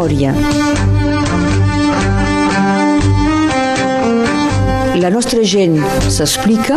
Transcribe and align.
memòria. 0.00 0.32
La 5.00 5.10
nostra 5.10 5.42
gent 5.44 5.76
s'explica. 6.08 6.76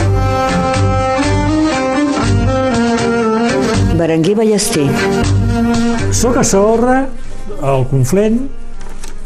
Berenguer 3.95 4.35
Ballester. 4.35 4.87
Soc 6.11 6.37
a 6.37 6.43
Saorra, 6.43 7.07
al 7.61 7.87
Conflent, 7.87 8.41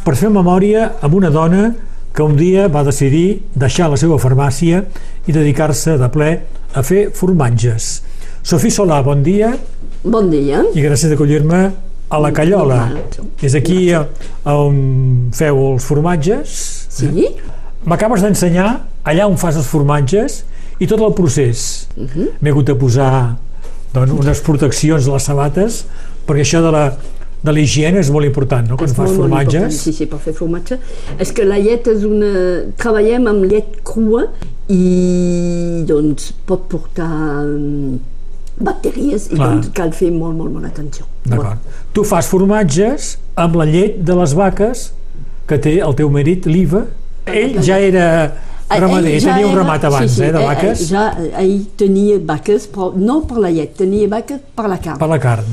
per 0.05 0.15
fer 0.15 0.29
memòria 0.29 0.91
amb 1.01 1.17
una 1.17 1.31
dona 1.33 1.71
que 2.13 2.23
un 2.25 2.37
dia 2.37 2.67
va 2.69 2.83
decidir 2.85 3.41
deixar 3.55 3.89
la 3.89 3.97
seva 3.97 4.17
farmàcia 4.21 4.83
i 5.27 5.33
dedicar-se 5.33 5.97
de 5.97 6.09
ple 6.13 6.29
a 6.73 6.83
fer 6.85 7.09
formatges. 7.13 8.03
Sofí 8.47 8.69
Solà, 8.71 9.01
bon 9.03 9.23
dia 9.25 9.55
Bon 10.03 10.29
dia. 10.31 10.61
i 10.73 10.81
gràcies 10.81 11.09
d'acollir-me 11.11 11.86
a 12.09 12.19
la 12.19 12.31
Callola. 12.31 12.89
És 13.41 13.55
aquí 13.55 13.91
a- 13.93 14.05
on 14.45 15.29
feu 15.33 15.73
els 15.73 15.83
formatges. 15.83 16.47
Sí? 16.89 17.27
M'acabes 17.85 18.21
d'ensenyar 18.21 18.69
allà 19.05 19.27
on 19.27 19.37
fas 19.37 19.55
els 19.59 19.67
formatges 19.67 20.43
i 20.79 20.87
tot 20.87 20.99
el 21.01 21.13
procés. 21.13 21.87
Mhm. 21.97 22.27
M'he 22.41 22.49
hagut 22.51 22.65
de 22.65 22.75
posar 22.75 23.37
doncs, 23.93 24.11
unes 24.11 24.41
proteccions 24.41 25.07
a 25.07 25.11
les 25.13 25.23
sabates 25.23 25.85
perquè 26.27 26.41
això 26.43 26.61
de 26.61 26.71
la, 26.71 26.83
de 27.43 27.51
la 27.53 27.59
higiene 27.59 27.99
és 27.99 28.09
molt 28.11 28.25
important, 28.25 28.67
no? 28.67 28.75
Quan 28.77 28.89
És 28.89 28.95
fas 28.95 29.07
molt, 29.11 29.17
molt 29.17 29.29
formatges. 29.29 29.79
Sí, 29.81 29.93
sí, 29.93 30.05
per 30.05 30.19
fer 30.19 30.33
formatge. 30.33 30.77
És 31.19 31.31
que 31.31 31.45
la 31.45 31.57
llet 31.57 31.87
és 31.87 32.03
una... 32.03 32.31
Treballem 32.77 33.27
amb 33.27 33.45
llet 33.45 33.77
crua 33.87 34.25
i 34.69 35.83
doncs 35.87 36.31
pot 36.45 36.67
portar 36.71 37.07
mm, 37.45 37.99
bacteries 38.59 39.29
i 39.31 39.35
Clar. 39.35 39.51
doncs 39.53 39.69
cal 39.77 39.93
fer 39.95 40.11
molt, 40.11 40.35
molt, 40.35 40.51
molt 40.51 40.65
atenció. 40.65 41.05
D'acord. 41.29 41.57
Tu 41.93 42.03
fas 42.03 42.27
formatges 42.27 43.17
amb 43.35 43.55
la 43.55 43.65
llet 43.65 43.99
de 44.05 44.13
les 44.15 44.33
vaques 44.33 44.91
que 45.47 45.57
té 45.63 45.77
el 45.79 45.95
teu 45.95 46.09
marit, 46.09 46.45
l'Iva. 46.45 46.85
Ell 47.27 47.57
ja 47.63 47.77
era 47.79 48.33
ramader, 48.69 49.13
ell 49.15 49.21
ja 49.21 49.33
tenia 49.33 49.47
un 49.47 49.53
era- 49.53 49.61
ramat 49.63 49.83
abans, 49.89 50.11
sí, 50.11 50.15
sí, 50.17 50.23
eh, 50.23 50.31
de 50.31 50.39
eh, 50.41 50.45
vaques, 50.45 50.85
Ja, 50.89 51.05
ell 51.39 51.65
tenia 51.77 52.19
vaques, 52.19 52.67
però 52.73 52.91
no 52.95 53.21
per 53.27 53.37
la 53.39 53.49
llet, 53.51 53.75
tenia 53.77 54.07
vaques 54.07 54.39
per 54.55 54.67
la 54.67 54.77
carn. 54.77 54.97
per 54.99 55.07
la 55.09 55.17
carn. 55.19 55.43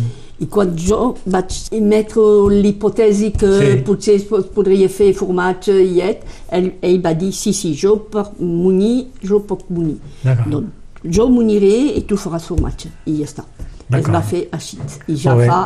I 0.40 0.46
quan 0.50 0.72
jo 0.76 1.14
vaig 1.30 1.52
emetre 1.70 2.20
l'hipòtesi 2.50 3.32
que 3.38 3.50
Sí. 3.60 3.82
potser 3.86 4.14
es 4.16 4.24
podria 4.54 4.88
fer 4.88 5.12
formatge 5.14 5.70
i 5.72 5.94
llet, 5.94 6.24
ell, 6.50 6.72
ell 6.82 7.00
va 7.04 7.14
dir, 7.14 7.32
sí, 7.32 7.52
sí, 7.52 7.72
jo 7.74 7.96
per 8.10 8.24
munyir, 8.40 9.06
jo 9.22 9.38
puc 9.40 9.60
munyir. 9.70 9.98
Doncs 10.46 10.66
jo 11.04 11.28
munyiré 11.28 11.96
i 11.96 12.02
tu 12.02 12.16
faràs 12.16 12.46
formatge. 12.48 12.88
I 13.06 13.18
ja 13.18 13.24
està. 13.24 13.44
Es 13.92 14.06
va 14.08 14.22
fer 14.22 14.48
així. 14.52 14.78
I 15.08 15.16
ja 15.16 15.34
fa 15.36 15.60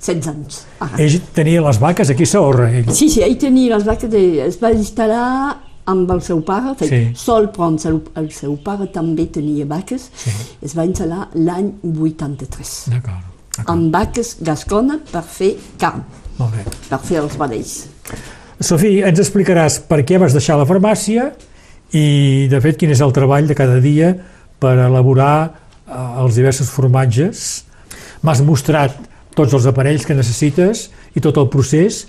16 0.00 0.28
anys. 0.28 0.62
Ara. 0.80 0.96
Ell 0.98 1.18
tenia 1.34 1.60
les 1.62 1.78
vaques 1.80 2.10
aquí 2.10 2.22
a 2.24 2.26
Saorra, 2.26 2.70
ell. 2.72 2.90
Sí, 2.96 3.08
sí, 3.10 3.20
ell 3.22 3.36
tenia 3.38 3.76
les 3.76 3.84
vaques, 3.84 4.10
de, 4.10 4.22
es 4.46 4.56
va 4.62 4.70
instal·lar 4.72 5.56
amb 5.90 6.10
el 6.14 6.20
seu 6.22 6.40
pare, 6.46 6.74
fet, 6.78 6.88
Sí. 6.88 7.00
sol, 7.16 7.50
però 7.52 7.68
el 7.72 7.78
seu, 7.78 8.00
el 8.16 8.30
seu 8.32 8.56
pare 8.62 8.86
també 8.92 9.26
tenia 9.26 9.66
vaques, 9.66 10.10
Sí. 10.14 10.30
es 10.62 10.76
va 10.76 10.84
instal·lar 10.86 11.28
l'any 11.34 11.72
83 11.82 12.84
D'acord. 12.90 13.66
amb 13.66 13.92
vaques 13.92 14.36
gascona 14.40 14.98
per 15.10 15.22
fer 15.22 15.56
carn, 15.78 16.04
Molt 16.38 16.52
bé. 16.54 16.64
per 16.88 16.98
fer 17.00 17.18
els 17.18 17.36
vedells. 17.36 17.86
Sofí, 18.60 19.00
ens 19.02 19.18
explicaràs 19.18 19.80
per 19.88 20.04
què 20.04 20.18
vas 20.18 20.32
deixar 20.32 20.56
la 20.58 20.66
farmàcia 20.66 21.32
i, 21.92 22.46
de 22.48 22.60
fet, 22.60 22.76
quin 22.76 22.90
és 22.90 23.00
el 23.00 23.12
treball 23.12 23.46
de 23.48 23.54
cada 23.54 23.80
dia 23.80 24.14
per 24.58 24.76
elaborar 24.78 25.59
els 26.24 26.34
diversos 26.38 26.70
formatges. 26.70 27.64
M'has 28.22 28.42
mostrat 28.44 28.96
tots 29.34 29.54
els 29.54 29.66
aparells 29.70 30.04
que 30.04 30.14
necessites 30.14 30.88
i 31.16 31.20
tot 31.22 31.36
el 31.40 31.46
procés 31.50 32.02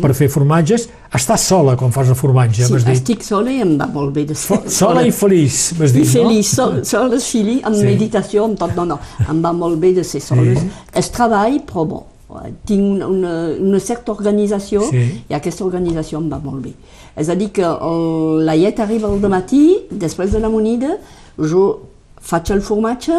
per 0.00 0.12
fer 0.14 0.28
formatges. 0.32 0.88
Estàs 1.16 1.46
sola 1.50 1.74
quan 1.76 1.92
fas 1.92 2.08
el 2.12 2.16
formatge, 2.18 2.64
Sí, 2.66 2.72
m'has 2.72 2.84
dit. 2.84 2.94
estic 2.94 3.22
sola 3.24 3.50
i 3.52 3.60
em 3.64 3.76
va 3.80 3.86
molt 3.86 4.12
bé 4.14 4.24
de 4.28 4.34
ser 4.34 4.58
Sola 4.70 5.02
i 5.06 5.10
feliç, 5.10 5.72
m'has 5.78 5.90
I 5.90 6.00
dit, 6.00 6.06
no? 6.06 6.12
feliç, 6.28 6.46
sol, 6.54 6.84
sola, 6.84 7.18
feliç, 7.20 7.62
amb 7.64 7.76
Sí. 7.76 7.84
meditació, 7.84 8.44
amb 8.44 8.58
tot, 8.58 8.74
no, 8.76 8.84
no, 8.84 8.98
em 9.28 9.42
va 9.44 9.52
molt 9.52 9.80
bé 9.80 9.92
de 9.94 10.04
ser 10.04 10.20
sola. 10.20 10.54
Sí. 10.54 10.68
És 10.94 11.10
treball, 11.10 11.60
però 11.66 11.86
bon, 11.88 12.04
tinc 12.66 12.82
una, 12.96 13.06
una, 13.08 13.34
una 13.58 13.80
certa 13.80 14.12
organització 14.12 14.82
Sí. 14.90 15.24
i 15.28 15.34
aquesta 15.34 15.64
organització 15.64 16.18
em 16.18 16.30
va 16.32 16.38
molt 16.38 16.62
bé. 16.64 16.72
És 17.16 17.28
a 17.28 17.34
dir, 17.34 17.50
que 17.52 17.62
el, 17.64 18.44
la 18.44 18.54
llet 18.56 18.78
arriba 18.80 19.08
al 19.08 19.18
matí, 19.30 19.86
després 19.90 20.30
de 20.32 20.40
la 20.40 20.48
munida, 20.48 20.98
jo 21.38 21.80
faig 22.26 22.50
el 22.54 22.60
formatge, 22.66 23.16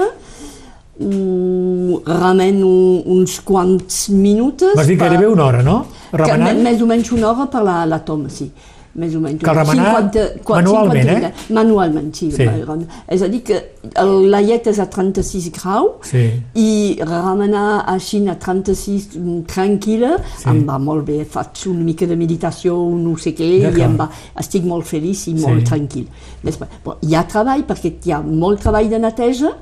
ho 1.00 2.02
remeno 2.08 2.70
uns 3.18 3.40
quants 3.46 4.08
minuts. 4.10 4.74
M'has 4.76 4.88
dit 4.90 4.98
per- 5.00 5.10
gairebé 5.12 5.28
una 5.32 5.46
hora, 5.46 5.62
no? 5.64 5.86
Remenant? 6.12 6.58
me- 6.58 6.64
més 6.72 6.82
o 6.82 6.88
menys 6.90 7.12
una 7.14 7.30
hora 7.32 7.46
per 7.52 7.62
la, 7.64 7.84
la 7.86 8.00
toma, 8.04 8.30
sí. 8.30 8.50
Més 8.98 9.14
o 9.14 9.20
menys. 9.22 9.44
Cal 9.46 9.54
remenar 9.60 9.92
manualment, 10.50 11.10
eh? 11.12 11.16
minuts. 11.20 11.50
Manualment, 11.54 12.08
sí. 12.18 12.32
Sí. 12.34 12.48
És 13.14 13.22
a 13.22 13.28
dir, 13.30 13.44
que 13.46 13.60
el, 14.02 14.14
la 14.34 14.40
llet 14.42 14.66
és 14.72 14.80
a 14.82 14.88
36 14.90 15.52
graus 15.54 16.10
Sí. 16.10 16.24
i 16.58 16.98
remenar 17.06 17.84
així 17.94 18.24
a 18.28 18.34
36 18.42 19.06
mm, 19.20 19.44
tranquil·la 19.54 20.16
Sí. 20.40 20.50
em 20.50 20.64
va 20.68 20.80
molt 20.80 21.06
bé. 21.06 21.20
Faig 21.30 21.68
una 21.70 21.84
mica 21.86 22.08
de 22.10 22.16
meditació, 22.18 22.74
no 22.98 23.16
sé 23.22 23.36
què, 23.38 23.52
i 23.78 23.82
em 23.86 23.96
va, 24.00 24.10
estic 24.40 24.66
molt 24.66 24.86
feliç 24.90 25.28
i 25.28 25.36
molt 25.36 25.60
Sí. 25.62 25.66
tranquil. 25.70 26.08
Després, 26.44 26.70
bon, 26.84 26.96
hi 27.02 27.14
ha 27.14 27.24
treball, 27.28 27.64
perquè 27.70 27.94
hi 28.04 28.12
ha 28.12 28.22
molt 28.22 28.62
treball 28.66 28.90
de 28.90 28.98
neteja, 29.00 29.54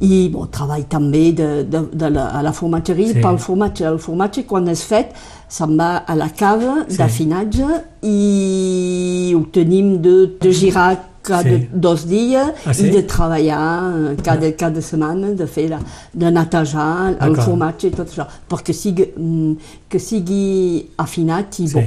i 0.00 0.28
bon, 0.30 0.46
treball 0.54 0.84
també 0.88 1.32
de, 1.34 1.64
de, 1.66 1.80
de 1.92 2.08
la, 2.14 2.28
a 2.38 2.42
la 2.42 2.52
formatgeria 2.52 3.14
Sí. 3.14 3.20
pel 3.20 3.38
formatge. 3.42 3.84
El 3.84 3.98
formatge, 3.98 4.44
quan 4.46 4.68
és 4.70 4.82
fet, 4.86 5.10
se'n 5.48 5.76
va 5.78 6.04
a 6.06 6.14
la 6.14 6.28
cava 6.30 6.84
Sí. 6.88 6.96
d'afinatge 6.98 7.66
i 8.02 9.32
ho 9.36 9.42
tenim 9.52 9.96
de, 10.02 10.16
de 10.40 10.52
girar 10.52 10.90
cada 11.22 11.42
Sí. 11.50 11.68
dos 11.72 12.06
dies 12.08 12.52
Ah, 12.64 12.72
sí? 12.72 12.86
i 12.86 12.90
de 12.90 13.02
treballar 13.02 14.12
eh, 14.12 14.16
cada, 14.22 14.52
cada 14.56 14.80
setmana, 14.80 15.32
de 15.34 15.46
fer 15.46 15.68
la, 15.70 15.80
de 16.14 16.30
netejar 16.30 17.16
el 17.20 17.34
formatge 17.36 17.88
i 17.88 17.90
tot 17.90 18.08
això, 18.08 18.24
perquè 18.48 18.72
sigui, 18.72 19.10
mm, 19.16 19.52
que 19.90 19.98
sigui 19.98 20.86
afinat 20.96 21.58
i 21.60 21.68
sí. 21.68 21.74
bo. 21.74 21.82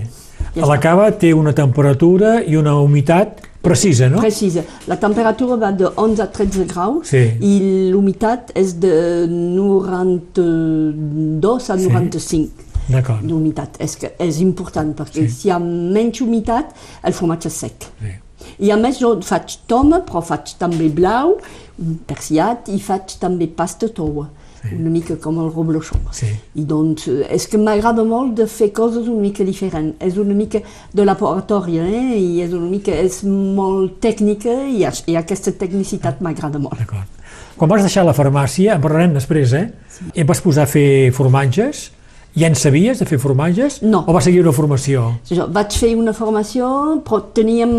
Ja 0.55 0.63
A 0.63 0.67
la 0.67 0.79
cava 0.81 1.11
té 1.11 1.33
una 1.33 1.53
temperatura 1.53 2.41
i 2.43 2.55
una 2.57 2.75
humitat 2.75 3.41
precisa, 3.61 4.09
no? 4.09 4.19
Precisa. 4.19 4.63
La 4.87 4.97
temperatura 4.99 5.55
va 5.55 5.71
de 5.71 5.85
11 5.95 6.21
a 6.23 6.27
13 6.31 6.65
graus 6.65 7.07
Sí. 7.07 7.31
i 7.41 7.59
l'humitat 7.91 8.51
és 8.55 8.73
de 8.79 9.27
92 9.27 11.69
a 11.69 11.77
Sí. 11.77 11.87
95 11.87 12.49
D'acord. 12.89 13.21
d'humitat. 13.23 13.75
És, 13.79 13.95
que 13.95 14.11
és 14.19 14.39
important 14.41 14.93
perquè 14.95 15.27
Sí. 15.27 15.29
si 15.29 15.47
hi 15.47 15.51
ha 15.51 15.59
menys 15.59 16.21
humitat 16.21 16.73
el 17.03 17.13
formatge 17.13 17.47
és 17.47 17.53
sec. 17.53 17.73
Sí. 17.99 18.07
I 18.59 18.71
a 18.71 18.75
més 18.77 18.97
jo 18.99 19.19
faig 19.21 19.57
toma, 19.67 19.99
però 20.01 20.21
faig 20.23 20.55
també 20.57 20.89
blau, 20.89 21.37
persiat 22.07 22.67
i 22.69 22.79
faig 22.79 23.17
també 23.19 23.47
pasta 23.47 23.87
toua, 23.87 24.29
Sí. 24.61 24.75
una 24.75 24.91
mica 24.93 25.15
com 25.17 25.39
el 25.41 25.49
reblochon. 25.49 26.01
Sí. 26.13 26.27
I 26.55 26.65
doncs 26.69 27.07
eh, 27.09 27.25
és 27.33 27.47
que 27.49 27.57
m'agrada 27.57 28.03
molt 28.05 28.35
de 28.37 28.45
fer 28.45 28.69
coses 28.77 29.07
una 29.09 29.23
mica 29.23 29.45
diferents. 29.47 29.95
És 29.99 30.19
una 30.21 30.35
mica 30.37 30.61
de 30.93 31.05
laboratori, 31.05 31.79
eh? 31.81 32.03
I 32.19 32.43
és 32.45 32.53
una 32.53 32.69
mica, 32.69 32.93
és 32.93 33.23
molt 33.25 33.97
tècnica 34.03 34.53
i, 34.69 34.83
i 34.85 35.17
aquesta 35.17 35.55
tecnicitat 35.57 36.21
m'agrada 36.21 36.61
molt. 36.61 36.77
D'acord. 36.77 37.17
Quan 37.57 37.69
vas 37.69 37.81
deixar 37.85 38.05
la 38.05 38.13
farmàcia, 38.17 38.75
en 38.75 38.83
parlarem 38.83 39.17
després, 39.17 39.55
eh? 39.57 39.65
Sí. 39.89 40.11
Et 40.13 40.27
vas 40.27 40.41
posar 40.41 40.67
a 40.67 40.69
fer 40.69 41.11
formatges? 41.15 41.89
Ja 42.33 42.47
en 42.47 42.55
sabies 42.55 42.99
de 42.99 43.05
fer 43.05 43.17
formatges? 43.19 43.81
No. 43.83 44.05
O 44.07 44.13
vas 44.15 44.23
seguir 44.23 44.39
una 44.39 44.53
formació? 44.55 45.01
Jo 45.27 45.49
vaig 45.51 45.73
fer 45.75 45.89
una 45.99 46.13
formació, 46.15 46.67
però 47.03 47.17
teníem 47.35 47.73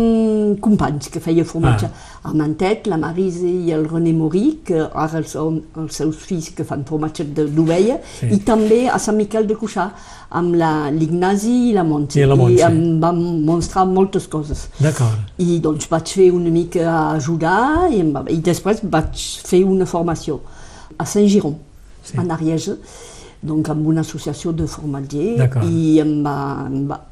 companys 0.61 1.09
que 1.09 1.19
feien 1.19 1.45
formatge. 1.49 1.87
Ah. 1.89 2.29
El 2.29 2.35
Mantet, 2.39 2.85
la 2.87 2.97
Marise 3.01 3.49
i 3.49 3.71
el 3.73 3.87
René 3.89 4.13
Morí, 4.13 4.59
que 4.63 4.77
ara 4.93 5.23
són 5.27 5.57
els 5.81 5.97
seus 5.97 6.15
fills 6.23 6.51
que 6.55 6.63
fan 6.63 6.85
formatge 6.85 7.25
de- 7.33 7.47
d'ovella, 7.49 7.97
Sí. 8.19 8.27
i 8.31 8.37
també 8.45 8.87
a 8.87 8.99
Sant 8.99 9.17
Miquel 9.17 9.47
de 9.47 9.55
Cuixà, 9.55 9.89
amb 10.29 10.53
la- 10.55 10.91
l'Ignasi 10.91 11.69
i 11.69 11.73
la 11.73 11.83
Montse. 11.83 12.19
I 12.21 12.25
la 12.25 12.35
Montse. 12.35 12.59
I 12.59 12.61
em 12.63 12.99
van 13.01 13.43
mostrar 13.43 13.85
moltes 13.87 14.27
coses. 14.27 14.67
D'acord. 14.79 15.17
I 15.39 15.59
doncs 15.59 15.89
vaig 15.89 16.07
fer 16.07 16.31
una 16.31 16.49
mica 16.51 16.85
a 16.89 17.15
ajudar 17.15 17.89
i, 17.91 17.99
em 17.99 18.13
va, 18.13 18.23
i 18.29 18.37
després 18.39 18.81
vaig 18.83 19.17
fer 19.43 19.63
una 19.65 19.85
formació 19.85 20.39
a 20.97 21.05
Saint-Giron, 21.05 21.55
sí. 22.03 22.17
en 22.17 22.29
Ariège, 22.31 22.77
donc 23.43 23.69
amb 23.69 23.85
una 23.91 24.01
associació 24.01 24.53
de 24.55 24.65
formatger 24.71 25.37
D'acord. 25.37 25.65
i 25.67 25.99
em 25.99 26.13
va 26.23 26.37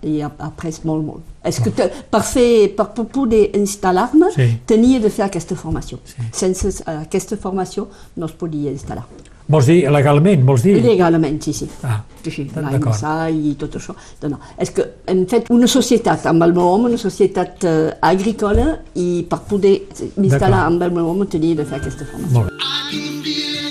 i 0.01 0.17
he 0.19 0.23
après 0.23 0.79
molt, 0.87 1.03
molt. 1.05 1.21
És 1.43 1.59
que 1.59 1.71
te, 1.75 1.89
per, 2.11 2.21
fer, 2.23 2.69
per, 2.77 2.85
per 2.95 3.05
poder 3.11 3.49
instal·lar-me 3.57 4.29
Sí. 4.35 4.47
tenia 4.65 4.99
de 5.01 5.09
fer 5.09 5.25
aquesta 5.25 5.55
formació. 5.55 5.99
Sí. 6.05 6.21
Sense 6.31 6.83
aquesta 6.85 7.35
formació 7.37 7.87
no 8.15 8.25
es 8.27 8.31
podia 8.31 8.71
instal·lar. 8.71 9.03
Vols 9.51 9.65
dir 9.67 9.89
legalment, 9.91 10.45
vols 10.47 10.61
dir? 10.63 10.77
Legalment, 10.85 11.41
sí, 11.43 11.51
sí. 11.53 11.67
Ah, 11.83 12.03
Sí, 12.23 12.45
l'ANSA 12.55 13.29
i 13.33 13.55
tot 13.57 13.73
això. 13.75 13.95
No, 14.21 14.29
no. 14.29 14.39
És 14.61 14.69
que 14.69 14.85
hem 15.09 15.25
fet 15.27 15.49
una 15.49 15.67
societat 15.67 16.27
amb 16.29 16.43
el 16.45 16.53
meu 16.53 16.67
home, 16.69 16.85
una 16.93 16.97
societat 17.01 17.63
eh, 17.65 17.91
agrícola, 18.01 18.77
i 18.95 19.25
per 19.27 19.39
poder 19.49 19.73
instal·lar 19.97 20.29
D'acord. 20.39 20.67
amb 20.67 20.83
el 20.83 20.91
meu 20.91 21.09
home 21.09 21.25
tenia 21.25 21.55
de 21.55 21.65
fer 21.65 21.81
aquesta 21.81 22.05
formació. 22.05 22.37
Molt 22.37 22.51
bé. 22.51 23.70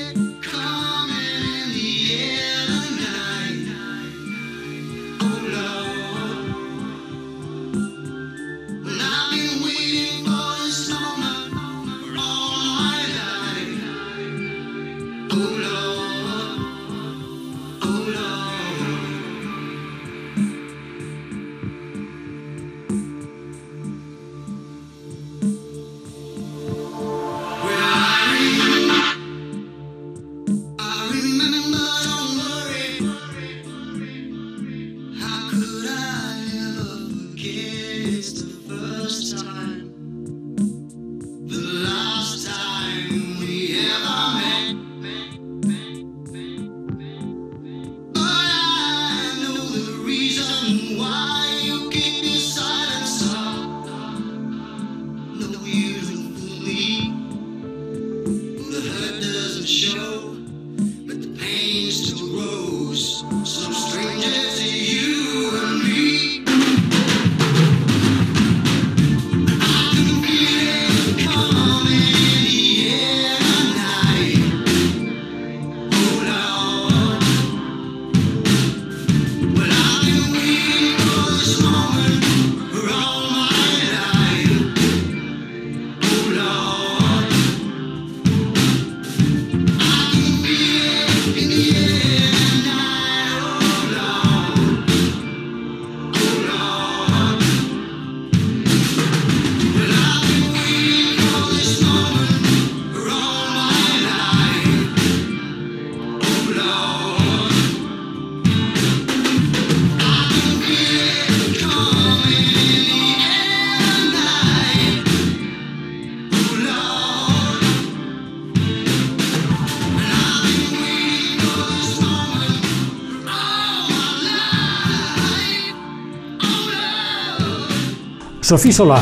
Sofí 128.51 128.73
Solà, 128.75 128.97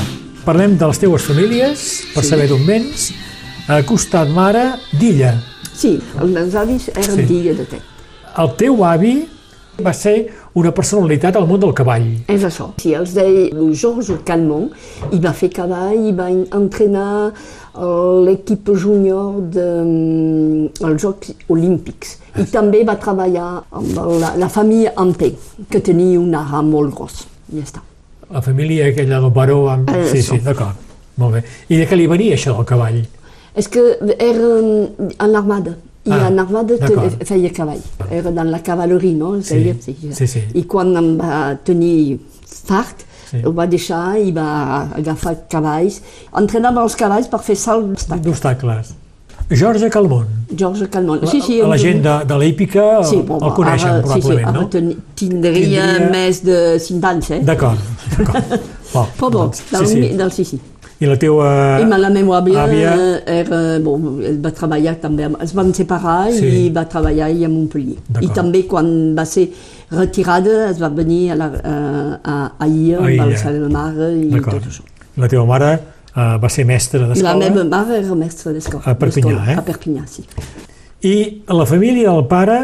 parlem 0.45 0.75
de 0.77 0.85
les 0.91 0.99
teues 1.01 1.25
famílies, 1.25 1.83
per 2.13 2.23
Sí. 2.23 2.29
saber 2.29 2.49
d'on 2.49 2.67
vens. 2.67 3.15
A 3.67 3.83
costat 3.83 4.29
mare 4.29 4.75
d'Illa. 4.93 5.41
Sí, 5.73 5.99
els 6.21 6.31
meus 6.31 6.55
avis 6.55 6.89
eren 6.89 7.17
Sí. 7.17 7.23
d'Illa 7.23 7.55
de 7.55 7.65
Ter. 7.65 7.81
El 8.37 8.51
teu 8.57 8.85
avi 8.85 9.27
va 9.83 9.95
ser 9.95 10.29
una 10.53 10.71
personalitat 10.75 11.35
al 11.37 11.47
món 11.47 11.61
del 11.61 11.73
cavall. 11.73 12.25
És 12.29 12.43
això. 12.43 12.73
Sí, 12.77 12.93
els 12.93 13.15
deia 13.15 13.49
Georges 13.73 14.19
Calmont, 14.23 14.71
i 15.13 15.19
va 15.19 15.33
fer 15.33 15.49
cavall, 15.49 15.97
i 15.97 16.13
va 16.13 16.29
entrenar 16.29 17.33
eh, 17.75 18.25
l'equip 18.27 18.69
júnior 18.77 19.41
dels 19.51 21.03
Jocs 21.03 21.33
Olímpics. 21.49 22.19
I 22.37 22.45
també 22.45 22.85
va 22.85 22.97
treballar 22.97 23.65
amb 23.73 24.21
la, 24.21 24.37
la 24.37 24.49
família 24.51 24.93
Anté, 24.95 25.35
que 25.71 25.81
tenia 25.81 26.21
un 26.21 26.35
ara 26.35 26.61
molt 26.61 26.95
gros. 26.95 27.27
Ja 27.51 27.63
està. 27.63 27.81
La 28.31 28.43
família 28.43 28.87
aquella 28.93 29.21
del 29.21 29.31
baró... 29.31 29.69
Amb... 29.71 29.89
Eh, 29.91 30.09
Sí, 30.13 30.23
sí, 30.23 30.39
d'acord. 30.45 30.77
Molt 31.17 31.35
bé. 31.35 31.43
I 31.69 31.79
de 31.81 31.87
què 31.89 31.97
li 31.97 32.07
venia 32.07 32.37
això 32.37 32.55
del 32.57 32.67
cavall? 32.69 33.01
És 33.59 33.69
que 33.73 33.83
era 34.19 34.49
en 34.61 35.33
l'armada. 35.33 35.77
I 36.09 36.13
Ah, 36.15 36.29
en 36.29 36.37
d'acord. 36.81 37.25
feia 37.27 37.51
cavall. 37.53 37.81
Era 38.11 38.31
dans 38.31 38.49
la 38.51 38.63
cavalleria, 38.63 39.15
no? 39.17 39.35
Es 39.37 39.47
Sí, 39.49 39.75
sí, 39.81 39.97
sí, 40.13 40.27
sí. 40.27 40.43
I 40.55 40.63
quan 40.65 40.95
em 40.97 41.17
va 41.19 41.57
tenir 41.65 42.21
fart, 42.47 43.05
Sí. 43.31 43.43
ho 43.45 43.53
va 43.53 43.67
deixar 43.67 44.17
i 44.19 44.31
va 44.33 44.89
agafar 44.97 45.35
cavalls. 45.51 46.01
Entrenava 46.33 46.83
els 46.83 46.95
cavalls 46.97 47.29
per 47.29 47.41
fer 47.45 47.57
salt 47.57 47.85
d'obstacle. 47.87 48.23
D'obstacles. 48.25 48.95
Jorge 49.51 49.89
Calmont. 49.91 50.27
George 50.55 50.89
Calmont. 50.89 51.23
La, 51.23 51.31
Sí, 51.31 51.41
sí, 51.41 51.59
la 51.61 51.75
em- 51.77 51.79
gent 51.81 52.03
de, 52.03 52.15
de 52.27 52.39
l'hípica 52.39 53.03
Sí, 53.05 53.17
el, 53.17 53.23
bon, 53.23 53.43
el 53.45 53.53
coneixen, 53.57 53.91
ara, 53.91 54.01
probablement, 54.03 54.49
sí, 54.49 54.53
sí, 54.53 54.59
no? 54.59 54.69
ten- 54.69 54.97
tindria, 55.15 55.85
Tindria- 55.95 56.11
més 56.11 56.43
de 56.45 56.79
5 56.81 57.07
anys, 57.07 57.31
eh? 57.31 57.41
D'acord, 57.45 57.79
d'acord. 58.19 58.59
Bon, 58.93 59.07
Però 59.19 59.31
bon, 59.31 59.33
doncs, 59.33 59.63
del, 59.71 59.87
sí, 59.87 59.95
sí, 59.95 60.03
sí. 60.09 60.17
del 60.17 60.33
sí, 60.33 60.45
sí. 60.45 60.61
I 61.01 61.07
la 61.07 61.15
teua 61.17 61.79
I 61.81 61.85
la 61.87 62.09
meva 62.11 62.39
àvia, 62.41 62.65
àvia, 62.65 62.93
era, 63.25 63.79
bon, 63.79 64.19
va 64.45 64.51
treballar 64.51 64.97
també, 65.01 65.25
amb- 65.29 65.41
es 65.45 65.53
van 65.55 65.73
separar 65.73 66.33
Sí. 66.33 66.45
i 66.67 66.71
va 66.75 66.85
treballar 66.89 67.29
a 67.31 67.49
Montpellier. 67.49 67.99
I 68.21 68.29
també 68.35 68.65
quan 68.67 69.15
va 69.17 69.25
ser 69.25 69.49
retirada 69.93 70.71
es 70.71 70.81
va 70.83 70.89
venir 70.89 71.31
a, 71.33 71.37
la, 71.37 71.47
a, 71.47 72.21
a, 72.25 72.53
a 72.59 72.67
Illa, 72.67 72.97
A 72.99 73.01
amb 73.05 73.11
Illa. 73.11 73.27
la 73.27 73.37
seva 73.37 73.69
mare 73.69 74.11
i 74.19 74.29
tot 74.31 74.41
d'acord. 74.41 74.65
això. 74.67 74.83
La 75.17 75.29
teva 75.29 75.45
mare 75.47 75.79
uh, 76.19 76.37
va 76.43 76.51
ser 76.51 76.67
mestra 76.67 77.05
La 77.07 77.13
d'escola 77.15 77.39
meva 77.39 77.65
mare 77.65 78.01
era 78.03 78.15
mestra 78.19 78.53
d'escola. 78.53 78.83
A 78.85 78.95
Perpinyà, 78.99 79.39
eh? 79.53 79.57
A 79.63 79.63
Perpinyà, 79.63 80.05
sí. 80.11 80.27
i 81.07 81.43
la 81.55 81.65
família 81.71 82.11
del 82.11 82.27
pare 82.27 82.59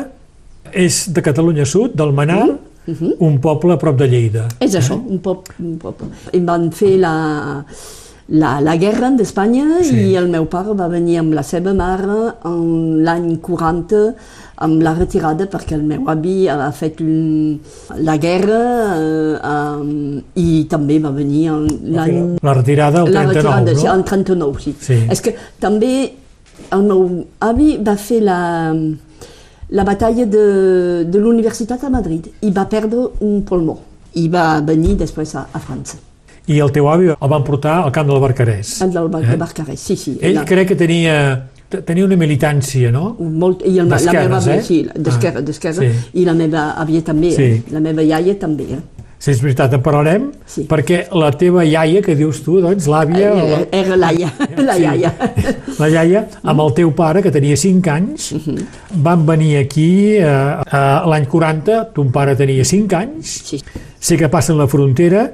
és 0.74 1.04
de 1.14 1.22
Catalunya 1.22 1.64
Sud, 1.64 1.94
del 1.94 2.10
Manar, 2.12 2.48
Mhm. 2.86 3.14
un 3.24 3.38
poble 3.40 3.72
a 3.72 3.78
prop 3.80 3.96
de 3.96 4.06
Lleida. 4.06 4.42
És 4.60 4.74
això, 4.76 4.98
un 5.00 5.18
poc, 5.24 5.54
un 5.58 5.78
poc. 5.80 6.02
Em 6.36 6.44
van 6.44 6.66
fer 6.70 6.98
la, 7.00 7.64
la, 8.28 8.60
la 8.60 8.74
guerra 8.76 9.08
d'Espanya 9.16 9.78
Sí. 9.82 10.10
i 10.10 10.16
el 10.20 10.28
meu 10.28 10.44
pare 10.52 10.74
va 10.76 10.88
venir 10.92 11.16
amb 11.22 11.32
la 11.32 11.42
seva 11.42 11.72
mare 11.72 12.34
en 12.44 13.02
l'any 13.06 13.38
40 13.40 14.14
amb 14.56 14.82
la 14.82 14.92
retirada 14.94 15.46
perquè 15.50 15.74
el 15.74 15.82
meu 15.82 16.04
avi 16.08 16.46
ha 16.48 16.70
fet 16.72 17.00
un, 17.02 17.58
la 18.06 18.16
guerra 18.22 18.60
eh, 18.98 20.22
i 20.40 20.64
també 20.70 20.98
va 21.02 21.10
venir 21.10 21.46
en 21.50 21.64
l'any 21.96 22.20
La 22.42 22.54
retirada 22.54 23.02
el 23.04 23.12
la 23.12 23.24
39, 23.26 23.34
retirada, 23.34 23.74
sí, 23.80 23.86
no? 23.86 23.94
en 23.94 24.04
39, 24.04 24.60
sí. 24.62 24.74
Sí. 24.80 24.98
És 25.10 25.20
que 25.20 25.34
també 25.60 26.12
el 26.70 26.82
meu 26.86 27.24
avi 27.42 27.76
va 27.82 27.96
fer 27.98 28.20
la, 28.22 28.38
la 29.70 29.84
batalla 29.84 30.26
de, 30.26 30.44
de 31.10 31.18
l'Universitat 31.18 31.84
a 31.84 31.90
Madrid 31.90 32.28
i 32.42 32.50
va 32.54 32.66
perdre 32.70 33.08
un 33.26 33.42
pulmó 33.48 33.78
i 34.14 34.28
va 34.30 34.60
venir 34.62 34.94
després 35.00 35.34
a, 35.34 35.48
a 35.52 35.58
França, 35.58 35.96
I 36.46 36.58
el 36.60 36.70
teu 36.70 36.86
avi 36.92 37.08
el 37.10 37.28
van 37.32 37.42
portar 37.42 37.80
al 37.82 37.90
camp 37.90 38.06
del 38.06 38.20
Barcarès. 38.22 38.76
en 38.84 38.92
el 38.96 39.08
Bar 39.08 39.22
Eh? 39.24 39.36
Barcarès, 39.40 39.80
sí, 39.80 39.96
sí. 39.96 40.18
Ell 40.20 40.34
la- 40.36 40.44
crec 40.44 40.68
que 40.68 40.76
tenia, 40.76 41.14
tenia 41.82 42.04
una 42.04 42.16
militància, 42.16 42.90
no? 42.92 43.16
molt, 43.18 43.62
i 43.66 43.78
el, 43.78 43.88
la 43.88 43.98
meva 44.12 44.38
eh? 44.54 44.62
sí, 44.62 44.82
d'esquerra, 44.94 45.38
Ah, 45.38 45.42
d'esquerra, 45.42 45.80
sí. 45.82 46.10
i 46.20 46.24
la 46.24 46.34
meva 46.34 46.74
àvia 46.78 47.02
també, 47.02 47.30
Sí. 47.34 47.42
eh? 47.42 47.62
la 47.70 47.80
meva 47.80 48.02
iaia 48.02 48.38
també. 48.38 48.64
Eh? 48.76 48.80
Si 49.24 49.30
és 49.30 49.40
veritat, 49.40 49.72
en 49.72 49.80
parlarem, 49.80 50.26
Sí. 50.46 50.66
perquè 50.68 51.06
la 51.16 51.30
teva 51.32 51.64
iaia, 51.64 52.02
que 52.02 52.14
dius 52.14 52.42
tu, 52.44 52.60
doncs, 52.60 52.86
l'àvia, 52.86 53.30
o 53.32 53.38
Era, 53.38 53.46
la, 53.48 53.66
era 53.72 53.96
l'aia, 53.96 54.32
la 54.68 54.74
Sí. 54.74 54.82
iaia. 54.82 55.14
la 55.78 55.88
iaia, 55.88 56.26
amb 56.42 56.60
el 56.60 56.74
teu 56.74 56.90
pare, 56.94 57.22
que 57.22 57.30
tenia 57.30 57.56
5 57.56 57.88
anys, 57.90 58.32
Mhm. 58.34 58.58
van 59.02 59.24
venir 59.26 59.56
aquí 59.58 60.16
eh, 60.16 60.26
l'any 61.06 61.26
40, 61.26 61.84
ton 61.94 62.12
pare 62.12 62.36
tenia 62.36 62.64
5 62.64 62.92
anys, 62.96 63.26
Sí, 63.44 63.62
sé 63.98 64.16
que 64.18 64.28
passen 64.28 64.58
la 64.58 64.66
frontera 64.68 65.30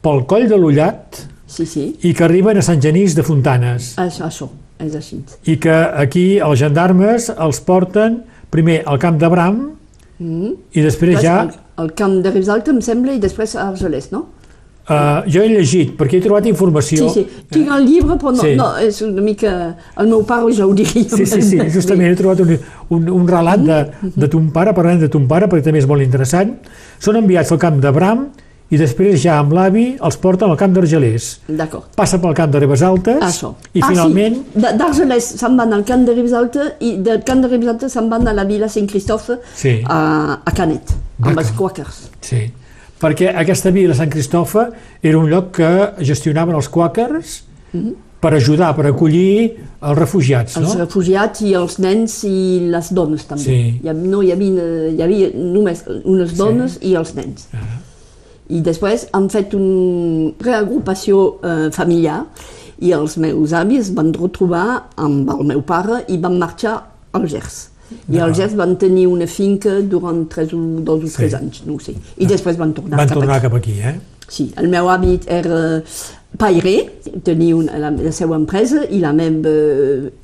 pel 0.00 0.24
coll 0.26 0.48
de 0.48 0.56
l'Ullat 0.56 1.16
sí, 1.46 1.66
sí. 1.66 1.96
i 2.02 2.12
que 2.14 2.24
arriben 2.24 2.56
a 2.58 2.62
Sant 2.62 2.80
Genís 2.82 3.14
de 3.14 3.22
Fontanes 3.22 3.94
Això, 3.98 4.26
això, 4.28 4.48
és 4.82 4.94
així. 4.98 5.20
i 5.46 5.56
que 5.60 5.74
aquí 6.04 6.38
els 6.38 6.58
gendarmes 6.58 7.30
els 7.36 7.60
porten 7.60 8.22
primer 8.50 8.82
al 8.86 8.98
camp 8.98 9.18
de 9.20 9.28
Bram 9.28 9.62
Mm. 10.18 10.52
i 10.72 10.80
després 10.80 11.18
ja... 11.20 11.40
El, 11.42 11.48
el 11.82 11.88
camp 11.98 12.20
de 12.22 12.30
Riusalta, 12.30 12.70
em 12.70 12.78
sembla, 12.80 13.12
i 13.16 13.18
després 13.18 13.56
a 13.58 13.64
Argelès, 13.72 14.12
no? 14.12 14.28
Uh, 14.84 15.24
jo 15.26 15.40
he 15.42 15.48
llegit, 15.48 15.96
perquè 15.98 16.20
he 16.20 16.22
trobat 16.22 16.46
informació... 16.46 17.08
Sí, 17.10 17.24
sí. 17.24 17.42
Tinc 17.50 17.70
el 17.74 17.82
llibre, 17.88 18.14
però 18.20 18.30
no, 18.30 18.42
Sí. 18.44 18.52
no 18.54 18.68
és 18.78 19.00
una 19.02 19.22
mica... 19.24 19.50
El 19.98 20.06
meu 20.12 20.22
pare 20.28 20.52
ja 20.54 20.68
ho 20.68 20.72
diria. 20.76 21.02
Sí, 21.08 21.26
sí, 21.26 21.40
sí, 21.42 21.58
justament 21.74 22.12
he 22.12 22.16
trobat 22.20 22.44
un, 22.44 22.52
un, 22.94 23.08
un 23.16 23.26
relat 23.26 23.64
de, 23.66 23.80
de 24.14 24.28
ton 24.30 24.46
pare, 24.54 24.72
parlant 24.76 25.00
de 25.02 25.08
ton 25.10 25.26
pare, 25.26 25.48
perquè 25.50 25.66
també 25.66 25.82
és 25.82 25.88
molt 25.90 26.06
interessant. 26.06 26.54
Són 27.02 27.18
enviats 27.18 27.50
al 27.50 27.58
camp 27.58 27.80
de 27.82 27.90
Bram 27.96 28.28
i 28.72 28.78
després 28.80 29.18
ja 29.20 29.36
amb 29.42 29.52
l'avi 29.54 29.84
els 30.02 30.16
porten 30.22 30.50
al 30.50 30.56
camp 30.58 30.72
d'Argelers. 30.74 31.26
D'acord. 31.48 31.90
Passa 31.96 32.18
pel 32.22 32.34
camp 32.34 32.50
de 32.54 32.62
Ribes 32.62 32.82
Altes 32.86 33.20
Això. 33.22 33.52
i 33.76 33.82
ah, 33.82 33.90
finalment... 33.92 34.38
Sí. 34.54 34.64
D'Argelès 34.80 35.28
se'n 35.38 35.58
van 35.60 35.72
al 35.76 35.84
camp 35.86 36.06
de 36.08 36.14
Riusalta 36.16 36.70
i 36.80 36.96
del 37.04 37.22
camp 37.28 37.44
de 37.44 37.52
Riusalta 37.52 37.90
se'n 37.92 38.08
van 38.10 38.26
a 38.30 38.34
la 38.36 38.46
vila 38.48 38.68
Saint-Christophe 38.72 39.38
Sí. 39.54 39.76
a, 39.84 40.00
a 40.40 40.54
Canet, 40.56 40.94
amb 41.22 41.38
els 41.38 41.52
quàquers. 41.58 42.00
Sí, 42.24 42.40
perquè 43.02 43.34
aquesta 43.44 43.70
vila 43.74 43.94
Sant 43.94 44.10
Cristofa 44.10 44.70
era 45.02 45.20
un 45.20 45.28
lloc 45.30 45.52
que 45.60 45.70
gestionaven 46.00 46.56
els 46.56 46.70
quàquers 46.72 47.42
per 48.24 48.32
ajudar, 48.32 48.70
per 48.72 48.86
acollir 48.88 49.50
els 49.84 49.98
refugiats, 49.98 50.56
Els 50.56 50.70
no? 50.72 50.78
refugiats 50.86 51.42
i 51.44 51.52
els 51.58 51.76
nens 51.84 52.22
i 52.24 52.36
les 52.72 52.88
dones 52.96 53.26
també. 53.28 53.44
Sí. 53.44 53.94
No 54.00 54.22
hi 54.24 54.32
havia, 54.32 54.68
hi 54.94 55.02
havia 55.04 55.28
només 55.36 55.84
unes 56.02 56.32
dones 56.38 56.78
i 56.80 56.94
els 56.96 57.12
nens. 57.18 57.50
Ah. 57.52 57.66
I 58.48 58.60
després 58.60 59.06
han 59.16 59.28
fet 59.32 59.54
una 59.56 60.32
reagrupació 60.44 61.20
eh, 61.42 61.70
familiar 61.72 62.24
i 62.84 62.90
els 62.92 63.16
meus 63.22 63.52
avis 63.56 63.92
van 63.96 64.10
retrobar 64.12 64.90
amb 65.00 65.30
el 65.32 65.44
meu 65.48 65.62
pare 65.62 66.02
i 66.12 66.18
van 66.20 66.36
marxar 66.38 66.74
al 67.12 67.24
Gers. 67.30 67.70
I 68.10 68.18
al 68.18 68.34
Gers 68.34 68.54
van 68.58 68.76
tenir 68.80 69.06
una 69.06 69.26
finca 69.30 69.78
durant 69.80 70.26
tres 70.28 70.52
o, 70.52 70.58
dos 70.84 71.04
o 71.04 71.08
tres 71.16 71.30
Sí. 71.32 71.36
anys, 71.36 71.62
no 71.66 71.74
ho 71.76 71.80
sé. 71.80 71.94
I 72.18 72.26
després 72.26 72.56
van 72.58 72.72
tornar 72.74 72.98
Van 72.98 73.08
cap 73.08 73.18
tornar 73.18 73.36
aquí. 73.36 73.46
cap 73.46 73.54
aquí, 73.54 73.78
eh? 73.80 73.94
Sí, 74.28 74.52
el 74.56 74.68
meu 74.68 74.88
avi 74.88 75.20
era 75.26 75.82
pairé, 76.36 76.90
tenia 77.22 77.54
una, 77.56 77.78
la, 77.78 77.90
la 77.90 78.12
seva 78.12 78.36
empresa 78.36 78.84
i 78.90 78.98
la 79.00 79.12
meva 79.12 79.52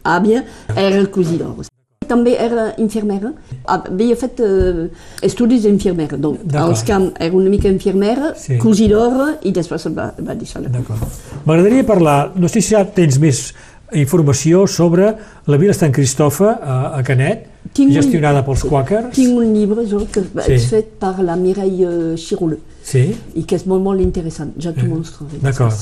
àvia 0.05 0.45
era 0.75 1.05
cosidora. 1.07 1.69
També 2.11 2.33
era 2.43 2.65
infermera, 2.83 3.31
havia 3.71 4.17
fet 4.19 4.41
uh, 4.43 4.89
estudis 5.23 5.63
d'infermera, 5.63 6.17
doncs 6.19 6.55
als 6.59 6.83
camps 6.89 7.13
era 7.23 7.37
una 7.39 7.51
mica 7.53 7.69
infermera, 7.71 8.33
Sí. 8.37 8.59
cosidora 8.59 9.37
i 9.47 9.53
després 9.55 9.87
va, 9.95 10.09
va 10.19 10.35
deixar 10.35 10.63
la 10.65 10.73
D'acord. 10.75 11.21
M'agradaria 11.47 11.85
parlar, 11.87 12.33
no 12.35 12.49
sé 12.51 12.61
si 12.61 12.75
ja 12.75 12.83
tens 12.85 13.19
més 13.23 13.53
informació 13.93 14.67
sobre 14.71 15.13
la 15.51 15.57
vila 15.59 15.75
Sant 15.75 15.93
Cristofa 15.95 16.57
a, 16.63 16.77
a 16.99 17.03
Canet, 17.07 17.47
Tinc 17.75 17.91
un- 17.91 17.95
gestionada 17.95 18.43
pels 18.47 18.63
quàquers. 18.65 19.11
Tinc 19.15 19.37
un 19.39 19.53
llibre 19.55 19.85
jo, 19.87 20.03
que 20.11 20.23
Sí. 20.47 20.53
és 20.57 20.67
fet 20.71 20.93
per 20.99 21.15
la 21.23 21.37
Mireille 21.37 22.17
Chiroleux 22.17 22.61
Sí, 22.83 23.15
i 23.35 23.43
que 23.45 23.55
és 23.59 23.67
molt, 23.67 23.83
molt 23.85 24.01
interessant, 24.01 24.53
ja 24.59 24.73
t'ho 24.73 24.87
mostraré. 24.89 25.39
d'acord. 25.43 25.75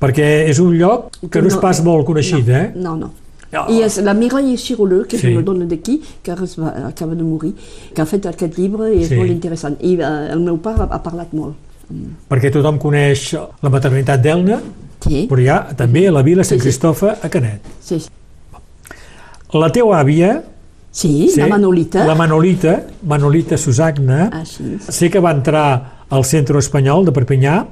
Perquè 0.00 0.28
és 0.48 0.58
un 0.58 0.72
lloc 0.78 1.10
que 1.30 1.40
no 1.42 1.48
és 1.48 1.54
No. 1.54 1.60
pas 1.60 1.82
molt 1.84 2.06
coneixit, 2.06 2.46
no, 2.48 2.54
eh? 2.56 2.72
No, 2.74 2.96
no. 2.96 3.10
Ah. 3.52 3.66
I 3.68 3.80
és 3.82 3.96
la 4.06 4.14
Mireille 4.14 4.56
Chiroleux, 4.56 5.06
que 5.08 5.18
Sí. 5.18 5.26
és 5.26 5.32
una 5.36 5.42
dona 5.42 5.64
d'aquí, 5.66 6.00
que 6.22 6.30
ara 6.30 6.44
va, 6.56 6.86
acaba 6.88 7.14
de 7.14 7.22
morir, 7.24 7.54
que 7.94 8.00
ha 8.02 8.06
fet 8.06 8.26
aquest 8.26 8.56
llibre 8.58 8.94
i 8.94 9.02
és 9.02 9.08
Sí. 9.08 9.16
molt 9.16 9.30
interessant. 9.30 9.76
I 9.82 9.96
uh, 9.96 10.30
el 10.32 10.40
meu 10.40 10.58
pare 10.58 10.86
ha 10.88 11.02
parlat 11.02 11.32
molt. 11.32 11.54
Perquè 12.30 12.52
tothom 12.52 12.78
coneix 12.78 13.32
la 13.34 13.68
maternitat 13.70 14.20
d'Elna, 14.22 14.60
Sí, 15.00 15.26
però 15.28 15.40
hi 15.40 15.48
ha 15.48 15.74
també 15.74 16.10
la 16.10 16.22
vila 16.22 16.44
Sant 16.44 16.60
Sí, 16.60 16.62
sí. 16.62 16.68
Cristofa 16.68 17.16
a 17.22 17.28
Canet. 17.28 17.60
sí, 17.80 17.98
sí. 18.00 18.08
La 19.52 19.70
teua 19.72 19.98
àvia... 20.04 20.42
sí 20.92 21.30
la 21.36 21.46
Manolita. 21.48 22.04
La 22.06 22.14
Manolita, 22.14 22.84
Manolita 23.02 23.56
Susagna, 23.56 24.28
Així. 24.32 24.76
sé 24.88 25.08
que 25.10 25.18
va 25.20 25.32
entrar 25.32 26.06
al 26.10 26.24
Centre 26.24 26.58
Espanyol 26.58 27.04
de 27.06 27.12
Perpinyà 27.12 27.66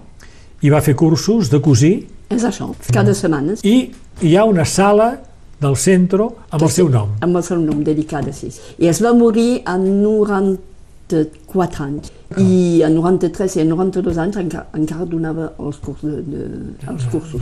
i 0.63 0.71
va 0.71 0.81
fer 0.81 0.95
cursos 0.97 1.51
de 1.51 1.61
cosir 1.61 2.07
És 2.31 2.43
això, 2.45 2.73
cada 2.93 3.15
setmana. 3.15 3.55
i 3.63 3.91
hi 4.23 4.37
ha 4.37 4.45
una 4.45 4.65
sala 4.65 5.21
del 5.61 5.77
centre 5.77 6.29
amb 6.51 6.63
el 6.63 6.71
seu 6.71 6.89
nom. 6.89 7.17
Amb 7.21 7.37
el 7.37 7.43
seu 7.43 7.59
nom, 7.59 7.83
dedicada, 7.85 8.33
sí. 8.33 8.51
I 8.79 8.89
es 8.93 9.03
va 9.03 9.13
morir 9.15 9.63
a 9.67 9.77
90 9.79 10.69
94 11.09 11.85
anys. 11.85 12.13
I 12.37 12.83
a 12.85 12.89
93 12.93 13.57
i 13.57 13.61
a 13.63 13.65
92 13.65 14.19
anys 14.21 14.37
encara, 14.37 14.67
encara 14.77 15.07
donava 15.09 15.53
els, 15.59 15.79
curs 15.81 16.03
de, 16.05 16.21
de, 16.27 16.49
els 16.91 17.07
cursos. 17.09 17.41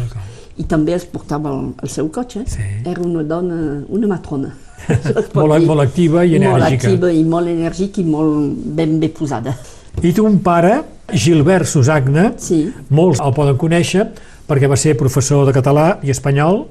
I 0.57 0.65
també 0.71 0.95
es 0.95 1.05
portava 1.11 1.51
el, 1.53 1.73
el 1.83 1.91
seu 1.91 2.09
cotxe. 2.15 2.45
Sí. 2.47 2.63
Era 2.87 3.03
una 3.03 3.25
dona, 3.27 3.59
una 3.89 4.07
matrona. 4.07 4.53
Molt, 5.35 5.67
molt 5.67 5.83
activa 5.83 6.23
i 6.25 6.37
Molt 6.39 6.61
enèrgica. 6.63 6.87
activa 6.93 7.11
i 7.11 7.25
molt 7.27 7.49
enèrgica 7.51 8.01
i 8.03 8.05
molt 8.07 8.53
ben 8.77 9.01
bé 9.03 9.09
posada. 9.11 9.57
I 10.05 10.13
tu, 10.15 10.23
un 10.29 10.37
pare, 10.45 10.83
Gilbert 11.11 11.67
Susagna, 11.67 12.29
Sí. 12.39 12.67
molts 12.91 13.19
el 13.25 13.33
poden 13.35 13.57
conèixer 13.59 14.05
perquè 14.47 14.69
va 14.71 14.77
ser 14.79 14.95
professor 15.01 15.47
de 15.49 15.55
català 15.57 15.97
i 16.07 16.13
espanyol 16.15 16.67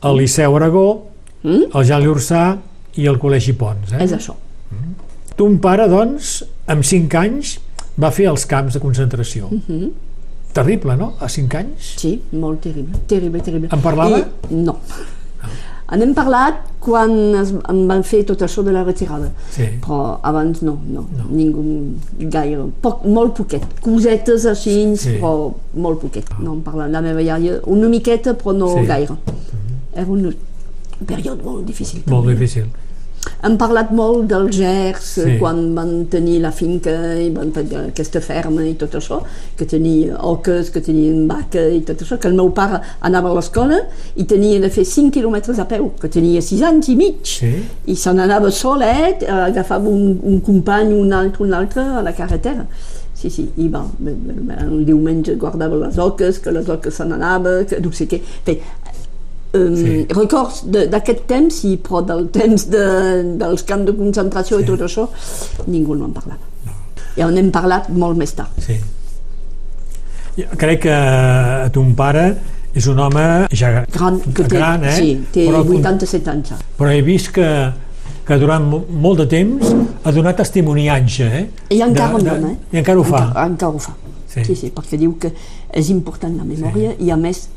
al 0.00 0.16
Liceu 0.16 0.56
Aragó, 0.56 1.04
Mm? 1.42 1.68
al 1.72 1.84
Jan 1.86 2.02
Liursà 2.02 2.58
i 2.96 3.06
al 3.06 3.18
Col·legi 3.22 3.52
Pons. 3.56 3.92
Eh? 3.92 4.02
És 4.02 4.12
això. 4.12 4.34
Ton 5.36 5.58
pare, 5.62 5.84
doncs, 5.88 6.44
amb 6.66 6.82
5 6.82 7.14
anys 7.20 7.58
va 8.00 8.10
fer 8.10 8.26
els 8.26 8.44
camps 8.46 8.74
de 8.74 8.80
concentració. 8.80 9.48
Mhm. 9.50 9.92
Terrible, 10.52 10.96
no? 10.96 11.12
A 11.20 11.28
5 11.28 11.54
anys? 11.60 11.92
Sí, 11.96 12.20
molt 12.32 12.60
terrible, 12.60 12.98
terrible, 13.06 13.40
terrible. 13.40 13.68
En 13.70 13.80
parlava? 13.80 14.18
I, 14.18 14.54
no. 14.54 14.78
En 15.90 16.02
hem 16.02 16.12
parlat 16.12 16.58
quan 16.80 17.12
es, 17.40 17.54
en 17.68 17.86
van 17.88 18.02
fer 18.04 18.24
tot 18.26 18.42
això 18.42 18.62
de 18.64 18.72
la 18.72 18.82
retirada, 18.84 19.30
Sí. 19.50 19.62
però 19.80 20.18
abans 20.22 20.60
no, 20.62 20.78
no, 20.86 21.06
no. 21.16 21.24
ningú 21.30 21.62
gaire, 22.18 22.66
poc, 22.82 23.04
molt 23.06 23.34
poquet, 23.36 23.62
cosetes 23.80 24.44
així, 24.44 24.96
Sí. 24.96 25.16
però 25.20 25.54
molt 25.74 26.00
poquet. 26.00 26.26
No 26.40 26.52
en 26.54 26.60
parla 26.62 26.88
la 26.88 27.00
meva 27.00 27.22
iaia, 27.22 27.60
una 27.66 27.88
miqueta, 27.88 28.34
però 28.36 28.52
no 28.54 28.74
Sí. 28.74 28.84
gaire. 28.86 29.14
Era 29.14 29.67
un 29.96 30.34
període 31.06 31.42
molt 31.44 31.64
difícil. 31.66 32.02
Molt 32.06 32.24
també. 32.26 32.34
difícil. 32.38 32.66
Hem 33.42 33.56
parlat 33.58 33.90
molt 33.92 34.26
del 34.30 34.46
Gers, 34.50 35.02
Sí. 35.02 35.22
sí. 35.22 35.38
quan 35.38 35.74
van 35.74 36.06
tenir 36.06 36.40
la 36.40 36.50
finca 36.52 36.90
i 37.20 37.28
van 37.30 37.50
fer 37.52 37.64
aquesta 37.88 38.20
ferma 38.20 38.62
i 38.64 38.74
tot 38.74 38.94
això, 38.94 39.20
que 39.56 39.66
tenia 39.66 40.16
oques, 40.22 40.70
que 40.70 40.80
tenien 40.80 41.26
vaca 41.28 41.60
i 41.68 41.80
tot 41.80 42.00
això, 42.02 42.18
que 42.18 42.28
el 42.28 42.34
meu 42.34 42.50
pare 42.50 42.80
anava 43.00 43.30
a 43.30 43.34
l'escola 43.34 43.80
i 44.16 44.24
tenia 44.24 44.60
de 44.60 44.70
fer 44.70 44.84
5 44.84 45.10
quilòmetres 45.12 45.58
a 45.58 45.66
peu, 45.66 45.90
que 46.00 46.08
tenia 46.08 46.40
6 46.40 46.62
anys 46.62 46.88
i 46.88 46.96
mig. 46.96 47.16
Sí. 47.24 47.52
I 47.86 47.96
se 47.96 48.12
n'anava 48.14 48.50
solet, 48.50 49.22
eh, 49.22 49.30
agafava 49.30 49.88
un, 49.88 50.18
un 50.22 50.40
company, 50.40 50.92
un 50.94 51.12
altre, 51.12 51.44
un 51.44 51.52
altre 51.52 51.82
a 51.82 52.02
la 52.02 52.12
carretera. 52.14 52.66
Sí, 53.18 53.28
sí, 53.30 53.48
i 53.58 53.66
va, 53.68 53.80
el 54.06 54.84
diumenge 54.86 55.34
guardava 55.34 55.74
les 55.74 55.96
oques, 55.98 56.38
que 56.38 56.52
les 56.52 56.68
oques 56.68 56.94
se 56.94 57.04
n'anava, 57.04 57.64
que 57.66 57.80
no 57.82 57.90
sé 57.90 58.06
què. 58.06 58.20
Bé, 58.46 58.60
um, 59.54 59.76
Sí. 59.76 60.06
records 60.10 60.62
d'aquest 60.70 61.26
temps, 61.26 61.54
sí, 61.62 61.76
però 61.82 62.02
del 62.04 62.28
temps 62.30 62.66
de, 62.70 62.84
dels 63.40 63.62
camps 63.64 63.86
de 63.86 63.94
concentració 63.96 64.58
sí. 64.58 64.64
i 64.64 64.66
tot 64.66 64.80
això, 64.86 65.08
ningú 65.66 65.94
no 65.96 66.06
en 66.06 66.12
parlava. 66.12 66.40
No. 66.66 66.72
I 67.16 67.22
en 67.26 67.38
hem 67.38 67.50
parlat 67.50 67.88
molt 67.90 68.16
més 68.18 68.32
tard. 68.34 68.50
Sí. 68.62 68.76
Jo 70.38 70.44
Crec 70.56 70.82
que 70.84 70.98
ton 71.74 71.94
pare 71.98 72.28
és 72.78 72.86
un 72.86 72.98
home 73.02 73.24
ja 73.50 73.84
Gran, 73.90 74.20
que 74.22 74.44
té, 74.44 74.48
gran 74.56 74.84
eh? 74.84 74.92
sí, 74.94 75.08
té 75.34 75.46
però, 75.48 75.64
87 75.66 76.28
anys. 76.30 76.52
però 76.78 76.92
he 76.94 77.00
vist 77.02 77.32
que, 77.34 77.48
que 78.26 78.36
durant 78.38 78.62
mo- 78.68 78.84
molt 78.88 79.18
de 79.24 79.26
temps 79.26 79.72
ha 80.04 80.12
donat 80.12 80.36
testimoniatge. 80.36 81.24
Eh? 81.40 81.46
I 81.74 81.80
encara 81.82 82.18
De- 82.18 82.22
de- 82.24 82.30
dona, 82.30 82.52
eh? 82.52 82.56
I 82.76 82.78
encara 82.84 83.00
ho 83.00 83.04
fa. 83.04 83.24
Encara, 83.26 83.46
encara 83.46 83.72
ho 83.72 83.78
fa. 83.78 83.94
Sí. 84.28 84.44
Sí. 84.44 84.44
sí, 84.44 84.56
sí, 84.60 84.70
perquè 84.76 84.98
diu 85.00 85.16
que 85.18 85.32
és 85.72 85.88
important 85.90 86.36
la 86.36 86.44
memòria 86.44 86.92
sí. 86.96 87.04
i 87.06 87.10
a 87.10 87.16
més 87.16 87.48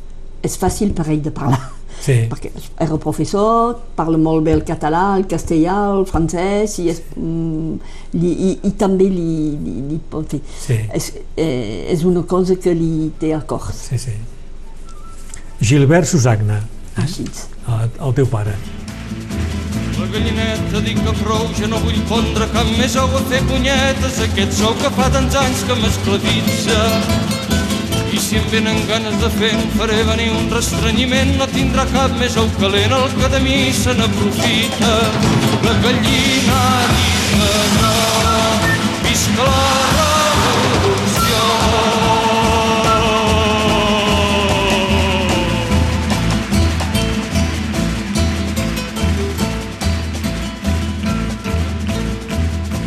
és 0.42 0.56
fàcil 0.58 0.94
per 0.98 1.06
ell 1.12 1.22
de 1.22 1.30
parlar. 1.36 1.60
Sí. 2.02 2.16
Perquè 2.32 2.50
era 2.82 2.98
professor, 3.02 3.76
parla 3.96 4.18
molt 4.18 4.42
bé 4.46 4.56
el 4.58 4.64
català, 4.66 5.04
el 5.20 5.28
castellà, 5.30 5.78
el 5.94 6.08
francès 6.10 6.80
i, 6.82 6.88
és, 6.90 7.02
mm, 7.14 7.76
li, 8.18 8.32
i, 8.32 8.52
i 8.68 8.72
també 8.80 9.06
li, 9.12 9.54
li, 9.62 9.76
li 9.92 10.00
pot 10.10 10.34
fer. 10.34 10.42
Sí. 10.66 10.80
És, 10.98 11.12
eh, 11.38 11.86
és 11.94 12.06
una 12.10 12.26
cosa 12.26 12.58
que 12.58 12.74
li 12.74 13.12
té 13.22 13.36
a 13.38 13.42
cor. 13.46 13.70
Sí, 13.78 14.02
sí. 14.02 14.16
Gilbert 15.62 16.10
Susagna, 16.10 16.64
Així. 16.98 17.28
el, 17.70 17.92
el 18.08 18.16
teu 18.18 18.26
pare. 18.26 18.56
La 20.00 20.08
gallineta 20.10 20.82
dic 20.82 20.98
que 21.06 21.14
prou, 21.22 21.46
ja 21.60 21.70
no 21.70 21.78
vull 21.86 22.00
pondre 22.10 22.48
cap 22.56 22.66
més 22.80 22.96
ou 22.98 23.14
a 23.20 23.22
fer 23.30 23.44
punyetes, 23.46 24.18
aquest 24.26 24.58
sou 24.58 24.74
que 24.82 24.90
fa 24.98 25.12
tants 25.14 25.38
anys 25.44 25.62
que 25.70 25.78
m'esclavitza. 25.84 27.41
I 28.12 28.20
si 28.20 28.36
em 28.36 28.48
venen 28.52 28.82
ganes 28.90 29.16
de 29.22 29.30
fer, 29.38 29.52
en 29.56 29.70
faré 29.78 30.02
venir 30.04 30.30
un 30.36 30.50
restrenyiment, 30.52 31.32
no 31.40 31.48
tindrà 31.48 31.86
cap 31.94 32.12
més 32.20 32.36
ou 32.42 32.50
calent, 32.60 32.96
el 32.98 33.16
que 33.16 33.30
de 33.32 33.40
mi 33.46 33.60
se 33.72 33.96
n'aprofita. 33.96 34.94
La 35.66 35.78
gallina 35.86 36.62
ha 36.62 36.88
dit 36.96 37.78
que 37.80 37.94
visca 39.08 39.48
la 39.48 39.71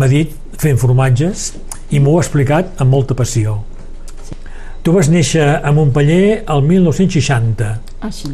m'ha 0.00 0.08
dit, 0.08 0.32
fent 0.56 0.80
formatges 0.80 1.50
i 1.92 2.00
m'ho 2.00 2.16
ha 2.16 2.24
explicat 2.24 2.80
amb 2.80 2.96
molta 2.96 3.12
passió. 3.18 3.58
Tu 4.80 4.96
vas 4.96 5.12
néixer 5.12 5.50
a 5.60 5.76
Montpeller 5.76 6.46
el 6.48 6.64
1960. 6.72 7.74
Així. 8.08 8.32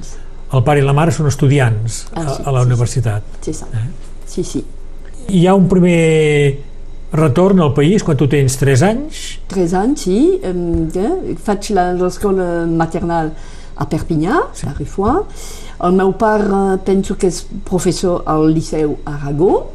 El 0.55 0.63
pare 0.63 0.79
i 0.79 0.87
la 0.87 0.95
mare 0.95 1.11
són 1.11 1.27
estudiants 1.35 2.05
a, 2.15 2.23
Ah, 2.23 2.31
sí, 2.31 2.43
a 2.47 2.51
la 2.55 2.63
sí, 2.63 2.63
sí. 2.63 2.67
universitat. 2.71 3.39
C'est 3.43 3.59
ça. 3.59 3.67
Sí, 4.25 4.45
sí. 4.47 4.63
Hi 5.29 5.45
ha 5.47 5.55
un 5.55 5.67
primer 5.69 6.59
retorn 7.13 7.61
al 7.61 7.75
país 7.77 8.03
quan 8.05 8.17
tu 8.17 8.27
tens 8.33 8.57
3 8.61 8.83
anys. 8.87 9.19
Tres 9.49 9.75
anys, 9.77 10.07
sí. 10.07 10.19
Eh? 10.43 11.35
Faig 11.45 11.71
la- 11.77 11.93
l'escola 11.93 12.65
maternal 12.67 13.33
a 13.77 13.87
Perpinyà, 13.87 14.39
a 14.67 14.73
Rifoix. 14.79 15.27
El 15.85 15.93
meu 15.93 16.13
pare 16.19 16.79
penso 16.85 17.15
que 17.17 17.29
és 17.29 17.43
professor 17.65 18.23
al 18.27 18.49
Liceu 18.53 18.97
Aragó 19.07 19.69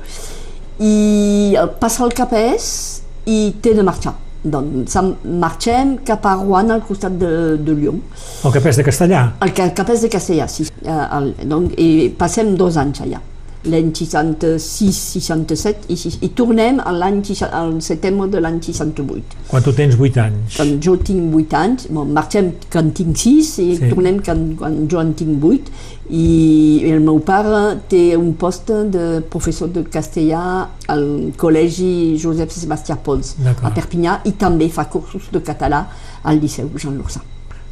i 0.80 1.56
el 1.56 1.70
passa 1.80 2.04
el 2.04 2.12
capès 2.14 3.02
i 3.26 3.54
té 3.62 3.74
de 3.74 3.84
marxar. 3.84 4.16
Doncs 4.44 4.96
em- 5.00 5.14
marxem 5.40 5.98
cap 6.04 6.26
a 6.26 6.34
Rouen, 6.36 6.72
al 6.72 6.82
costat 6.84 7.14
de, 7.18 7.58
de 7.58 7.72
Lyon. 7.78 8.02
El 8.44 8.52
capès 8.52 8.76
de 8.76 8.84
castellà. 8.84 9.22
El 9.40 9.54
ca- 9.54 9.70
capès 9.74 10.02
de 10.02 10.10
Castellà, 10.10 10.48
sí. 10.50 10.66
Eh, 10.84 10.90
el, 11.18 11.34
donc, 11.48 11.72
I 11.80 12.10
passem 12.18 12.56
dos 12.58 12.76
anys 12.76 13.00
allà. 13.06 13.22
L'any 13.64 13.92
66-67 13.96 15.88
i, 15.88 15.96
i 16.26 16.30
tornem 16.36 16.82
a 16.84 16.92
al 16.92 17.82
setembre 17.82 18.28
de 18.32 18.42
l'any 18.44 18.60
68. 18.62 19.38
Quan 19.48 19.64
tu 19.64 19.72
tens 19.76 19.96
8 19.96 20.20
anys. 20.24 20.58
Quan 20.58 20.74
jo 20.84 20.96
tinc 21.00 21.36
8 21.40 21.56
anys, 21.60 21.88
bon, 21.96 22.12
marxem 22.16 22.52
quan 22.72 22.92
tinc 22.92 23.16
6 23.18 23.52
i 23.64 23.68
Sí. 23.78 23.90
tornem 23.90 24.20
quan, 24.24 24.56
quan 24.60 24.76
jo 24.92 25.00
en 25.00 25.14
tinc 25.14 25.44
8 25.44 25.72
i 26.10 26.84
el 26.92 27.00
meu 27.00 27.20
pare 27.24 27.80
té 27.90 28.18
un 28.18 28.34
post 28.36 28.68
de 28.92 29.22
professor 29.30 29.70
de 29.72 29.84
castellà 29.84 30.68
al 30.88 31.32
col·legi 31.38 32.18
Josep 32.20 32.52
Sebastià 32.52 32.98
Pons 33.04 33.36
a 33.64 33.72
Perpinyà 33.72 34.20
i 34.26 34.32
també 34.32 34.70
fa 34.70 34.86
cursos 34.92 35.30
de 35.32 35.40
català 35.42 35.86
al 36.24 36.40
Liceu 36.40 36.70
Jean 36.76 36.98
Lurçà. 36.98 37.22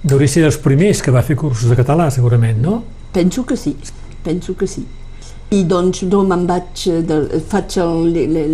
Deuria 0.04 0.27
ser 0.27 0.41
dels 0.41 0.58
primers 0.58 1.01
que 1.04 1.12
va 1.12 1.21
fer 1.21 1.36
cursos 1.38 1.69
de 1.69 1.75
català, 1.75 2.10
segurament, 2.10 2.58
no? 2.63 2.84
Penso 3.13 3.43
que 3.45 3.56
sí, 3.58 3.75
penso 4.23 4.56
que 4.56 4.65
sí. 4.67 4.86
I 5.51 5.65
doncs 5.67 6.05
jo 6.07 6.21
me'n 6.23 6.45
vaig, 6.47 6.85
eh, 6.87 7.01
de, 7.03 7.17
faig 7.51 7.75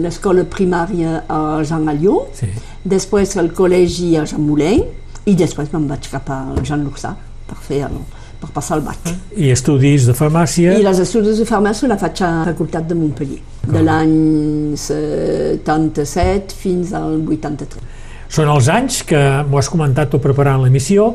l'escola 0.01 0.43
primària 0.49 1.23
a 1.29 1.61
Jean 1.63 1.87
Alió, 1.91 2.23
Sí. 2.33 2.47
després 2.83 3.35
el 3.37 3.51
col·legi 3.53 4.15
a 4.17 4.25
Jean 4.25 4.41
Moulin 4.41 4.81
i 5.25 5.35
després 5.35 5.69
me'n 5.73 5.87
vaig 5.87 6.09
cap 6.09 6.29
a 6.29 6.39
Jean 6.63 6.83
Lurçà 6.83 7.11
per, 7.47 7.57
fer 7.61 7.83
el, 7.85 7.99
per 8.41 8.49
passar 8.55 8.77
el 8.79 8.83
bac. 8.83 8.97
I 9.35 9.51
estudis 9.53 10.07
de 10.07 10.13
farmàcia. 10.17 10.73
I 10.79 10.81
les 10.83 10.99
estudis 10.99 11.37
de 11.37 11.45
farmàcia 11.45 11.87
la 11.87 11.97
faig 12.01 12.21
a 12.23 12.31
la 12.39 12.45
Facultat 12.49 12.87
de 12.89 12.95
Montpellier, 12.95 13.41
de 13.67 13.83
l'any 13.83 14.75
77 14.75 16.53
fins 16.57 16.93
al 16.97 17.21
83. 17.27 17.81
Són 18.27 18.49
els 18.51 18.67
anys 18.73 19.03
que 19.07 19.19
m'ho 19.47 19.59
has 19.61 19.69
comentat 19.71 20.09
tu 20.11 20.19
preparant 20.19 20.63
l'emissió 20.63 21.13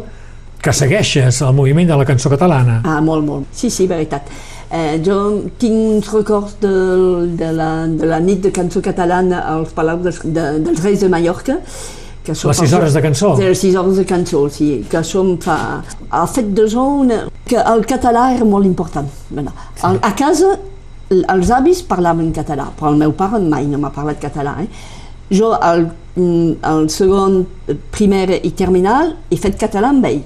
que 0.62 0.72
segueixes 0.72 1.40
el 1.42 1.52
moviment 1.58 1.88
de 1.90 1.96
la 1.98 2.04
cançó 2.06 2.30
catalana. 2.30 2.80
Ah, 2.86 3.00
molt, 3.02 3.24
molt. 3.26 3.48
Sí, 3.52 3.68
sí, 3.68 3.88
veritat. 3.90 4.28
Eh, 4.72 4.96
jo 5.04 5.16
tinc 5.60 5.74
uns 5.76 6.06
records 6.14 6.54
de, 6.62 6.70
de, 7.36 7.50
la, 7.52 7.84
de 7.86 8.06
la 8.08 8.20
nit 8.24 8.40
de 8.40 8.52
cançó 8.56 8.80
catalana 8.80 9.42
als 9.52 9.74
Palaus 9.76 10.00
dels, 10.00 10.20
de, 10.24 10.44
dels 10.64 10.80
Reis 10.80 11.02
de 11.04 11.10
Mallorca, 11.12 11.58
que 12.24 12.32
són 12.38 12.54
Les 12.54 12.62
sis 12.62 12.72
hores 12.78 12.96
de 12.96 13.02
cançó. 13.04 13.34
De 13.36 13.50
les 13.50 13.60
sis 13.60 13.76
hores 13.76 14.00
de 14.00 14.06
cançó, 14.08 14.46
sí, 14.54 14.70
que 14.88 15.02
som 15.04 15.34
fa... 15.44 15.56
Ha 16.08 16.24
fet 16.30 16.54
de 16.56 16.64
jo 16.72 16.86
una... 17.02 17.26
que 17.44 17.60
el 17.60 17.84
català 17.84 18.30
era 18.32 18.48
molt 18.48 18.64
important. 18.64 19.08
A, 19.44 19.92
a 19.92 20.12
casa 20.16 20.54
els 21.12 21.50
avis 21.52 21.82
parlaven 21.84 22.32
català, 22.32 22.70
però 22.78 22.94
el 22.94 23.00
meu 23.02 23.12
pare 23.16 23.42
mai 23.44 23.66
no 23.68 23.80
m'ha 23.82 23.92
parlat 23.92 24.20
català. 24.22 24.56
Eh? 24.62 24.68
Jo 25.36 25.52
al, 25.52 25.84
mm, 26.16 26.62
al 26.68 26.88
segon, 26.92 27.42
eh, 27.68 27.76
primer 27.92 28.40
i 28.40 28.54
terminal 28.56 29.12
he 29.28 29.36
fet 29.36 29.60
català 29.60 29.92
amb 29.92 30.08
ell, 30.08 30.22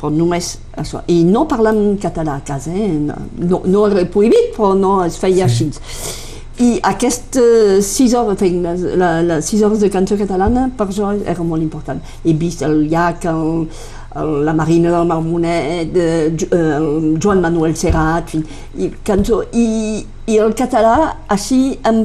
però 0.00 0.10
només 0.14 0.54
això. 0.80 1.02
I 1.12 1.20
no 1.28 1.44
parlem 1.48 1.98
català 2.00 2.38
a 2.40 2.44
casa, 2.46 2.72
eh? 2.72 2.88
no, 2.96 3.60
no, 3.66 3.86
era 3.90 4.06
prohibit, 4.08 4.54
però 4.56 4.72
no 4.78 4.96
es 5.04 5.18
feia 5.20 5.48
sí. 5.48 5.68
així. 5.68 6.16
I 6.60 6.74
aquestes 6.84 7.86
sis 7.88 8.12
hores, 8.16 8.36
feien 8.40 8.62
les, 8.64 8.82
la, 9.00 9.14
les 9.24 9.46
sis 9.48 9.62
hores 9.64 9.80
de 9.80 9.88
cançó 9.92 10.16
catalana 10.20 10.66
per 10.76 10.90
jo 10.92 11.12
era 11.24 11.44
molt 11.44 11.62
important. 11.64 12.00
He 12.24 12.34
vist 12.36 12.60
el 12.66 12.82
llac, 12.90 13.24
el, 13.30 13.64
el, 14.20 14.32
la 14.44 14.52
Marina 14.58 14.90
del 14.92 15.06
Marmonet, 15.08 15.96
eh, 15.96 16.30
Jo- 16.36 16.50
eh, 16.52 16.76
el 16.76 17.18
Joan 17.22 17.40
Manuel 17.40 17.76
Serrat, 17.80 18.28
fin, 18.34 18.44
i, 18.76 18.90
cançó, 19.08 19.40
i, 19.56 20.04
i 20.28 20.36
el 20.36 20.52
català 20.58 21.14
així 21.32 21.78
em, 21.88 22.02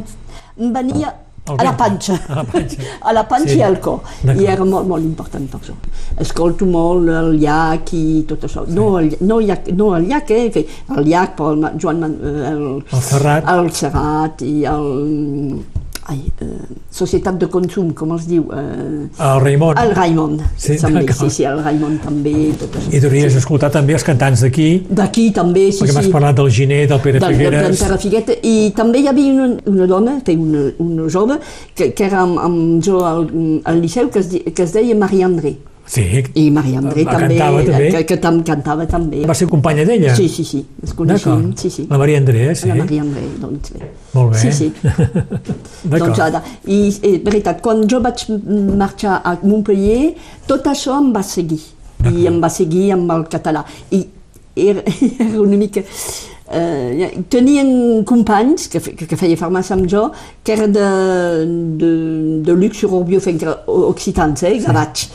em 0.60 0.72
venia 0.76 1.12
a 1.48 1.64
la 1.64 1.76
panxa, 1.78 2.16
a 2.28 2.36
la 2.40 2.44
panxa. 2.44 2.78
a 3.02 3.14
la 3.14 3.24
panxa 3.28 3.54
Sí. 3.54 3.60
i 3.60 3.62
al 3.62 3.80
cor. 3.80 4.00
I 4.26 4.46
era 4.50 4.66
molt, 4.66 4.88
molt 4.90 5.04
important 5.06 5.46
per 5.52 5.60
això. 5.62 5.76
Escolto 6.20 6.66
molt 6.66 7.10
el 7.10 7.38
llac 7.42 7.94
i 7.94 8.24
tot 8.28 8.48
això. 8.48 8.66
No, 8.68 8.98
el, 9.00 9.16
no, 9.22 9.40
el 9.40 9.48
llac, 9.52 9.68
no 9.78 9.92
el 9.96 10.08
llac, 10.10 10.32
eh? 10.32 10.66
El 10.98 11.06
llac, 11.06 11.36
però 11.38 11.54
el 11.54 11.80
Joan 11.82 12.04
eh, 12.04 12.50
el, 12.52 12.66
El 12.92 13.02
Serrat. 13.12 13.50
el 13.54 13.72
Serrat 13.72 14.42
i 14.42 14.64
el... 14.66 15.66
Ai, 16.08 16.20
eh, 16.42 16.46
Societat 16.94 17.40
de 17.42 17.48
Consum, 17.50 17.90
com 17.98 18.12
es 18.16 18.28
diu? 18.30 18.44
Eh, 18.54 19.08
El 19.26 19.40
Raimon. 19.42 19.78
el 19.82 19.96
Raimon, 19.96 20.36
Sí, 20.56 20.78
també, 20.78 21.02
sí, 21.12 21.30
sí, 21.34 21.44
el 21.50 21.64
Raimon 21.64 21.98
també, 22.04 22.54
tot 22.60 22.78
això. 22.78 22.94
I 22.94 23.02
devries 23.02 23.36
escoltar 23.40 23.72
també 23.74 23.94
els 23.98 24.06
cantants 24.06 24.44
d'aquí, 24.46 24.86
D'aquí 24.90 25.32
també, 25.34 25.72
sí, 25.72 25.82
perquè 25.82 25.96
m'has 25.98 26.06
sí. 26.06 26.12
parlat 26.14 26.36
del 26.38 26.52
Giné, 26.52 26.86
del 26.86 27.02
Pere 27.02 27.20
del, 27.20 27.30
del, 27.30 27.40
del 27.40 27.50
Figueres... 27.50 27.80
Pere 27.82 27.98
Figueta, 27.98 28.38
i 28.44 28.72
també 28.78 29.02
hi 29.02 29.08
havia 29.08 29.34
una, 29.34 29.50
una 29.66 29.88
dona, 29.88 30.20
té 30.22 30.38
una, 30.38 30.68
una 30.78 31.10
jove, 31.10 31.40
que, 31.74 31.92
que 31.98 32.06
era 32.06 32.22
amb, 32.22 32.38
amb 32.38 32.84
jo 32.86 33.02
al, 33.04 33.26
al 33.66 33.82
Liceu, 33.82 34.12
que 34.14 34.20
es, 34.20 34.30
que 34.30 34.64
es 34.64 34.74
deia 34.78 34.94
Maria 34.96 35.26
André. 35.26 35.56
Sí, 35.88 36.02
I 36.34 36.50
Maria 36.50 36.80
André 36.80 37.04
La 37.06 37.12
també, 37.14 37.36
cantava, 37.38 37.60
també? 37.64 37.90
que, 37.94 38.00
que 38.10 38.18
tam, 38.18 38.40
cantava 38.44 38.86
també. 38.90 39.20
va 39.30 39.36
ser 39.38 39.46
companya 39.48 39.84
d'ella? 39.86 40.16
Sí, 40.18 40.26
sí, 40.34 40.44
sí, 40.44 40.64
es 40.84 40.94
coneixien, 40.98 41.52
sí, 41.58 41.70
sí. 41.70 41.86
La 41.92 42.00
Maria 42.02 42.18
Andrea, 42.18 42.56
sí. 42.58 42.68
La 42.72 42.76
Maria 42.80 43.04
André, 43.04 43.22
doncs 43.42 43.72
bé. 43.76 43.92
Molt 44.16 44.34
bé. 44.34 44.40
Sí, 44.42 44.52
sí. 44.52 44.72
D'acord. 45.86 46.10
doncs, 46.10 46.20
ara, 46.26 46.42
I 46.66 46.80
és 46.90 47.00
veritat, 47.24 47.62
quan 47.62 47.84
jo 47.88 48.00
vaig 48.02 48.26
marxar 48.82 49.20
a 49.24 49.36
Montpellier, 49.44 50.16
tot 50.50 50.66
això 50.74 50.98
em 51.02 51.12
va 51.14 51.22
seguir. 51.24 51.62
I 52.06 52.26
em 52.30 52.42
va 52.42 52.50
seguir 52.50 52.88
amb 52.98 53.12
el 53.16 53.28
català. 53.30 53.62
I 53.94 54.02
era, 54.56 54.82
era 55.28 55.42
una 55.42 55.58
mica... 55.58 55.86
Eh, 56.46 57.24
tenien 57.28 58.04
companys 58.06 58.68
que, 58.70 58.78
fe- 58.80 58.92
que 58.94 59.18
feia 59.18 59.34
farmàcia 59.40 59.74
amb 59.74 59.88
jo 59.90 60.04
que 60.46 60.54
era 60.54 60.68
de, 60.70 60.84
de, 61.82 61.90
de 62.46 62.54
Orbió 62.54 63.18
fent 63.20 63.40
que- 63.42 63.56
occitans, 63.66 64.44
eh, 64.46 64.60
gavatx. 64.62 65.08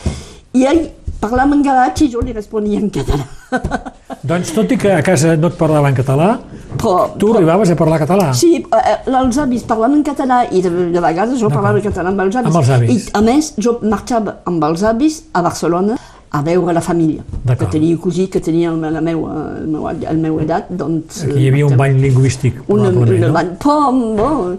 I 0.56 0.66
ell 0.66 0.80
parlava 1.20 1.54
en 1.54 1.62
gavatx 1.62 2.06
i 2.06 2.08
jo 2.12 2.22
li 2.24 2.32
responia 2.34 2.80
en 2.80 2.88
català. 2.90 3.26
Doncs 4.30 4.52
tot 4.56 4.72
i 4.72 4.78
que 4.80 4.92
a 4.92 5.02
casa 5.04 5.36
no 5.38 5.50
et 5.50 5.58
parlaven 5.58 5.94
català, 5.96 6.32
Però, 6.80 7.10
tu 7.18 7.32
arribaves 7.34 7.70
a 7.72 7.76
parlar 7.78 7.98
català. 8.02 8.30
Sí, 8.36 8.60
eh, 8.62 8.96
els 9.06 9.38
avis 9.42 9.64
parlaven 9.68 10.00
en 10.00 10.06
català 10.06 10.42
i 10.50 10.62
de, 10.64 10.70
de 10.94 11.02
vegades 11.02 11.40
jo 11.40 11.50
parlava 11.52 11.82
català 11.84 12.12
amb 12.12 12.24
els 12.24 12.38
avis. 12.40 12.50
Amb 12.50 12.60
els 12.62 12.72
avis. 12.76 13.08
I 13.10 13.14
a 13.18 13.22
més 13.26 13.52
jo 13.58 13.76
marxava 13.82 14.38
amb 14.48 14.64
els 14.70 14.84
avis 14.86 15.22
a 15.32 15.42
Barcelona 15.46 15.98
a 16.30 16.42
veure 16.46 16.72
la 16.72 16.80
família, 16.80 17.24
que 17.58 17.66
tenia 17.66 17.96
cosí 17.98 18.28
que 18.30 18.38
tenia 18.40 18.70
el, 18.70 18.78
la 18.94 19.00
meua, 19.02 19.32
el, 19.58 19.66
meu, 19.66 19.88
el 19.90 20.20
meu 20.22 20.36
edat, 20.44 20.68
doncs... 20.70 21.24
Aquí 21.26 21.42
hi 21.42 21.48
havia 21.50 21.66
un 21.66 21.74
bany 21.78 21.98
lingüístic, 21.98 22.60
probablement, 22.68 23.16
una, 23.16 23.26
no? 23.26 23.34
bany- 23.34 23.56
Però, 23.58 24.52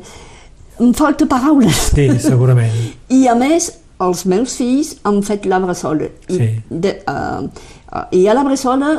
em 0.84 0.92
falta 0.98 1.28
paraules. 1.32 1.86
Sí, 1.96 2.10
segurament. 2.20 2.76
I 3.18 3.24
a 3.32 3.38
més, 3.40 3.70
els 4.02 4.26
meus 4.26 4.56
fills 4.58 4.96
han 5.06 5.22
fet 5.24 5.46
la 5.46 5.60
bressola. 5.60 6.10
I, 6.30 6.36
Sí. 6.38 6.50
de, 6.70 6.96
uh, 7.08 7.44
uh, 7.92 8.06
I 8.12 8.28
a 8.28 8.34
la 8.34 8.44
bressola 8.44 8.92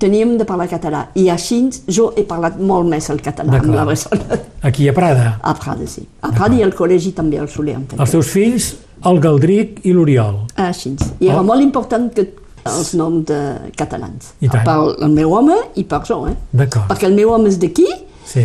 teníem 0.00 0.36
de 0.38 0.44
parlar 0.48 0.66
català. 0.68 1.06
I 1.14 1.28
així 1.28 1.58
jo 1.92 2.12
he 2.16 2.22
parlat 2.24 2.58
molt 2.58 2.88
més 2.88 3.08
el 3.10 3.20
català 3.20 3.58
amb 3.60 3.74
la 3.74 3.84
bressola. 3.84 4.38
Aquí 4.62 4.88
a 4.88 4.92
Prada. 4.96 5.38
A 5.42 5.54
Prada, 5.54 5.86
sí. 5.86 6.06
A 6.22 6.30
Prada 6.32 6.54
i 6.56 6.62
al 6.62 6.72
col·legi 6.72 7.12
també 7.14 7.36
el 7.36 7.48
solíem 7.52 7.84
fer. 7.90 7.98
Els 8.00 8.10
teus 8.16 8.30
fills, 8.32 8.70
el 9.04 9.20
Galdric 9.20 9.80
i 9.84 9.92
l'Oriol. 9.92 10.46
Així. 10.56 10.94
I 11.20 11.28
era 11.28 11.40
Oh. 11.40 11.44
molt 11.44 11.60
important 11.62 12.08
que 12.14 12.28
els 12.64 12.94
noms 12.94 13.24
de 13.26 13.72
catalans. 13.76 14.32
I 14.40 14.48
tant. 14.48 14.64
Per 14.64 15.04
el 15.04 15.12
meu 15.12 15.32
home 15.34 15.56
i 15.76 15.84
per 15.84 16.02
jo, 16.08 16.26
eh? 16.28 16.34
D'acord. 16.52 16.88
Perquè 16.90 17.06
el 17.08 17.14
meu 17.14 17.30
home 17.32 17.48
és 17.48 17.58
d'aquí, 17.58 17.86
Sí. 18.24 18.44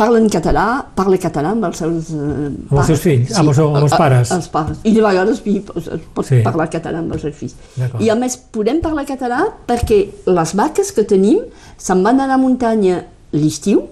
Parla 0.00 0.18
en 0.22 0.28
català, 0.32 0.64
parla 0.96 1.18
català 1.20 1.50
amb 1.52 1.66
els 1.68 1.76
seus 1.82 2.08
eh, 2.16 2.48
Amb 2.48 2.78
els 2.80 2.86
seus 2.88 3.02
fills? 3.04 3.34
Amb 3.36 3.50
els- 3.52 3.58
amb 3.60 3.76
els 3.82 3.92
a- 3.92 3.96
a- 3.96 3.98
pares? 4.00 4.30
Els 4.36 4.48
pares. 4.48 4.78
I 4.88 4.94
de 4.96 5.02
vegades 5.04 5.38
es 5.46 5.60
pot, 5.66 5.76
es 5.76 6.00
pot 6.16 6.24
Sí. 6.26 6.40
parlar 6.46 6.70
català 6.72 6.98
amb 7.04 7.12
els 7.12 7.22
seus 7.26 7.36
fills. 7.36 7.54
I 8.00 8.08
a 8.08 8.16
més 8.16 8.36
podem 8.38 8.80
parlar 8.80 9.04
català 9.06 9.42
perquè 9.68 10.00
les 10.26 10.54
vaques 10.56 10.92
que 10.96 11.04
tenim 11.04 11.40
se'n 11.76 12.02
van 12.02 12.20
a 12.20 12.26
la 12.26 12.38
muntanya 12.40 13.02
l'estiu, 13.32 13.82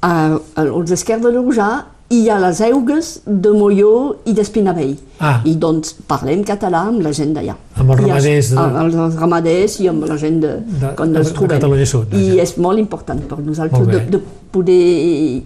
als 0.00 0.90
esquerdes 0.90 1.32
de 1.32 1.38
l'Urjà, 1.38 1.84
i 2.12 2.26
a 2.28 2.36
les 2.42 2.58
eugues 2.66 3.06
de 3.24 3.50
Molló 3.56 3.92
i 4.28 4.34
d'Espinavell. 4.36 4.96
Ah. 5.22 5.38
I 5.48 5.54
doncs 5.56 5.94
parlem 6.10 6.42
català 6.44 6.82
amb 6.90 7.00
la 7.04 7.12
gent 7.16 7.32
d'allà. 7.36 7.54
Amb 7.80 7.90
els 7.94 8.00
ramaders 8.02 8.50
de- 8.52 8.58
amb 8.60 8.76
els, 8.82 9.16
ramaders 9.20 9.78
i 9.80 9.88
amb 9.88 10.04
la 10.08 10.16
gent 10.20 10.40
de, 10.42 10.50
De- 10.82 10.92
quan 10.98 11.12
de- 11.12 11.18
els 11.22 11.28
de 11.30 11.34
trobem. 11.38 11.56
Catalunya 11.56 11.86
Sud, 11.86 12.12
I 12.14 12.38
és 12.42 12.56
molt 12.58 12.78
important 12.82 13.20
per 13.30 13.38
nosaltres 13.38 13.86
de, 13.86 14.00
de 14.16 14.20
poder 14.52 15.42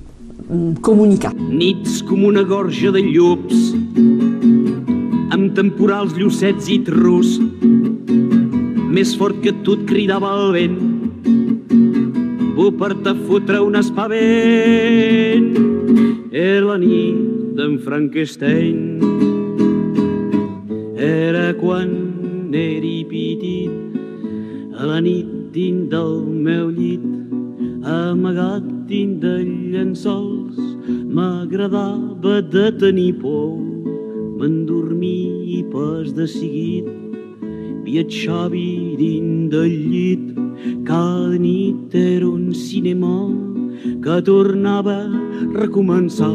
mm, 0.48 0.74
comunicar. 0.82 1.32
Nits 1.36 2.02
com 2.08 2.24
una 2.24 2.42
gorja 2.42 2.90
de 2.90 3.02
llups, 3.04 3.54
amb 5.36 5.54
temporals 5.54 6.14
llucets 6.18 6.68
i 6.68 6.80
trus, 6.86 7.38
més 8.90 9.14
fort 9.16 9.38
que 9.44 9.52
tu 9.62 9.72
et 9.78 9.86
cridava 9.86 10.34
el 10.40 10.52
vent, 10.56 10.78
per-te 12.76 13.12
fotre 13.28 13.60
un 13.62 13.76
espavent. 13.78 15.75
Era 15.96 16.64
la 16.66 16.76
nit 16.76 17.16
d'en 17.56 17.78
Frankenstein, 17.80 19.00
era 20.96 21.54
quan 21.56 21.92
eri 22.52 22.98
petit, 23.08 23.70
a 24.76 24.84
la 24.90 25.00
nit 25.00 25.30
dins 25.56 25.88
del 25.88 26.20
meu 26.48 26.68
llit, 26.68 27.06
amagat 27.80 28.68
dins 28.90 29.20
de 29.24 29.34
llençols, 29.72 30.60
m'agradava 31.16 32.42
de 32.52 32.68
tenir 32.84 33.14
por. 33.24 33.56
M'endormir 34.36 35.48
i 35.56 35.62
pas 35.72 36.12
de 36.12 36.26
seguit 36.28 36.88
viatjava 37.88 38.68
dins 39.00 39.48
del 39.48 39.76
llit. 39.92 40.26
Cada 40.84 41.38
nit 41.40 41.94
era 41.94 42.28
un 42.28 42.52
cinema 42.52 43.55
que 44.04 44.16
tornava 44.28 44.96
a 45.04 45.10
recomençar 45.60 46.32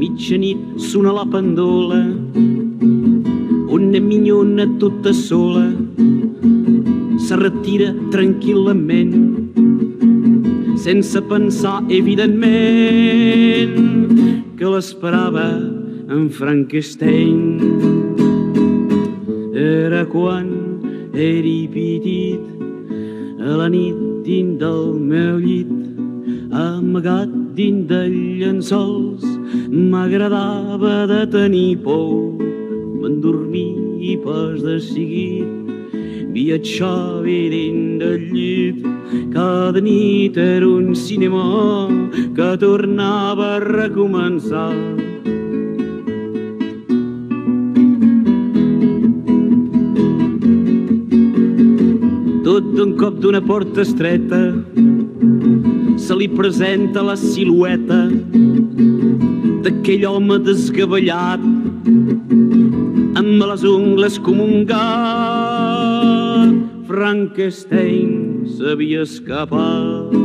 mitjanit 0.00 0.60
sona 0.90 1.12
la 1.18 1.26
pendola 1.34 2.02
una 3.78 4.00
minyona 4.10 4.66
tota 4.82 5.12
sola 5.12 5.66
se 7.28 7.36
retira 7.36 7.92
tranquil·lament 8.14 9.38
sense 10.88 11.20
pensar, 11.28 11.82
evidentment, 11.90 13.74
que 14.56 14.70
l'esperava 14.72 15.48
en 16.14 16.28
Frankenstein. 16.38 17.37
Quan 20.08 20.48
era 21.12 21.56
petit, 21.68 22.40
a 23.44 23.56
la 23.60 23.68
nit 23.68 23.96
dins 24.24 24.58
del 24.60 24.94
meu 25.10 25.36
llit, 25.42 25.68
amagat 26.48 27.28
dins 27.58 27.84
de 27.90 28.00
llençols, 28.08 29.26
m'agradava 29.68 31.06
de 31.12 31.26
tenir 31.34 31.76
por, 31.84 32.32
m'endormir 33.02 33.76
i 34.00 34.16
pas 34.24 34.64
de 34.64 34.78
seguit, 34.80 35.92
viatjava 36.32 37.36
dins 37.52 38.00
del 38.00 38.24
llit, 38.32 38.86
cada 39.34 39.80
nit 39.84 40.40
era 40.40 40.68
un 40.68 40.94
cinema 40.94 41.88
que 42.34 42.56
tornava 42.64 43.56
a 43.56 43.60
recomençar. 43.60 45.07
Tot 52.58 52.72
d'un 52.74 52.96
cop 52.98 53.20
d'una 53.22 53.38
porta 53.38 53.84
estreta 53.86 54.38
se 56.02 56.14
li 56.18 56.26
presenta 56.26 57.04
la 57.06 57.14
silueta 57.14 57.98
d'aquell 59.62 60.06
home 60.08 60.40
desgavellat 60.42 61.44
amb 63.22 63.44
les 63.52 63.62
ungles 63.62 64.18
com 64.26 64.42
un 64.42 64.66
gat. 64.72 66.58
Frankenstein 66.90 68.10
s'havia 68.56 69.06
escapat. 69.06 70.18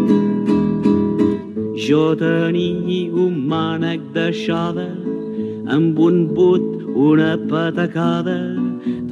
Jo 1.85 2.03
tenia 2.17 3.13
un 3.27 3.43
mànec 3.51 4.09
deixada 4.17 4.89
amb 5.77 6.01
un 6.01 6.23
but, 6.33 6.65
una 6.97 7.35
patacada, 7.51 8.39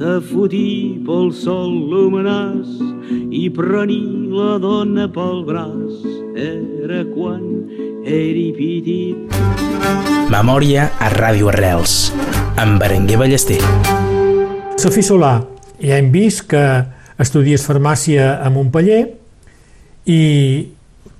te 0.00 0.18
fotí 0.32 0.72
pel 1.06 1.30
sol 1.30 1.70
luminàs 1.92 2.91
i 3.30 3.48
prení 3.54 4.00
la 4.32 4.58
dona 4.62 5.08
pel 5.12 5.42
braç. 5.46 6.02
Era 6.36 7.02
quan 7.12 7.42
era 8.06 8.46
petit. 8.56 9.38
Memòria 10.32 10.88
a 10.98 11.10
Ràdio 11.12 11.50
Arrels, 11.52 12.12
amb 12.56 12.80
Berenguer 12.80 13.18
Ballester. 13.20 13.60
Sofí 14.80 15.02
Solà, 15.04 15.36
ja 15.82 15.98
hem 15.98 16.08
vist 16.14 16.46
que 16.50 16.62
estudies 17.22 17.64
farmàcia 17.66 18.38
a 18.42 18.50
Montpeller 18.50 19.02
i 20.10 20.22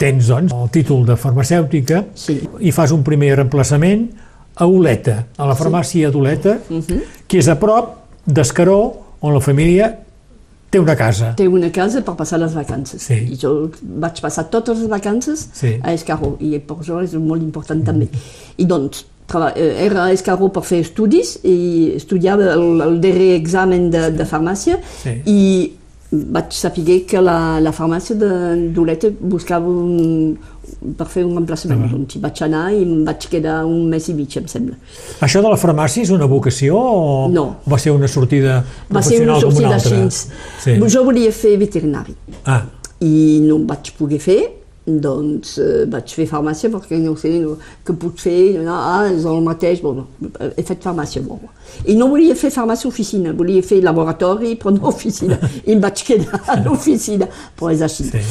tens, 0.01 0.27
doncs, 0.33 0.51
el 0.57 0.71
títol 0.75 1.05
de 1.07 1.15
farmacèutica 1.21 2.07
Sí. 2.15 2.41
i 2.61 2.73
fas 2.73 2.91
un 2.91 3.05
primer 3.05 3.37
reemplaçament 3.37 4.09
a 4.57 4.67
Oleta, 4.67 5.27
a 5.37 5.47
la 5.47 5.55
farmàcia 5.55 6.11
d'Oleta, 6.11 6.59
que 7.29 7.39
és 7.39 7.49
a 7.49 7.59
prop 7.61 7.95
d'Escaró, 8.27 8.81
on 9.23 9.35
la 9.35 9.41
família 9.41 9.93
té 10.73 10.81
una 10.81 10.95
casa. 10.97 11.35
Té 11.37 11.45
una 11.49 11.69
casa 11.71 12.01
per 12.03 12.15
passar 12.17 12.39
les 12.41 12.55
vacances. 12.57 13.03
Sí. 13.05 13.19
I 13.35 13.37
jo 13.39 13.51
vaig 14.03 14.21
passar 14.25 14.47
totes 14.51 14.79
les 14.81 14.89
vacances 14.91 15.47
Sí. 15.53 15.75
a 15.83 15.93
Escaró, 15.93 16.35
i 16.41 16.57
per 16.59 16.79
això 16.81 17.03
és 17.05 17.13
molt 17.21 17.43
important 17.45 17.85
també. 17.85 18.09
I 18.57 18.65
doncs, 18.67 19.05
eh, 19.55 19.69
era 19.87 20.07
a 20.07 20.13
Escaró 20.17 20.49
per 20.53 20.63
fer 20.65 20.81
estudis, 20.87 21.37
i 21.45 21.93
estudiava 21.97 22.55
el, 22.57 22.81
el 22.89 22.99
darrer 23.05 23.35
examen 23.37 23.91
de, 23.93 24.09
de 24.17 24.25
farmàcia, 24.25 24.81
Sí. 25.03 25.19
i 25.27 25.73
vaig 26.13 26.51
saber 26.53 26.99
que 27.09 27.21
la, 27.25 27.59
la 27.61 27.73
farmàcia 27.73 28.17
de 28.21 28.29
d'Oleta 28.75 29.09
buscava 29.21 29.69
un, 29.69 30.37
per 30.97 31.07
fer 31.11 31.25
un 31.27 31.37
emplaçament. 31.41 31.91
Doncs 31.91 32.17
hi 32.17 32.21
vaig 32.23 32.43
anar 32.47 32.65
i 32.73 32.83
em 32.83 33.05
vaig 33.07 33.27
quedar 33.33 33.65
un 33.67 33.89
mes 33.91 34.09
i 34.09 34.15
mig, 34.15 34.37
em 34.39 34.47
sembla. 34.51 34.77
Això 35.21 35.43
de 35.43 35.49
la 35.53 35.57
farmàcia 35.61 36.03
és 36.03 36.11
una 36.15 36.27
vocació 36.31 36.77
o 36.79 37.29
No. 37.33 37.57
va 37.69 37.79
ser 37.79 37.93
una 37.93 38.09
sortida 38.09 38.61
Va 38.91 39.03
ser 39.03 39.19
professional 39.19 39.37
una 39.37 39.43
com 39.43 39.49
una 39.49 39.53
sortida 39.53 39.75
altra? 39.75 40.05
així. 40.07 40.81
Sí. 40.87 40.95
Jo 40.97 41.05
volia 41.05 41.33
fer 41.33 41.57
veterinari. 41.59 42.15
Ah, 42.45 42.63
i 43.01 43.41
no 43.43 43.57
em 43.57 43.67
vaig 43.67 43.93
poder 43.99 44.19
fer, 44.21 44.41
doncs 44.87 45.57
eh, 45.63 45.85
vaig 45.91 46.11
fer 46.17 46.27
farmàcia 46.27 46.71
perquè 46.73 46.99
no 46.99 47.15
sé 47.19 47.31
no, 47.39 47.55
què 47.87 47.95
puc 47.95 48.19
fer, 48.19 48.59
no, 48.65 48.75
ah, 48.75 49.07
és 49.07 49.27
el 49.29 49.43
mateix, 49.47 49.83
bon, 49.85 50.03
he 50.57 50.65
fet 50.67 50.83
farmàcia. 50.83 51.23
Bon. 51.23 51.39
I 51.87 51.95
no 51.99 52.09
volia 52.11 52.35
fer 52.39 52.51
farmàcia 52.51 52.89
oficina, 52.91 53.35
volia 53.37 53.63
fer 53.63 53.79
laboratori 53.85 54.57
però 54.59 54.75
no 54.75 54.89
oficina, 54.91 55.39
i 55.67 55.77
em 55.77 55.83
vaig 55.83 56.03
quedar 56.09 56.43
a 56.51 56.59
l'oficina, 56.65 57.31
però 57.59 57.71
és 57.75 57.85
així. 57.87 58.09
Sí. 58.11 58.25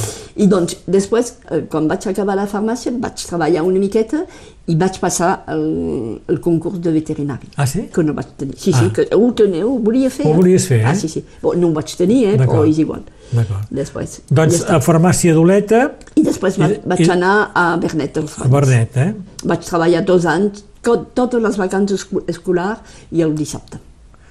I 0.44 0.50
doncs 0.52 0.82
després, 0.92 1.38
eh, 1.48 1.64
quan 1.72 1.88
vaig 1.92 2.10
acabar 2.12 2.36
la 2.40 2.50
farmàcia, 2.52 2.92
vaig 3.00 3.24
treballar 3.30 3.64
una 3.68 3.80
miqueta 3.80 4.26
i 4.68 4.76
vaig 4.76 5.00
passar 5.02 5.44
el, 5.52 6.22
el 6.30 6.40
concurs 6.40 6.80
de 6.80 6.92
veterinari. 6.94 7.48
Ah, 7.58 7.66
sí? 7.68 7.88
Que 7.94 8.04
no 8.04 8.14
vaig 8.14 8.28
tenir. 8.38 8.56
Sí, 8.58 8.72
sí, 8.72 8.86
Ah. 8.86 8.94
que 8.94 9.08
ho, 9.16 9.32
teniu, 9.34 9.68
ho 9.74 9.80
volia 9.80 10.10
fer. 10.10 10.28
Ho 10.28 10.34
volies 10.38 10.68
fer, 10.68 10.80
eh? 10.82 10.86
Ah, 10.86 10.96
sí, 10.96 11.10
sí. 11.10 11.24
Bon, 11.42 11.60
no 11.60 11.68
ho 11.70 11.74
vaig 11.74 11.96
tenir, 11.98 12.26
eh, 12.30 12.38
però 12.38 12.64
és 12.70 12.78
igual. 12.80 13.02
D'acord. 13.32 13.66
Després. 13.72 14.22
doncs 14.30 14.60
ja 14.66 14.76
a 14.76 14.80
farmàcia 14.82 15.34
d'Oleta, 15.34 15.92
I 16.16 16.22
després 16.24 16.58
va, 16.60 16.68
I- 16.70 16.80
vaig 16.86 17.00
i- 17.06 17.10
anar 17.10 17.52
a 17.56 17.78
Bernet 17.78 18.14
dels 18.16 18.38
a 18.40 18.48
Bernet, 18.48 18.98
eh? 18.98 19.14
Vaig 19.46 19.60
treballar 19.66 20.04
dos 20.06 20.26
anys, 20.26 20.64
totes 20.82 21.42
les 21.42 21.58
vacances 21.58 22.02
esco- 22.06 22.24
escolars 22.28 22.80
i 23.12 23.22
el 23.22 23.34
dissabte. 23.36 23.80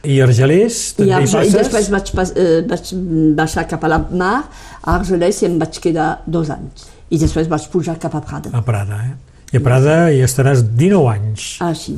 I 0.04 0.20
Argelers, 0.20 0.92
I, 0.92 0.94
també 0.96 1.10
hi 1.10 1.14
Arge- 1.14 1.32
passes? 1.38 1.52
I 1.54 1.56
després 1.58 1.90
vaig, 1.90 2.12
pas, 2.14 2.32
eh, 2.36 2.62
vaig 2.68 2.92
baixar 3.36 3.66
cap 3.68 3.82
a 3.84 3.88
la 3.88 3.98
mar, 4.10 4.44
a 4.82 4.94
Argelès, 4.98 5.42
i 5.42 5.46
em 5.46 5.58
vaig 5.58 5.78
quedar 5.80 6.22
dos 6.26 6.48
anys. 6.50 6.86
I 7.10 7.18
després 7.18 7.48
vaig 7.48 7.68
pujar 7.68 7.98
cap 7.98 8.14
a 8.14 8.20
Prada. 8.20 8.50
A 8.52 8.62
Prada, 8.62 8.94
eh? 9.04 9.14
I 9.52 9.58
a 9.58 9.60
Prada 9.64 9.94
hi 10.14 10.20
estaràs 10.26 10.62
19 10.62 11.08
anys. 11.10 11.46
Així. 11.66 11.96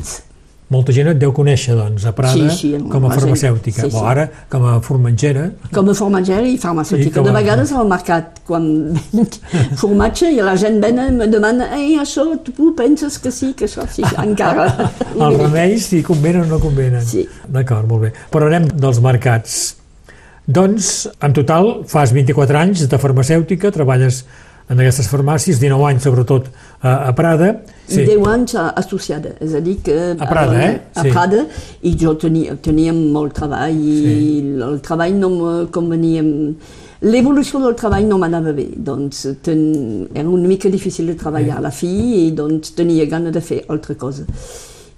Molta 0.72 0.88
gent 0.96 1.10
et 1.10 1.18
deu 1.20 1.34
conèixer, 1.36 1.74
doncs, 1.76 2.06
a 2.08 2.14
Prada, 2.16 2.32
Sí, 2.32 2.46
sí, 2.56 2.68
com 2.88 3.04
a 3.04 3.10
farmacèutica. 3.12 3.82
sí, 3.82 3.90
sí. 3.90 3.96
O 3.98 4.06
ara, 4.08 4.22
com 4.48 4.62
a 4.64 4.78
formatgera. 4.80 5.50
Com 5.74 5.90
a 5.90 5.94
formatgera 5.94 6.46
i 6.48 6.54
I 6.54 6.58
farmacèutica. 6.62 7.20
a- 7.20 7.24
De 7.26 7.30
vegades 7.36 7.72
al 7.76 7.86
mercat, 7.90 8.38
quan 8.46 8.94
venc 9.12 9.36
formatge 9.82 10.30
i 10.32 10.40
la 10.40 10.56
gent 10.56 10.80
ven 10.80 10.96
i 10.98 11.10
me 11.12 11.26
demana 11.28 11.68
ei, 11.76 11.98
això 12.00 12.24
tu 12.42 12.70
penses 12.74 13.18
que 13.18 13.30
sí, 13.30 13.52
que 13.52 13.66
això 13.68 13.84
sí, 13.86 14.00
encara. 14.24 14.64
Els 15.20 15.36
remeis, 15.42 15.84
si 15.92 16.00
convenen 16.02 16.46
o 16.48 16.54
no 16.54 16.58
convenen. 16.58 17.04
Sí. 17.04 17.26
D'acord, 17.46 17.84
molt 17.86 18.06
bé. 18.08 18.12
Parlarem 18.30 18.70
dels 18.72 18.98
mercats. 19.04 19.76
Doncs, 20.48 21.06
en 21.20 21.32
total, 21.36 21.82
fas 21.86 22.10
24 22.16 22.58
anys 22.58 22.88
de 22.88 22.98
farmacèutica, 22.98 23.70
treballes 23.70 24.24
en 24.70 24.78
aquestes 24.80 25.08
farmàcies, 25.10 25.58
19 25.60 25.84
anys 25.90 26.04
sobretot 26.06 26.46
a, 26.80 27.08
a 27.08 27.12
Prada. 27.16 27.48
Sí. 27.88 28.04
10 28.06 28.28
anys 28.30 28.54
a- 28.56 28.68
associada, 28.80 29.34
és 29.40 29.54
a 29.54 29.60
dir 29.60 29.78
que... 29.84 29.96
A 30.18 30.28
Prada, 30.30 30.60
eh? 30.64 30.80
A 30.94 31.02
Sí. 31.02 31.10
Prada, 31.10 31.42
i 31.82 31.94
jo 31.98 32.14
tenia, 32.20 32.54
tenia 32.62 32.92
molt 32.94 33.34
treball, 33.36 33.74
i 33.82 34.38
el 34.62 34.80
treball 34.84 35.18
no 35.18 35.30
me 35.34 35.52
convenia... 35.74 36.22
L'evolució 37.02 37.58
del 37.58 37.74
treball 37.74 38.04
no 38.06 38.14
m'anava 38.22 38.52
bé, 38.54 38.68
doncs 38.78 39.24
ten, 39.42 39.62
era 40.14 40.28
una 40.30 40.46
mica 40.46 40.70
difícil 40.70 41.08
de 41.10 41.16
treballar 41.18 41.56
a 41.58 41.64
la 41.64 41.72
fi 41.74 41.88
i 42.20 42.28
doncs 42.30 42.76
tenia 42.78 43.08
gana 43.10 43.32
de 43.34 43.40
fer 43.42 43.64
altra 43.74 43.96
cosa. 43.98 44.22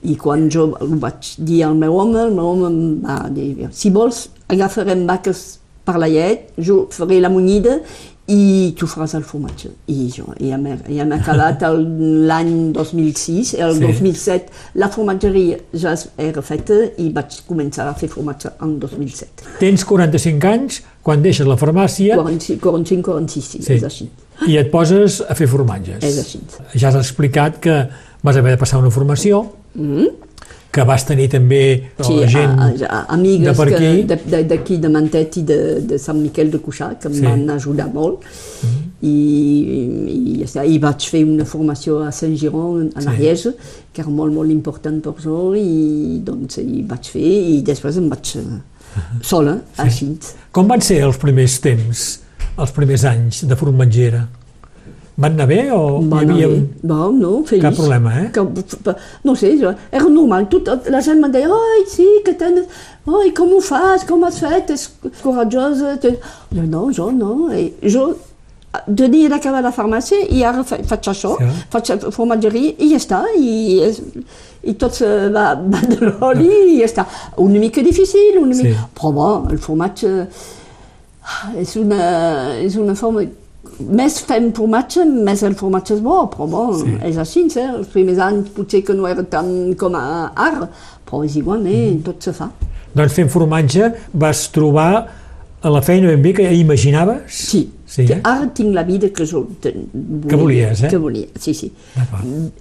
I 0.05 0.13
quan 0.21 0.51
jo 0.53 0.67
ho 0.77 0.89
vaig 1.01 1.31
dir 1.41 1.63
al 1.65 1.79
meu 1.81 1.97
home, 1.97 2.19
el 2.27 2.35
meu 2.37 2.51
home 2.51 2.67
em 2.69 2.81
va 3.07 3.17
dir, 3.33 3.71
si 3.73 3.89
vols 3.89 4.27
agafarem 4.53 5.07
vaques 5.09 5.41
per 5.89 5.97
la 5.97 6.11
llet, 6.13 6.51
jo 6.61 6.83
faré 6.93 7.23
la 7.25 7.31
munyida 7.33 7.79
i 8.27 8.73
tu 8.79 8.87
faràs 8.89 9.13
el 9.19 9.23
formatge. 9.29 9.69
I 9.93 10.07
jo, 10.09 10.25
ja 10.41 10.57
m'he 10.57 10.79
ja 10.97 11.05
m'he 11.05 11.19
acabat 11.19 11.61
l'any 11.69 12.73
2006, 12.73 13.55
el 13.61 13.75
Sí. 13.75 13.81
2007 13.81 14.47
la 14.81 14.89
formatgeria 14.89 15.59
ja 15.75 15.95
era 16.17 16.43
feta 16.43 16.75
i 16.99 17.11
vaig 17.13 17.43
començar 17.49 17.87
a 17.89 17.95
fer 17.95 18.09
formatge 18.09 18.49
en 18.63 18.79
2007. 18.81 19.45
Tens 19.61 19.85
45 19.85 20.49
anys 20.49 20.83
quan 21.03 21.21
deixes 21.23 21.47
la 21.47 21.57
farmàcia 21.61 22.17
45-46, 22.17 23.41
sí, 23.51 23.63
Sí. 23.63 23.73
és 23.75 23.83
així. 23.85 24.09
i 24.49 24.57
et 24.57 24.71
poses 24.71 25.21
a 25.29 25.35
fer 25.35 25.47
formatges. 25.47 26.03
És 26.03 26.19
així. 26.19 26.41
Ja 26.81 26.89
has 26.89 26.97
explicat 26.97 27.61
que 27.61 27.89
vas 28.23 28.37
haver 28.37 28.53
de 28.53 28.59
passar 28.59 28.79
una 28.79 28.91
formació, 28.91 29.45
Mm? 29.75 30.07
Que 30.75 30.83
vas 30.89 31.05
tenir 31.07 31.29
també 31.31 31.61
Sí, 32.03 32.17
la 32.19 32.27
gent 32.27 32.59
a, 32.59 32.65
a, 32.67 32.87
a, 32.89 33.03
amigues 33.15 33.47
de 33.47 33.55
per 33.61 33.67
aquí. 33.75 34.03
de- 34.11 34.17
de- 34.33 34.43
d'aquí, 34.51 34.77
de, 34.83 34.89
Mantet 34.91 35.37
i 35.39 35.43
de, 35.47 35.59
de 35.87 35.99
Sant 36.03 36.19
Miquel 36.21 36.51
de 36.51 36.59
Cuixà, 36.59 36.89
que 36.99 37.09
Sí. 37.13 37.21
Mhm. 37.23 37.29
van 37.31 37.51
ajudar 37.57 37.87
molt. 37.95 38.25
I, 39.05 39.13
i, 39.13 40.39
ja 40.41 40.47
està. 40.49 40.65
I 40.67 40.79
vaig 40.83 41.07
fer 41.13 41.25
una 41.29 41.45
formació 41.45 41.99
a 42.07 42.11
Saint-Giron, 42.13 42.91
a 42.97 43.03
l'Ariège, 43.05 43.53
que 43.93 44.01
era 44.03 44.11
molt, 44.11 44.33
molt 44.35 44.51
important 44.51 45.01
per 45.05 45.15
jo, 45.23 45.53
i 45.55 46.21
doncs 46.25 46.59
hi 46.63 46.83
vaig 46.89 47.11
fer, 47.13 47.21
i 47.59 47.59
després 47.67 47.99
em 48.01 48.09
vaig 48.09 48.33
eh, 48.41 48.45
sola, 49.23 49.59
així. 49.85 50.09
Com 50.53 50.67
van 50.71 50.81
ser 50.81 51.03
els 51.05 51.19
primers 51.21 51.59
temps, 51.61 52.05
els 52.57 52.73
primers 52.73 53.05
anys 53.11 53.45
de 53.51 53.57
formatgera? 53.61 54.25
Van 55.17 55.37
anar 55.37 55.47
bé 55.47 55.61
o 55.71 56.01
Va 56.11 56.25
hi 56.25 56.27
havia... 56.31 56.49
bé. 56.51 56.61
Va, 56.91 56.97
no, 57.15 57.45
feliç. 57.47 57.63
Cap 57.63 57.77
problema, 57.79 58.11
eh? 58.19 58.25
Que, 58.35 58.43
no 59.29 59.35
sé, 59.39 59.53
era 59.63 60.09
normal. 60.11 60.49
Tot, 60.51 60.89
la 60.91 61.01
gent 61.07 61.23
em 61.23 61.31
deia, 61.31 61.51
oi, 61.55 61.85
sí, 61.91 62.07
que 62.27 62.35
tens... 62.41 62.67
Oi, 63.07 63.31
com 63.37 63.53
ho 63.55 63.61
fas, 63.63 64.03
com 64.09 64.25
has 64.27 64.41
fet, 64.43 64.73
és 64.75 64.89
coratjosa. 65.23 65.95
Te... 66.03 66.17
Jo, 66.57 66.65
no, 66.67 66.89
jo 66.97 67.11
no. 67.15 67.37
I 67.55 67.69
jo 67.95 68.09
tenia 68.99 69.29
d'acabar 69.31 69.61
la 69.63 69.71
farmàcia 69.71 70.19
i 70.35 70.41
ara 70.43 70.65
fa, 70.67 70.81
faig 70.83 71.07
això, 71.13 71.37
Sí. 71.39 71.47
faig 71.71 71.93
formatgeria 72.17 72.73
i 72.83 72.89
ja 72.91 72.99
està. 72.99 73.21
I, 73.39 73.85
i 74.67 74.75
tot 74.81 74.99
se 74.99 75.13
va, 75.31 75.53
va 75.55 75.85
de 75.93 76.01
l'oli 76.09 76.51
i 76.73 76.81
ja 76.81 76.89
està. 76.91 77.07
Una 77.45 77.63
mica 77.63 77.87
difícil, 77.87 78.41
una 78.43 78.55
Sí. 78.59 78.67
mica... 78.73 78.89
Però 78.99 79.13
bon, 79.15 79.47
el 79.55 79.63
formatge 79.63 80.11
és 81.63 81.77
una, 81.77 82.03
és 82.67 82.75
una 82.83 82.99
forma... 82.99 83.23
Més 83.81 84.21
fem 84.21 84.53
formatge, 84.55 85.05
més 85.05 85.43
el 85.43 85.55
formatge 85.59 85.95
és 85.97 86.01
bo, 86.05 86.25
però 86.31 86.47
bon, 86.49 86.75
Sí. 86.79 86.95
és 87.09 87.17
així, 87.19 87.47
eh? 87.57 87.69
els 87.79 87.89
primers 87.89 88.19
anys 88.19 88.49
potser 88.55 88.83
que 88.85 88.95
no 88.95 89.07
era 89.07 89.23
tant 89.25 89.75
com 89.77 89.95
a 89.95 90.33
ara, 90.37 90.69
però 91.05 91.25
és 91.25 91.37
igual, 91.37 91.67
eh? 91.67 91.71
Mm-hmm. 91.91 92.03
tot 92.05 92.23
se 92.23 92.33
fa. 92.33 92.51
Doncs 92.95 93.13
fent 93.13 93.29
formatge 93.31 93.93
vas 94.13 94.49
trobar 94.55 95.07
a 95.63 95.71
la 95.71 95.81
feina 95.83 96.09
ben 96.09 96.23
bé 96.23 96.33
que 96.35 96.53
imaginaves? 96.55 97.23
Sí, 97.29 97.71
Sí, 97.87 98.07
que 98.07 98.15
eh? 98.15 98.21
ara 98.25 98.47
tinc 98.55 98.75
la 98.75 98.83
vida 98.83 99.09
que 99.11 99.25
jo 99.25 99.47
ten, 99.61 99.85
volia, 99.93 100.29
Que 100.29 100.37
volies, 100.37 100.83
eh? 100.83 100.89
Que 100.91 100.97
volia, 100.99 101.27
sí, 101.39 101.55
sí. 101.55 101.71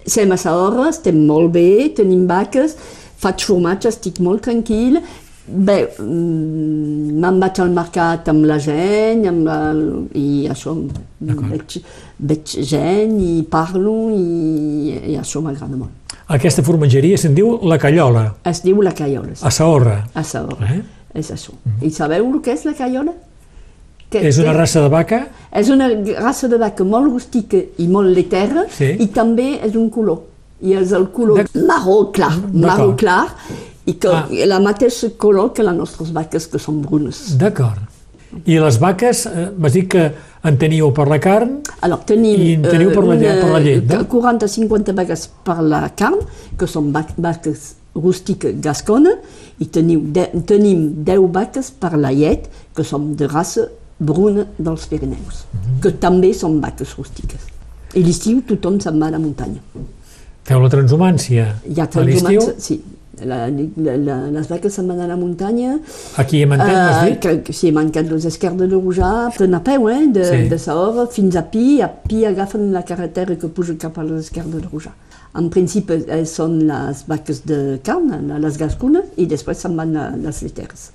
Sem 0.06 0.32
a 0.32 0.38
Sahora, 0.38 0.90
estem 0.90 1.18
molt 1.26 1.52
bé, 1.56 1.90
tenim 1.96 2.28
vaques, 2.28 2.76
faig 3.24 3.44
formatge, 3.48 3.88
estic 3.90 4.20
molt 4.20 4.44
tranquil. 4.44 5.00
Bé, 5.46 5.90
mm, 6.00 7.18
me'n 7.20 7.40
vaig 7.42 7.60
al 7.60 7.72
mercat 7.76 8.30
amb 8.32 8.46
la 8.48 8.56
gent, 8.64 9.26
amb 9.28 9.44
la, 9.48 9.58
i 10.16 10.46
això, 10.52 10.72
veig, 11.20 11.76
veig 12.20 12.54
gent 12.70 13.18
i 13.20 13.42
parlo 13.52 13.96
i, 14.16 14.94
i 15.12 15.18
això 15.20 15.42
m'agrada 15.44 15.76
molt. 15.76 15.92
Aquesta 16.32 16.64
formatgeria 16.64 17.18
se'n 17.20 17.36
diu 17.36 17.58
La 17.68 17.76
Callola, 17.78 18.30
Es 18.48 18.62
diu 18.64 18.80
la 18.82 18.94
caiola, 18.96 19.34
a 19.42 19.52
Saorra. 19.52 19.98
a 20.14 20.24
Sahora. 20.24 20.70
Eh? 20.72 20.82
És 21.20 21.30
això. 21.36 21.52
I 21.84 21.92
sabeu 21.92 22.30
el 22.32 22.40
que 22.42 22.54
és 22.56 22.64
la 22.66 22.74
caiola? 22.74 23.12
Que, 24.10 24.22
És 24.30 24.38
una 24.40 24.54
raça 24.54 24.80
de 24.82 24.88
vaca? 24.94 25.28
És 25.52 25.70
una 25.74 25.90
raça 26.22 26.48
de 26.48 26.58
vaca 26.62 26.86
molt 26.86 27.12
rústica 27.12 27.58
i 27.78 27.88
molt 27.88 28.16
letera 28.16 28.64
Sí. 28.70 28.94
i 29.00 29.08
també 29.08 29.60
és 29.66 29.76
un 29.76 29.90
color. 29.90 30.22
I 30.62 30.74
és 30.80 30.92
el 30.96 31.10
color 31.12 31.44
marró 31.68 32.12
clar, 32.14 32.32
marró 32.54 32.96
clar 32.96 33.28
i 33.86 33.94
que 33.96 34.08
Ah. 34.08 34.28
la 34.46 34.60
mateixa 34.60 35.10
color 35.18 35.52
que 35.54 35.64
les 35.64 35.76
nostres 35.76 36.12
vaques 36.14 36.48
que 36.48 36.60
són 36.60 36.82
brunes. 36.82 37.38
D'acord. 37.38 37.80
I 38.46 38.58
les 38.58 38.80
vaques, 38.80 39.26
eh, 39.28 39.52
m'has 39.58 39.74
dit 39.74 39.88
que 39.88 40.12
en 40.44 40.58
teníeu 40.58 40.92
per 40.94 41.08
la 41.08 41.20
carn? 41.20 41.60
Alors, 41.82 42.04
tenim 42.06 42.42
I 42.42 42.54
en 42.56 42.62
teniu 42.64 42.90
per 42.92 43.04
la 43.04 43.16
llet- 43.16 43.42
per 43.42 43.50
la 43.52 43.60
llet, 43.60 43.84
no? 43.86 44.08
40-50 44.10 44.94
vaques 44.96 45.30
per 45.44 45.62
la 45.62 45.90
carn, 45.96 46.18
que 46.58 46.66
són 46.66 46.92
vaques 46.92 47.76
rústiques 47.94 48.56
gascones, 48.60 49.18
i 49.60 49.66
teniu 49.68 50.02
de, 50.04 50.26
tenim 50.48 51.04
10 51.04 51.32
vaques 51.32 51.70
per 51.72 51.96
la 51.98 52.12
llet, 52.12 52.50
que 52.76 52.84
són 52.84 53.16
de 53.16 53.28
raça 53.28 53.68
bruna 54.00 54.48
dels 54.58 54.88
Pirineus, 54.88 55.46
Mhm. 55.54 55.80
que 55.82 55.92
també 55.92 56.34
són 56.34 56.60
vaques 56.60 56.96
rústiques. 56.98 57.40
I 57.94 58.02
l'estiu 58.02 58.42
tothom 58.42 58.80
se'n 58.82 59.00
va 59.00 59.08
a 59.08 59.12
la 59.12 59.20
muntanya. 59.20 59.60
Feu 60.44 60.60
la 60.60 60.70
transhumància 60.70 61.62
Hi 61.70 61.80
ha 61.80 61.84
a 61.84 62.02
l'estiu? 62.02 62.40
transhumants, 62.40 62.64
sí. 62.64 62.82
La, 63.26 63.48
la, 63.50 64.18
les 64.32 64.48
vaques 64.50 64.74
se'n 64.74 64.88
van 64.88 65.00
a 65.00 65.08
la 65.08 65.16
muntanya. 65.18 65.78
Aquí 66.18 66.44
a 66.44 66.48
Mantent, 66.48 66.68
m'has 66.74 67.04
Eh, 67.04 67.10
dit? 67.12 67.20
que, 67.20 67.36
que, 67.44 67.54
sí, 67.54 67.72
manquen 67.72 68.10
les 68.10 68.26
esquerdes 68.26 68.70
de 68.70 68.76
Rujà, 68.76 69.28
a 69.28 69.60
peu, 69.64 69.90
eh, 69.90 70.08
de, 70.08 70.24
Sí. 70.26 70.50
de 70.50 70.58
Sahora 70.60 71.08
fins 71.08 71.36
a 71.36 71.44
Pi, 71.50 71.82
a 71.82 71.88
Pi 71.88 72.26
agafen 72.26 72.72
la 72.74 72.84
carretera 72.84 73.36
que 73.36 73.48
puja 73.48 73.76
cap 73.78 73.98
a 73.98 74.04
les 74.04 74.26
esquerdes 74.26 74.62
de 74.62 74.68
Rujà. 74.68 74.94
En 75.36 75.48
principi 75.50 75.96
eh, 76.14 76.26
són 76.30 76.60
les 76.68 77.00
vaques 77.08 77.40
de 77.50 77.80
carn, 77.84 78.12
la- 78.28 78.38
les 78.38 78.56
gascunes, 78.58 79.04
i 79.18 79.26
després 79.26 79.58
se'n 79.58 79.76
van 79.76 79.96
a 79.98 80.04
les 80.16 80.42
leteres. 80.44 80.92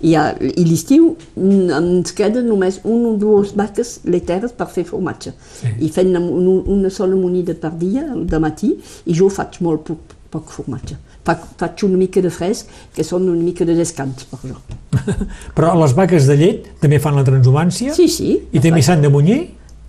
I, 0.00 0.14
a, 0.16 0.30
i 0.40 0.64
l'estiu 0.64 1.10
mm, 1.36 1.68
ens 1.76 2.12
queden 2.16 2.46
només 2.48 2.80
un 2.84 3.04
o 3.10 3.12
dues 3.20 3.52
vaques 3.54 3.98
leteres 4.08 4.52
per 4.56 4.68
fer 4.72 4.86
formatge. 4.88 5.34
Sí. 5.60 5.74
I 5.84 5.90
fem 5.92 6.08
una, 6.16 6.54
una 6.72 6.88
sola 6.90 7.16
monida 7.20 7.52
per 7.52 7.74
dia, 7.76 8.06
de 8.16 8.38
matí, 8.40 8.78
i 9.04 9.12
jo 9.12 9.28
faig 9.28 9.60
molt 9.60 9.84
poc, 9.90 10.16
poc 10.32 10.52
formatge. 10.54 10.96
Faig, 11.26 11.42
faig 11.60 11.84
una 11.86 11.98
mica 12.00 12.22
de 12.24 12.30
fresc, 12.32 12.70
que 12.96 13.04
són 13.06 13.28
una 13.30 13.42
mica 13.42 13.66
de 13.68 13.76
descans 13.78 14.26
per 14.30 14.40
jo. 14.42 14.58
Però 15.56 15.74
les 15.78 15.94
vaques 15.98 16.28
de 16.30 16.38
llet 16.40 16.70
també 16.82 16.98
fan 17.02 17.18
la 17.18 17.24
transhumància? 17.26 17.94
Sí, 17.96 18.08
sí. 18.10 18.34
I 18.50 18.62
també 18.64 18.82
s'han 18.84 19.04
de 19.04 19.12
munyir? 19.12 19.42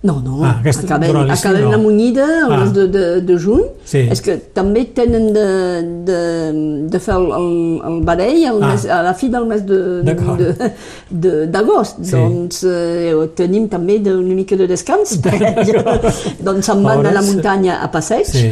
No, 0.04 0.20
no, 0.20 0.44
Ah, 0.44 0.58
aquesta- 0.60 0.84
acabem, 0.84 1.16
acabem 1.32 1.62
no. 1.64 1.70
la 1.70 1.78
munyida 1.78 2.24
el 2.46 2.52
Ah. 2.52 2.58
mes 2.60 2.72
de, 2.74 2.82
de, 2.92 3.04
de 3.22 3.36
juny. 3.40 3.62
Sí. 3.88 4.02
És 4.12 4.20
que 4.20 4.34
també 4.52 4.82
tenen 4.92 5.30
de, 5.32 5.44
de, 6.04 6.18
de 6.92 6.98
fer 7.00 7.14
el, 7.14 7.30
el, 7.32 7.80
el 7.88 7.96
barell 8.04 8.42
al 8.50 8.62
Ah. 8.62 8.66
mes, 8.74 8.84
a 8.84 8.98
la 9.02 9.14
fi 9.14 9.30
del 9.32 9.46
mes 9.46 9.62
de- 9.64 10.02
D'acord. 10.04 10.42
de- 11.08 11.46
d'agost. 11.46 12.02
Sí. 12.04 12.12
Doncs 12.12 12.62
eh, 12.68 13.14
tenim 13.34 13.66
també 13.72 13.98
de, 13.98 14.12
una 14.14 14.34
mica 14.34 14.56
de 14.60 14.66
descans. 14.68 15.16
doncs 16.44 16.66
se'n 16.68 16.82
van 16.84 17.06
a 17.06 17.12
la 17.16 17.22
muntanya 17.22 17.80
a 17.82 17.88
passeig 17.90 18.26
Sí. 18.28 18.50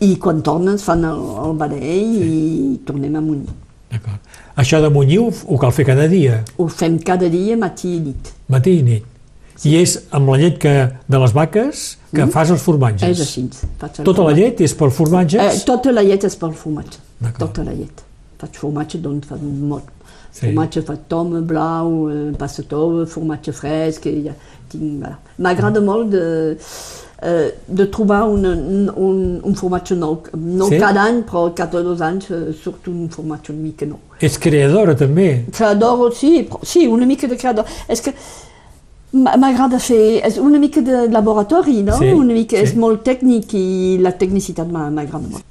i 0.00 0.16
quan 0.16 0.40
tornen 0.42 0.78
fan 0.78 1.04
el, 1.04 1.20
el 1.44 1.52
barell 1.60 2.16
i 2.24 2.80
tornem 2.86 3.16
a 3.16 3.20
munyir. 3.20 3.52
D'acord. 3.92 4.20
Això 4.56 4.80
de 4.80 4.88
munyir 4.88 5.18
ho, 5.20 5.28
ho 5.46 5.58
cal 5.60 5.72
fer 5.76 5.84
cada 5.84 6.08
dia, 6.08 6.40
Ho 6.56 6.66
fem 6.68 6.96
cada 7.04 7.28
dia, 7.28 7.56
matí 7.56 7.96
i 7.96 8.00
nit. 8.00 8.32
matí 8.48 8.78
i 8.78 8.82
nit. 8.82 9.04
I 9.64 9.76
és 9.80 9.96
amb 10.12 10.28
la 10.28 10.36
llet 10.36 10.58
que, 10.60 10.74
de 11.08 11.18
les 11.18 11.32
vaques 11.32 11.84
que 12.14 12.26
fas 12.32 12.50
els 12.50 12.62
formatges. 12.62 13.08
Mm. 13.08 13.12
És 13.12 13.20
així. 13.20 13.48
Faig 13.80 14.00
el 14.00 14.04
Tota 14.04 14.22
la 14.22 14.28
formatge. 14.28 14.42
llet 14.42 14.60
és 14.60 14.74
per 14.74 14.90
formatges? 14.90 15.40
Eh, 15.42 15.64
tota 15.64 15.92
la 15.92 16.02
llet 16.02 16.24
és 16.24 16.36
pel 16.36 16.52
formatge. 16.52 16.98
Tota 17.38 17.64
la 17.64 17.72
llet. 17.72 18.02
Faig 18.40 18.58
formatge, 18.60 18.98
doncs 19.00 19.26
faig 19.26 19.40
molt. 19.42 19.84
Sí. 19.88 20.40
Sí. 20.40 20.46
Formatge 20.46 20.82
faig 20.84 20.98
tome 21.08 21.40
blau, 21.40 22.10
eh, 22.10 22.62
tova, 22.68 23.06
formatge 23.06 23.52
fresc, 23.52 24.06
i 24.06 24.26
ja 24.26 24.34
tinc... 24.68 25.00
Voilà. 25.00 25.16
M'agrada 25.38 25.80
molt 25.80 26.10
de, 26.10 26.56
eh, 27.22 27.50
de 27.66 27.86
trobar 27.86 28.24
un, 28.28 28.44
un, 28.44 29.40
un 29.42 29.54
formatge 29.54 29.96
nou. 29.96 30.18
No 30.36 30.68
Sí? 30.68 30.78
cada 30.78 31.02
any, 31.08 31.22
però 31.24 31.54
cada 31.54 31.82
dos 31.82 32.00
anys 32.00 32.30
eh, 32.30 32.52
surt 32.52 32.88
un 32.88 33.08
formatge 33.08 33.52
una 33.52 33.62
mica 33.62 33.86
nou. 33.86 33.98
Ets 34.20 34.36
creadora 34.38 34.94
també. 34.94 35.46
Creador, 35.52 36.12
sí, 36.14 36.42
però, 36.50 36.60
sí, 36.62 36.86
una 36.86 37.06
mica 37.06 37.26
de 37.26 37.36
creador. 37.36 37.64
És 37.88 38.00
que 38.04 38.12
m'agrada 39.24 39.78
fer... 39.82 40.20
És 40.26 40.38
una 40.42 40.60
mica 40.62 40.82
de 40.84 41.06
laboratori, 41.12 41.80
no? 41.86 41.96
Sí, 41.98 42.12
una 42.12 42.34
mica, 42.36 42.56
sí. 42.58 42.62
És 42.68 42.76
molt 42.78 43.04
tècnic 43.06 43.54
i 43.58 43.66
la 44.04 44.12
tecnicitat 44.18 44.70
m'a- 44.70 44.90
m'agrada 44.90 45.26
molt. 45.26 45.44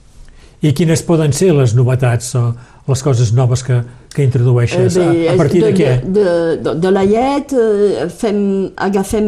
I 0.65 0.71
quines 0.73 1.03
poden 1.05 1.33
ser 1.35 1.51
les 1.53 1.75
novetats 1.77 2.31
o 2.39 2.47
les 2.87 3.01
coses 3.03 3.31
noves 3.37 3.61
que, 3.65 3.75
que 4.13 4.23
introdueixes? 4.23 4.95
Eh, 4.97 5.03
bé, 5.11 5.27
a, 5.27 5.33
a 5.33 5.37
partir 5.37 5.61
de, 5.61 5.71
de, 5.71 5.75
què? 5.77 5.91
De, 6.15 6.23
de, 6.63 6.73
de 6.81 6.91
la 6.93 7.03
llet 7.05 7.53
eh, 7.53 8.07
fem, 8.09 8.39
agafem 8.87 9.27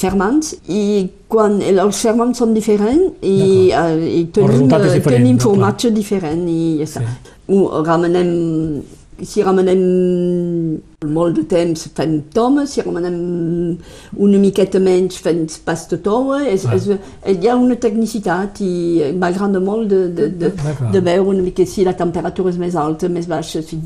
ferments 0.00 0.54
i 0.70 0.82
quan 1.30 1.60
els 1.62 2.00
ferments 2.02 2.40
són 2.42 2.54
diferents 2.56 3.20
i, 3.22 3.70
eh, 3.70 3.94
i 4.22 4.24
tenim, 4.34 4.66
eh, 4.66 4.82
diferent, 4.96 5.06
tenim 5.10 5.36
no? 5.36 5.38
Clar. 5.38 5.46
formatge 5.50 5.92
diferent 5.94 6.44
i 6.50 6.60
ja 6.80 6.88
està. 6.88 7.04
Sí. 7.04 7.32
Ho 7.54 7.82
remenem, 7.84 8.30
si 9.22 9.42
remenem 9.46 9.82
molt 11.14 11.36
de 11.36 11.44
temps 11.48 11.84
fem 11.94 12.16
toma, 12.34 12.64
si 12.66 12.82
remenem 12.82 13.18
una 14.24 14.38
miqueta 14.42 14.80
menys 14.82 15.18
fem 15.22 15.44
pasta 15.64 15.98
tova, 16.02 16.40
és, 16.48 16.64
Ah. 16.66 16.74
és, 16.74 16.88
hi 17.42 17.48
ha 17.48 17.54
una 17.56 17.76
tecnicitat 17.76 18.60
i 18.64 19.12
m'agrada 19.14 19.60
molt 19.60 19.88
de, 19.92 20.08
de, 20.08 20.28
de, 20.30 20.52
de 20.92 21.00
veure 21.00 21.28
una 21.28 21.42
mica 21.42 21.66
si 21.66 21.84
la 21.84 21.92
temperatura 21.94 22.50
és 22.50 22.58
més 22.58 22.74
alta, 22.74 23.08
més 23.08 23.26
baixa, 23.30 23.62
si, 23.62 23.78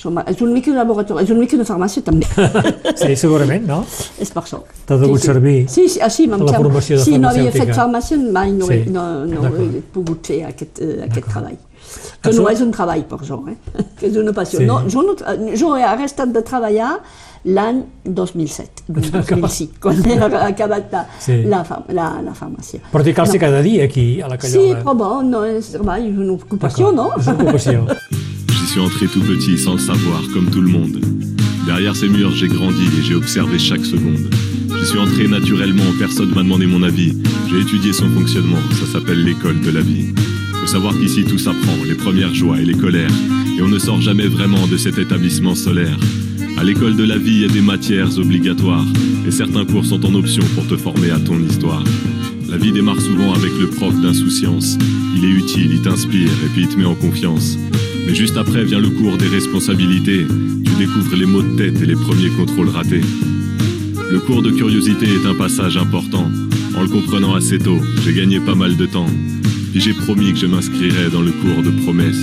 és 0.00 0.06
una 0.40 0.52
mica 0.54 0.70
un 0.70 0.76
laboratori, 0.78 1.24
és 1.24 1.30
una 1.30 1.40
mica 1.40 1.56
una 1.58 1.66
farmàcia 1.68 2.02
també. 2.02 2.26
Sí, 3.00 3.14
segurament, 3.16 3.66
no? 3.68 3.82
és 4.18 4.30
per 4.32 4.42
això. 4.42 4.62
T'ha 4.86 4.96
degut 4.96 5.20
servir 5.20 5.66
Sí, 5.68 5.88
sí, 5.88 6.00
ah, 6.00 6.08
sí 6.08 6.26
me'm 6.26 6.40
la 6.40 6.52
sembla. 6.54 6.70
formació 6.70 6.96
de 6.96 7.04
Si 7.04 7.18
no 7.18 7.28
havia 7.28 7.50
farmacèutica. 7.50 7.66
fet 7.66 7.76
farmàcia, 7.76 8.16
mai 8.32 8.52
no, 8.52 8.66
Sí, 8.66 8.72
he, 8.72 8.86
no, 8.90 9.24
no 9.26 9.44
he 9.60 9.82
pogut 9.92 10.24
fer 10.26 10.44
aquest, 10.48 10.80
eh, 10.80 11.02
aquest 11.04 11.26
treball. 11.28 11.58
Que 12.22 12.32
no 12.36 12.48
és 12.50 12.60
un 12.66 12.70
treball 12.72 13.02
per 13.08 13.18
jo, 13.26 13.40
eh? 13.48 13.56
que 13.98 14.06
és 14.10 14.16
una 14.20 14.32
passió. 14.36 14.58
Sí. 14.60 14.66
No, 14.66 14.82
jo, 14.88 15.02
no, 15.02 15.14
jo 15.56 15.74
he 15.76 15.82
arrestat 15.84 16.32
de 16.34 16.42
treballar 16.42 16.98
l'any 17.44 17.78
2007, 18.04 18.82
2006, 18.88 19.78
quan 19.80 19.96
he 20.04 20.18
acabat 20.20 20.92
la, 20.92 21.06
Sí. 21.18 21.38
la, 21.48 21.62
la, 21.88 22.08
la 22.22 22.34
farmàcia. 22.36 22.82
Però 22.92 23.02
t'hi 23.02 23.14
calci 23.16 23.38
cada 23.40 23.62
dia 23.64 23.84
aquí, 23.88 24.20
a 24.20 24.28
la 24.28 24.36
Sí, 24.40 24.52
Callola. 24.52 24.82
però 24.82 24.94
bon, 24.96 25.30
no 25.30 25.44
és 25.48 25.70
treball, 25.72 26.04
és 26.10 26.18
una 26.18 26.32
ocupació, 26.36 26.92
no? 26.92 27.10
És 27.18 27.26
una 27.32 27.38
ocupació. 27.42 27.86
J'y 28.60 28.66
suis 28.76 28.80
entré 28.84 29.06
tout 29.08 29.24
petit 29.26 29.56
sans 29.58 29.72
le 29.74 29.80
savoir, 29.80 30.20
comme 30.34 30.50
tout 30.50 30.60
le 30.60 30.68
monde. 30.70 31.00
Derrière 31.66 31.96
ces 31.96 32.08
murs, 32.08 32.30
j'ai 32.32 32.46
grandi 32.48 32.84
et 32.98 33.02
j'ai 33.02 33.14
observé 33.16 33.58
chaque 33.58 33.84
seconde. 33.84 34.28
J'y 34.78 34.86
suis 34.86 34.98
entré 34.98 35.26
naturellement, 35.26 35.90
personne 35.98 36.28
m'a 36.34 36.42
demandé 36.42 36.66
mon 36.66 36.82
avis. 36.82 37.16
J'ai 37.48 37.60
étudié 37.60 37.92
son 37.92 38.08
fonctionnement, 38.10 38.60
ça 38.78 38.86
s'appelle 38.92 39.24
l'école 39.24 39.60
de 39.60 39.70
la 39.70 39.80
vie. 39.80 40.12
Faut 40.60 40.66
savoir 40.66 40.96
qu'ici 40.98 41.24
tout 41.24 41.38
s'apprend, 41.38 41.76
les 41.86 41.94
premières 41.94 42.34
joies 42.34 42.60
et 42.60 42.64
les 42.64 42.74
colères. 42.74 43.10
Et 43.56 43.62
on 43.62 43.68
ne 43.68 43.78
sort 43.78 44.00
jamais 44.00 44.26
vraiment 44.26 44.66
de 44.66 44.76
cet 44.76 44.98
établissement 44.98 45.54
solaire. 45.54 45.96
À 46.58 46.64
l'école 46.64 46.96
de 46.96 47.04
la 47.04 47.16
vie, 47.16 47.32
il 47.32 47.40
y 47.40 47.44
a 47.46 47.48
des 47.48 47.62
matières 47.62 48.18
obligatoires. 48.18 48.84
Et 49.26 49.30
certains 49.30 49.64
cours 49.64 49.86
sont 49.86 50.04
en 50.04 50.14
option 50.14 50.42
pour 50.54 50.66
te 50.66 50.76
former 50.76 51.10
à 51.10 51.18
ton 51.18 51.40
histoire. 51.40 51.82
La 52.50 52.58
vie 52.58 52.72
démarre 52.72 53.00
souvent 53.00 53.32
avec 53.32 53.52
le 53.58 53.68
prof 53.68 53.94
d'insouciance. 54.00 54.76
Il 55.16 55.24
est 55.24 55.30
utile, 55.30 55.72
il 55.72 55.80
t'inspire 55.80 56.28
et 56.28 56.48
puis 56.52 56.62
il 56.62 56.68
te 56.68 56.76
met 56.76 56.84
en 56.84 56.94
confiance. 56.94 57.56
Mais 58.06 58.14
juste 58.14 58.36
après 58.36 58.64
vient 58.64 58.80
le 58.80 58.90
cours 58.90 59.16
des 59.16 59.28
responsabilités. 59.28 60.26
Tu 60.64 60.72
découvres 60.74 61.16
les 61.16 61.26
maux 61.26 61.42
de 61.42 61.56
tête 61.56 61.80
et 61.80 61.86
les 61.86 61.96
premiers 61.96 62.30
contrôles 62.30 62.68
ratés. 62.68 63.02
Le 64.10 64.18
cours 64.18 64.42
de 64.42 64.50
curiosité 64.50 65.06
est 65.06 65.26
un 65.26 65.34
passage 65.34 65.76
important. 65.76 66.30
En 66.76 66.82
le 66.82 66.88
comprenant 66.88 67.34
assez 67.34 67.58
tôt, 67.58 67.78
j'ai 68.04 68.12
gagné 68.12 68.40
pas 68.40 68.54
mal 68.54 68.76
de 68.76 68.86
temps. 68.86 69.06
Puis 69.70 69.80
j'ai 69.80 69.94
promis 69.94 70.32
que 70.32 70.38
je 70.38 70.46
m'inscrirais 70.46 71.10
dans 71.10 71.22
le 71.22 71.30
cours 71.30 71.62
de 71.62 71.70
promesses. 71.82 72.16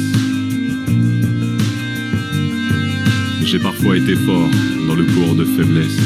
J'ai 3.45 3.59
parfois 3.59 3.95
été 3.95 4.15
fort 4.15 4.49
dans 4.87 4.95
le 4.95 5.05
cours 5.05 5.35
de 5.35 5.45
faiblesse. 5.45 5.97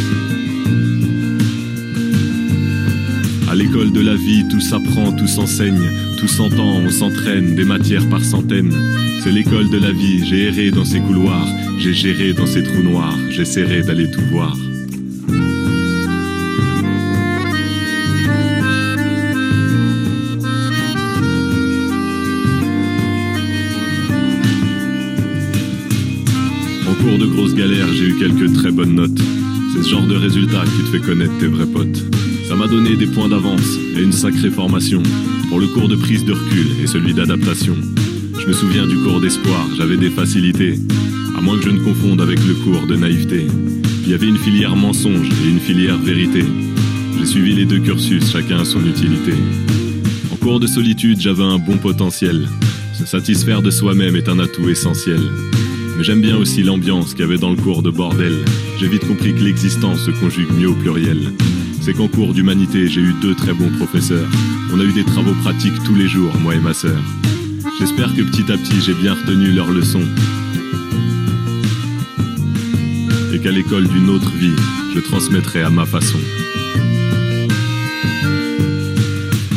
À 3.49 3.55
l'école 3.55 3.91
de 3.91 4.01
la 4.01 4.15
vie, 4.15 4.47
tout 4.47 4.61
s'apprend, 4.61 5.11
tout 5.11 5.27
s'enseigne, 5.27 5.89
tout 6.19 6.27
s'entend, 6.27 6.77
on 6.77 6.89
s'entraîne, 6.89 7.55
des 7.55 7.65
matières 7.65 8.07
par 8.07 8.23
centaines. 8.23 8.73
C'est 9.23 9.31
l'école 9.31 9.69
de 9.69 9.77
la 9.77 9.91
vie, 9.91 10.23
j'ai 10.25 10.43
erré 10.43 10.71
dans 10.71 10.85
ces 10.85 10.99
couloirs, 10.99 11.47
j'ai 11.79 11.93
géré 11.93 12.33
dans 12.33 12.45
ces 12.45 12.63
trous 12.63 12.83
noirs, 12.83 13.17
j'essaierai 13.29 13.81
d'aller 13.81 14.09
tout 14.09 14.21
voir. 14.31 14.55
De 27.21 27.27
grosses 27.27 27.53
galères, 27.53 27.87
j'ai 27.93 28.05
eu 28.05 28.15
quelques 28.15 28.51
très 28.53 28.71
bonnes 28.71 28.95
notes. 28.95 29.21
C'est 29.71 29.83
ce 29.83 29.89
genre 29.89 30.07
de 30.07 30.15
résultat 30.15 30.63
qui 30.63 30.83
te 30.83 30.97
fait 30.97 31.05
connaître 31.05 31.37
tes 31.39 31.45
vrais 31.45 31.67
potes. 31.67 32.03
Ça 32.47 32.55
m'a 32.55 32.67
donné 32.67 32.95
des 32.95 33.05
points 33.05 33.29
d'avance 33.29 33.77
et 33.95 34.01
une 34.01 34.11
sacrée 34.11 34.49
formation 34.49 35.03
pour 35.47 35.59
le 35.59 35.67
cours 35.67 35.87
de 35.87 35.95
prise 35.95 36.25
de 36.25 36.33
recul 36.33 36.67
et 36.83 36.87
celui 36.87 37.13
d'adaptation. 37.13 37.75
Je 38.39 38.47
me 38.47 38.53
souviens 38.53 38.87
du 38.87 38.95
cours 38.97 39.21
d'espoir, 39.21 39.67
j'avais 39.77 39.97
des 39.97 40.09
facilités, 40.09 40.79
à 41.37 41.41
moins 41.41 41.57
que 41.57 41.65
je 41.65 41.69
ne 41.69 41.79
confonde 41.79 42.21
avec 42.21 42.39
le 42.43 42.55
cours 42.55 42.87
de 42.87 42.95
naïveté. 42.95 43.45
Il 44.03 44.09
y 44.09 44.15
avait 44.15 44.27
une 44.27 44.39
filière 44.39 44.75
mensonge 44.75 45.29
et 45.45 45.49
une 45.49 45.59
filière 45.59 45.99
vérité. 45.99 46.43
J'ai 47.19 47.25
suivi 47.27 47.53
les 47.53 47.65
deux 47.65 47.79
cursus, 47.79 48.31
chacun 48.31 48.61
a 48.61 48.65
son 48.65 48.83
utilité. 48.83 49.33
En 50.33 50.37
cours 50.37 50.59
de 50.59 50.65
solitude, 50.65 51.21
j'avais 51.21 51.43
un 51.43 51.59
bon 51.59 51.77
potentiel. 51.77 52.47
Se 52.97 53.05
satisfaire 53.05 53.61
de 53.61 53.69
soi-même 53.69 54.15
est 54.15 54.27
un 54.27 54.39
atout 54.39 54.69
essentiel. 54.69 55.21
Mais 55.97 56.03
j'aime 56.03 56.21
bien 56.21 56.37
aussi 56.37 56.63
l'ambiance 56.63 57.13
qu'il 57.13 57.21
y 57.21 57.23
avait 57.23 57.37
dans 57.37 57.49
le 57.49 57.55
cours 57.55 57.83
de 57.83 57.89
bordel. 57.89 58.33
J'ai 58.79 58.87
vite 58.87 59.07
compris 59.07 59.33
que 59.33 59.41
l'existence 59.41 60.05
se 60.05 60.11
conjugue 60.11 60.51
mieux 60.57 60.69
au 60.69 60.73
pluriel. 60.73 61.33
C'est 61.81 61.93
qu'en 61.93 62.07
cours 62.07 62.33
d'humanité, 62.33 62.87
j'ai 62.87 63.01
eu 63.01 63.13
deux 63.21 63.35
très 63.35 63.53
bons 63.53 63.69
professeurs. 63.77 64.29
On 64.73 64.79
a 64.79 64.83
eu 64.83 64.93
des 64.93 65.03
travaux 65.03 65.33
pratiques 65.41 65.83
tous 65.83 65.95
les 65.95 66.07
jours, 66.07 66.33
moi 66.39 66.55
et 66.55 66.59
ma 66.59 66.73
sœur. 66.73 67.01
J'espère 67.79 68.15
que 68.15 68.21
petit 68.21 68.51
à 68.51 68.57
petit, 68.57 68.81
j'ai 68.81 68.93
bien 68.93 69.13
retenu 69.13 69.51
leurs 69.51 69.71
leçons. 69.71 70.05
Et 73.33 73.39
qu'à 73.39 73.51
l'école 73.51 73.87
d'une 73.87 74.09
autre 74.09 74.31
vie, 74.31 74.55
je 74.93 74.99
transmettrai 74.99 75.61
à 75.61 75.69
ma 75.69 75.85
façon. 75.85 76.19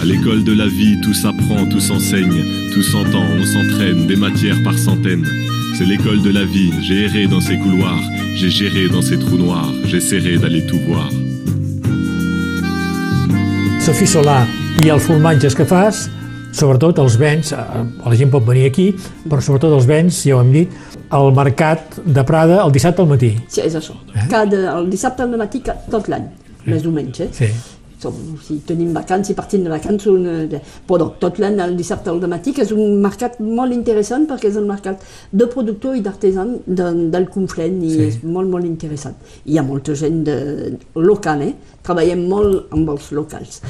À 0.01 0.05
l'école 0.07 0.45
de 0.45 0.53
la 0.53 0.67
vie, 0.67 1.01
tout 1.03 1.15
s'apprend, 1.15 1.67
tout 1.67 1.81
s'enseigne, 1.81 2.45
tout 2.73 2.83
s'entend, 2.83 3.25
on 3.25 3.45
s'entraîne, 3.45 4.07
des 4.07 4.17
matières 4.17 4.63
par 4.63 4.79
centaines. 4.79 5.27
C'est 5.77 5.85
l'école 5.85 6.23
de 6.23 6.31
la 6.31 6.45
vie, 6.45 6.71
j'ai 6.83 7.07
erré 7.07 7.27
dans 7.27 7.41
ces 7.41 7.59
couloirs, 7.59 8.01
j'ai 8.37 8.49
géré 8.49 8.89
dans 8.89 9.03
ces 9.03 9.19
trous 9.19 9.37
noirs, 9.37 9.73
j'essaierai 9.85 10.39
d'aller 10.39 10.65
tout 10.67 10.79
voir. 10.87 11.09
Sofí 13.83 14.07
Solà 14.07 14.45
i 14.85 14.93
els 14.95 15.03
formatges 15.03 15.59
que 15.59 15.67
fas, 15.67 16.05
sobretot 16.55 17.03
els 17.03 17.19
vens, 17.19 17.51
eh, 17.53 17.83
la 18.07 18.15
gent 18.15 18.31
pot 18.31 18.47
venir 18.47 18.69
aquí, 18.71 18.87
però 19.27 19.43
sobretot 19.43 19.75
els 19.75 19.91
vens, 19.91 20.23
ja 20.23 20.39
ho 20.39 20.45
hem 20.47 20.55
dit, 20.55 20.81
al 21.11 21.35
mercat 21.35 21.99
de 22.07 22.23
Prada 22.23 22.63
el 22.63 22.71
dissabte 22.73 23.03
al 23.03 23.11
matí. 23.11 23.35
Sí, 23.49 23.65
és 23.67 23.75
això. 23.75 23.99
Cada, 24.31 24.77
el 24.79 24.87
dissabte 24.95 25.27
al 25.27 25.35
matí 25.43 25.65
tot 25.67 26.07
l'any, 26.07 26.31
més 26.71 26.87
o 26.87 26.95
menys. 26.95 27.27
Eh? 27.27 27.33
Sí. 27.35 27.51
Si 28.45 28.59
tenim 28.67 28.93
vacances, 28.95 29.29
si 29.29 29.35
partim 29.35 29.65
de 29.65 29.71
vacances, 29.71 30.07
un, 30.11 30.27
eh, 30.27 30.61
però 30.89 31.11
tot 31.21 31.39
l'any 31.39 31.61
el 31.61 31.77
dissabte 31.77 32.11
al 32.11 32.21
matí, 32.29 32.53
que 32.53 32.63
és 32.63 32.73
un 32.73 33.01
mercat 33.03 33.39
molt 33.41 33.73
interessant 33.73 34.27
perquè 34.27 34.51
és 34.51 34.57
un 34.57 34.67
mercat 34.69 35.03
de 35.33 35.47
productor 35.47 35.97
i 35.97 36.01
d'artesan 36.01 36.59
de, 36.67 36.91
del 37.11 37.29
Conflent 37.29 37.83
i 37.83 37.91
Sí. 37.95 38.03
és 38.09 38.23
molt, 38.23 38.49
molt 38.51 38.65
interessant. 38.65 39.15
Hi 39.47 39.59
ha 39.59 39.63
molta 39.63 39.95
gent 39.95 40.25
de, 40.25 40.79
local, 40.95 41.43
eh? 41.43 41.55
treballem 41.83 42.29
molt 42.29 42.73
amb 42.73 42.91
els 42.91 43.11
locals. 43.13 43.61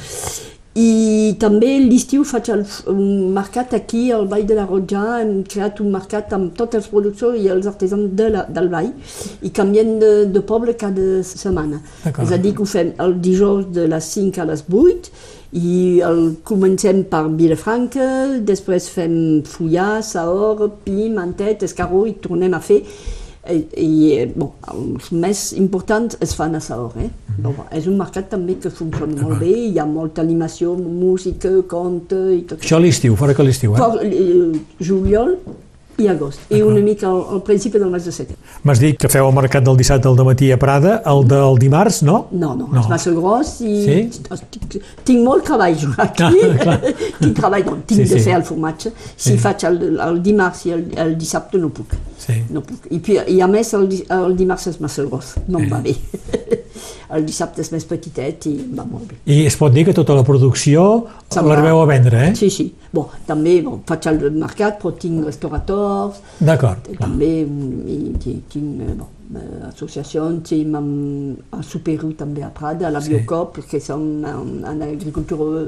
I 0.75 1.35
també 1.39 1.69
l'estiu 1.79 2.25
faig 2.27 2.49
el, 2.51 2.65
un 2.91 3.31
mercat 3.35 3.71
aquí 3.77 4.09
al 4.11 4.25
Vall 4.27 4.43
de 4.43 4.57
la 4.57 4.65
Rotja, 4.67 5.03
hem 5.21 5.37
creat 5.47 5.79
un 5.79 5.93
mercat 5.93 6.33
amb 6.35 6.51
tots 6.57 6.75
els 6.75 6.89
productors 6.91 7.39
i 7.39 7.47
els 7.53 7.69
artesans 7.71 8.11
de 8.19 8.27
la, 8.33 8.43
del 8.57 8.67
Vall 8.73 8.91
i 9.39 9.53
canviem 9.55 9.93
de, 10.01 10.11
de 10.35 10.43
poble 10.43 10.75
cada 10.75 11.23
setmana. 11.23 11.79
És 12.11 12.35
a 12.35 12.41
dir, 12.43 12.51
que 12.57 12.65
ho 12.65 12.67
fem 12.67 12.91
el 13.05 13.15
dijous 13.23 13.71
de 13.71 13.87
les 13.87 14.11
5 14.17 14.43
a 14.43 14.49
les 14.51 14.65
8 14.67 15.15
i 15.55 15.75
el 16.03 16.23
comencem 16.43 17.05
per 17.07 17.23
Vilafranca, 17.39 18.09
després 18.43 18.91
fem 18.91 19.15
Fullà, 19.47 20.01
Saor, 20.03 20.67
Pi, 20.83 21.07
Mantet, 21.07 21.63
Escaró 21.63 22.03
i 22.09 22.17
tornem 22.19 22.51
a 22.51 22.59
fer 22.59 22.81
i, 23.51 23.59
i 23.81 24.25
bon, 24.35 24.51
els 24.71 25.11
més 25.13 25.41
importants 25.59 26.17
es 26.23 26.33
fan 26.37 26.57
a 26.57 26.61
Saor. 26.63 26.95
Eh? 27.01 27.09
Però, 27.35 27.51
bon, 27.51 27.67
és 27.75 27.89
un 27.91 27.97
mercat 27.99 28.29
també 28.31 28.57
que 28.61 28.71
funciona 28.73 29.21
molt 29.21 29.41
bé, 29.43 29.51
hi 29.69 29.79
ha 29.79 29.85
molta 29.89 30.23
animació, 30.25 30.73
música, 30.79 31.51
conte 31.69 32.21
i 32.35 32.41
tot 32.49 32.63
Això 32.63 32.79
a 32.79 32.83
l'estiu, 32.83 33.17
fora 33.19 33.35
que 33.35 33.45
l'estiu, 33.45 33.75
eh? 33.75 33.81
per 33.81 34.05
eh, 34.07 34.59
juliol 34.79 35.35
i 35.97 36.07
agost, 36.11 36.39
i 36.51 36.61
una 36.61 36.81
mica 36.83 37.07
al, 37.07 37.21
al 37.37 37.41
principi 37.47 37.79
del 37.79 37.89
mes 37.89 38.03
de 38.05 38.11
setembre. 38.11 38.41
M'has 38.67 38.79
dit 38.83 38.97
que 38.99 39.07
feu 39.07 39.27
el 39.29 39.33
mercat 39.35 39.63
del 39.63 39.77
dissabte 39.79 40.09
al 40.09 40.17
matí 40.27 40.49
a 40.51 40.57
Prada, 40.59 40.97
el 41.07 41.23
del 41.27 41.57
dimarts, 41.61 42.01
no? 42.03 42.27
No, 42.31 42.53
no, 42.55 42.67
No. 42.71 42.81
és 42.81 42.89
massa 42.89 43.11
gros 43.15 43.61
i 43.61 43.75
Sí? 43.85 43.95
tinc, 44.51 44.75
tinc 45.05 45.23
molt 45.23 45.45
treball 45.45 45.75
jo 45.79 45.93
aquí. 45.97 46.23
Ah, 46.23 46.79
tinc 47.19 47.35
treball, 47.39 47.65
no, 47.65 47.77
tinc 47.87 48.01
Sí, 48.01 48.09
de 48.13 48.19
sí. 48.19 48.23
fer 48.25 48.35
el 48.35 48.43
formatge. 48.43 48.91
Si 49.15 49.31
Sí. 49.31 49.37
faig 49.37 49.63
el, 49.69 49.99
el 49.99 50.21
dimarts 50.23 50.65
i 50.65 50.71
el, 50.71 50.85
el 50.97 51.17
dissabte 51.17 51.57
no 51.57 51.69
puc. 51.69 51.95
Sí. 52.17 52.41
No 52.49 52.61
puc. 52.61 52.87
I, 52.91 53.01
I 53.37 53.39
a 53.41 53.47
més 53.47 53.73
el, 53.73 53.87
el 54.09 54.35
dimarts 54.35 54.67
és 54.67 54.79
massa 54.81 55.03
gros, 55.03 55.35
no 55.47 55.59
em 55.59 55.69
va 55.71 55.79
bé. 55.79 55.95
el 57.15 57.23
dissabte 57.25 57.61
és 57.61 57.69
més 57.71 57.85
petitet 57.87 58.47
i 58.49 58.55
va 58.75 58.83
molt 58.83 59.07
bé. 59.11 59.15
I 59.31 59.45
es 59.45 59.55
pot 59.59 59.71
dir 59.73 59.85
que 59.85 59.93
tota 59.93 60.15
la 60.17 60.23
producció 60.27 61.05
va. 61.05 61.41
l'arribeu 61.45 61.79
a 61.81 61.85
vendre, 61.85 62.29
eh? 62.29 62.35
Sí, 62.35 62.49
sí. 62.49 62.73
Bon, 62.95 63.07
també 63.27 63.61
bon, 63.61 63.81
faig 63.87 64.07
el 64.11 64.19
mercat, 64.39 64.79
però 64.81 64.93
tinc 64.99 65.23
restaurators, 65.85 66.21
D'acord. 66.39 66.87
clar. 66.87 66.97
també 66.99 67.45
mm, 67.45 67.87
i, 67.87 67.97
ti- 68.19 68.41
tinc 68.51 68.81
eh, 68.81 68.93
bon, 68.97 69.07
eh, 69.35 69.67
associacions, 69.69 70.43
tinc 70.49 70.75
amb, 70.75 71.37
a 71.51 71.61
Superu 71.63 72.13
també 72.17 72.43
a 72.43 72.49
Prada, 72.49 72.87
a 72.87 72.91
la 72.91 73.01
Sí. 73.01 73.13
Biocop, 73.13 73.59
que 73.69 73.79
són 73.79 74.23
en, 74.25 74.63
en 74.65 74.81
agricultura 74.81 75.65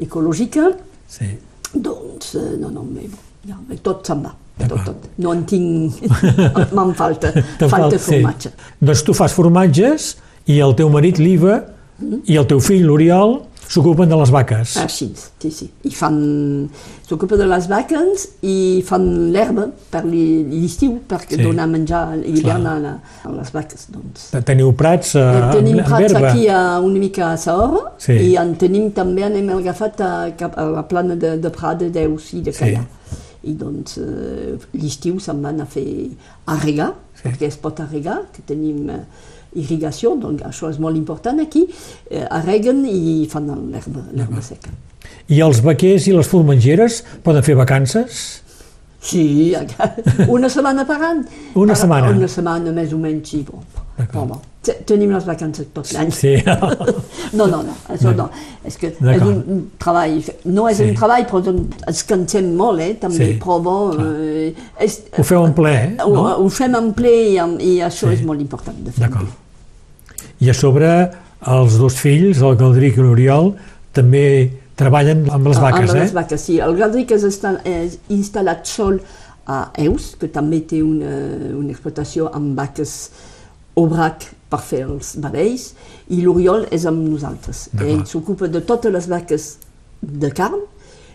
ecològica, 0.00 0.70
Sí. 1.08 1.26
doncs 1.74 2.34
eh, 2.36 2.56
no, 2.60 2.70
no, 2.70 2.82
bé, 2.82 3.08
bon, 3.08 3.18
ja, 3.48 3.56
tot 3.82 4.06
se'n 4.06 4.22
va, 4.24 4.32
tot, 4.68 4.84
tot. 4.86 5.08
No 5.18 5.32
en 5.34 5.44
tinc, 5.44 6.00
me'n 6.76 6.94
falta, 6.94 7.32
falta 7.68 7.98
sí. 7.98 8.16
formatge. 8.20 8.52
Doncs 8.80 9.02
tu 9.06 9.14
fas 9.14 9.32
formatges 9.34 10.14
i 10.46 10.60
el 10.60 10.74
teu 10.78 10.90
marit, 10.90 11.18
l'Iva, 11.18 11.60
i 12.26 12.36
el 12.40 12.46
teu 12.48 12.60
fill, 12.64 12.86
l'Oriol, 12.88 13.40
s'ocupen 13.70 14.08
de 14.10 14.16
les 14.18 14.30
vaques. 14.34 14.72
Així, 14.82 15.06
sí, 15.38 15.50
sí. 15.54 15.68
I 15.86 15.92
fan... 15.94 16.16
S'ocupa 17.06 17.36
de 17.38 17.46
les 17.50 17.66
vaques 17.70 18.24
i 18.46 18.82
fan 18.86 19.04
l'herba 19.34 19.64
per 19.90 20.02
l'estiu, 20.06 20.96
perquè 21.10 21.38
Sí. 21.38 21.42
donar 21.42 21.66
menjar 21.70 22.02
a 22.12 22.16
l'hivern 22.18 22.66
a, 22.66 22.74
la- 22.82 22.98
a 23.26 23.32
les 23.34 23.50
vaques. 23.54 23.86
Doncs. 23.94 24.28
Teniu 24.46 24.72
prats 24.78 25.14
eh, 25.18 25.22
amb, 25.24 25.52
tenim 25.54 25.78
amb 25.80 25.88
prats 25.88 26.12
herba. 26.14 26.28
aquí 26.30 26.46
a, 26.48 26.60
una 26.82 26.98
mica 27.02 27.32
a 27.32 27.36
Sahora 27.38 27.92
Sí. 27.98 28.12
i 28.12 28.36
en 28.38 28.54
tenim 28.58 28.90
també, 28.94 29.24
anem 29.26 29.48
agafat 29.56 30.00
a, 30.06 30.12
a 30.50 30.64
la 30.76 30.82
plana 30.90 31.16
de, 31.16 31.36
de 31.42 31.50
Prat 31.50 31.78
de 31.82 31.90
Deus 31.90 32.32
i 32.34 32.42
de 32.46 32.52
Sí. 32.52 32.64
Callà. 32.64 32.84
I 33.42 33.54
doncs 33.56 33.96
eh, 33.98 34.58
l'estiu 34.76 35.18
se'n 35.18 35.38
van 35.42 35.60
a 35.62 35.66
fer 35.66 35.86
a 36.46 36.58
regar, 36.62 36.92
Sí. 37.16 37.22
perquè 37.28 37.46
es 37.48 37.56
pot 37.56 37.78
arregar, 37.80 38.20
que 38.32 38.42
tenim 38.46 38.88
eh, 38.90 39.02
irrigació, 39.58 40.14
doncs 40.20 40.44
això 40.46 40.70
és 40.70 40.78
molt 40.78 40.96
important 40.96 41.40
aquí, 41.42 41.66
eh, 42.10 42.26
arreguen 42.30 42.84
i 42.86 43.26
fan 43.30 43.50
l'herba 43.72 44.42
seca. 44.42 44.70
I 45.30 45.40
els 45.40 45.60
vaquers 45.62 46.06
i 46.10 46.14
les 46.14 46.28
formengeres 46.28 47.02
poden 47.24 47.42
fer 47.46 47.54
vacances? 47.58 48.39
Sí, 49.00 49.54
una 50.28 50.48
setmana 50.52 50.84
per 50.86 50.98
any. 51.02 51.22
Una 51.56 51.74
setmana? 51.74 52.10
Una 52.12 52.28
setmana 52.28 52.72
més 52.76 52.92
o 52.92 52.98
menys, 53.00 53.28
sí. 53.32 53.42
Bon. 53.48 53.62
Bon, 54.12 54.26
bon. 54.28 54.38
Te- 54.64 54.76
Tenim 54.88 55.10
les 55.12 55.24
vacances 55.24 55.66
tot 55.72 55.88
l'any. 55.96 56.10
Sí. 56.12 56.34
No, 57.38 57.46
no, 57.46 57.60
no, 57.62 57.74
això 57.94 58.10
no. 58.16 58.26
És 58.66 58.74
que 58.80 58.88
és 58.90 59.22
un 59.22 59.60
treball, 59.78 60.16
no 60.50 60.64
és 60.68 60.80
Sí. 60.80 60.88
un 60.90 60.96
treball, 60.98 61.24
però 61.30 61.40
doncs 61.46 61.84
ens 61.88 62.00
cansem 62.08 62.48
molt, 62.58 62.80
eh, 62.82 62.94
també, 63.00 63.16
Sí, 63.30 63.36
però 63.40 63.58
bon, 63.62 64.00
eh, 64.02 64.52
és, 64.82 64.96
Ho 65.16 65.22
feu 65.24 65.44
en 65.46 65.54
ple, 65.54 65.70
eh? 65.76 65.90
ho, 66.04 66.10
No? 66.12 66.24
ho 66.42 66.48
fem 66.50 66.74
en 66.74 66.90
ple 66.96 67.12
i, 67.30 67.36
i 67.36 67.76
això 67.86 68.08
Sí. 68.10 68.16
és 68.18 68.24
molt 68.26 68.40
important 68.42 68.76
de 68.84 68.90
fer 68.92 69.04
D'acord. 69.06 69.28
I 70.40 70.50
a 70.50 70.54
sobre, 70.56 70.90
els 71.54 71.78
dos 71.78 71.94
fills, 72.00 72.42
el 72.42 72.56
Galdric 72.56 72.98
i 72.98 73.04
l'Oriol, 73.04 73.54
també 73.96 74.26
treballen 74.80 75.26
amb 75.30 75.50
les 75.50 75.60
vaques, 75.60 75.88
amb 75.90 75.98
eh? 75.98 76.04
les 76.04 76.14
vaques, 76.16 76.46
sí. 76.48 76.58
El 76.64 76.76
Galdric 76.78 77.12
és, 77.16 77.26
estan, 77.28 77.60
és 77.68 77.98
instal·lat 78.12 78.66
sol 78.68 79.00
a 79.50 79.62
Eus, 79.82 80.14
que 80.20 80.30
també 80.32 80.62
té 80.68 80.80
una, 80.84 81.12
una 81.58 81.72
explotació 81.74 82.30
amb 82.36 82.58
vaques 82.58 82.94
obrac 83.80 84.26
per 84.50 84.60
fer 84.66 84.84
els 84.86 85.14
vedells, 85.22 85.70
i 86.10 86.20
l'Oriol 86.24 86.66
és 86.74 86.86
amb 86.90 87.02
nosaltres. 87.06 87.68
Ell 87.80 88.04
s'ocupa 88.08 88.50
de 88.50 88.62
totes 88.66 88.92
les 88.92 89.08
vaques 89.10 89.50
de 90.00 90.30
carn, 90.34 90.62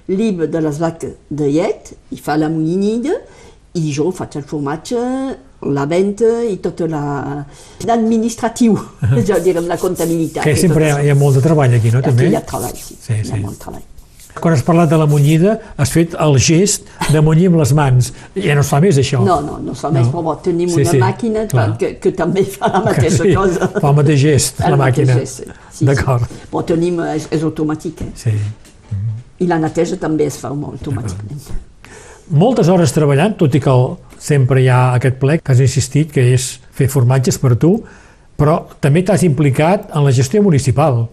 llibre 0.07 0.47
de 0.51 0.61
les 0.61 0.79
vaques 0.79 1.17
de 1.29 1.49
llet, 1.51 1.95
i 2.13 2.21
fa 2.21 2.37
la 2.39 2.51
molinida, 2.53 3.17
i 3.75 3.91
jo 3.93 4.09
faig 4.15 4.37
el 4.39 4.43
formatge, 4.47 4.99
la 5.75 5.85
venda 5.89 6.43
i 6.45 6.57
tot 6.63 6.79
la- 6.89 7.43
l'administratiu, 7.87 8.75
ja 9.27 9.39
direm 9.39 9.67
la 9.67 9.77
comptabilitat. 9.81 10.43
Que 10.45 10.55
sempre 10.59 10.87
hi 10.87 10.91
ha, 10.93 11.01
hi 11.03 11.09
ha 11.11 11.15
molt 11.17 11.35
de 11.39 11.41
treball 11.45 11.73
aquí, 11.79 11.91
no? 11.91 12.01
També? 12.05 12.27
Aquí 12.29 12.35
hi 12.35 12.39
ha 12.39 12.45
treball, 12.45 12.75
sí. 12.77 12.95
Sí, 13.01 13.13
hi 13.13 13.21
ha 13.23 13.35
sí. 13.35 13.41
molt 13.43 13.59
treball. 13.59 13.83
Quan 14.35 14.51
has 14.51 14.63
parlat 14.67 14.89
de 14.91 14.97
la 14.99 15.05
munyida, 15.07 15.53
has 15.79 15.93
fet 15.95 16.11
el 16.19 16.33
gest 16.43 16.89
de 17.13 17.21
munyir 17.23 17.45
amb 17.47 17.55
les 17.61 17.71
mans. 17.77 18.09
Ja 18.35 18.57
no 18.57 18.65
es 18.65 18.67
fa 18.67 18.81
més, 18.83 18.97
això. 18.99 19.21
No, 19.23 19.37
no, 19.41 19.61
no 19.63 19.73
fa 19.79 19.87
més, 19.95 20.03
No. 20.07 20.11
però 20.11 20.23
bo, 20.25 20.33
tenim 20.43 20.67
Sí, 20.73 20.81
una 20.81 20.91
sí, 20.91 20.99
màquina 20.99 21.45
clar. 21.47 21.77
que, 21.79 21.93
que 22.03 22.11
també 22.11 22.43
fa 22.43 22.67
la 22.67 22.81
Que 22.83 22.89
mateixa 22.89 23.23
sí, 23.23 23.31
cosa. 23.33 23.69
fa 23.79 23.87
el 23.93 23.95
mateix 24.01 24.19
gest, 24.25 24.57
Fa 24.59 24.67
la 24.67 24.75
el 24.75 24.81
mateix 24.81 25.07
màquina. 25.07 25.19
gest, 25.21 25.39
sí, 25.39 25.55
sí. 25.79 25.85
D'acord. 25.87 26.27
Però 26.51 26.65
tenim, 26.67 26.99
és, 27.13 27.29
és 27.31 27.43
automàtic, 27.47 28.01
eh? 28.03 28.11
Sí. 28.25 28.35
I 29.39 29.47
la 29.47 29.57
neteja 29.63 29.95
també 30.03 30.27
es 30.27 30.35
fa 30.43 30.51
molt 30.53 30.81
automàticament. 30.81 31.47
Moltes 32.29 32.69
hores 32.73 32.93
treballant, 32.95 33.35
tot 33.37 33.53
i 33.53 33.61
que 33.61 33.69
el, 33.69 33.91
sempre 34.17 34.63
hi 34.63 34.69
ha 34.71 34.95
aquest 34.95 35.19
plec 35.21 35.43
que 35.43 35.53
has 35.53 35.61
insistit, 35.61 36.11
que 36.11 36.23
és 36.33 36.55
fer 36.73 36.87
formatges 36.91 37.37
per 37.41 37.53
tu, 37.61 37.75
però 38.35 38.63
també 38.81 39.03
t'has 39.05 39.23
implicat 39.27 39.91
en 39.95 40.05
la 40.07 40.13
gestió 40.15 40.41
municipal. 40.43 41.05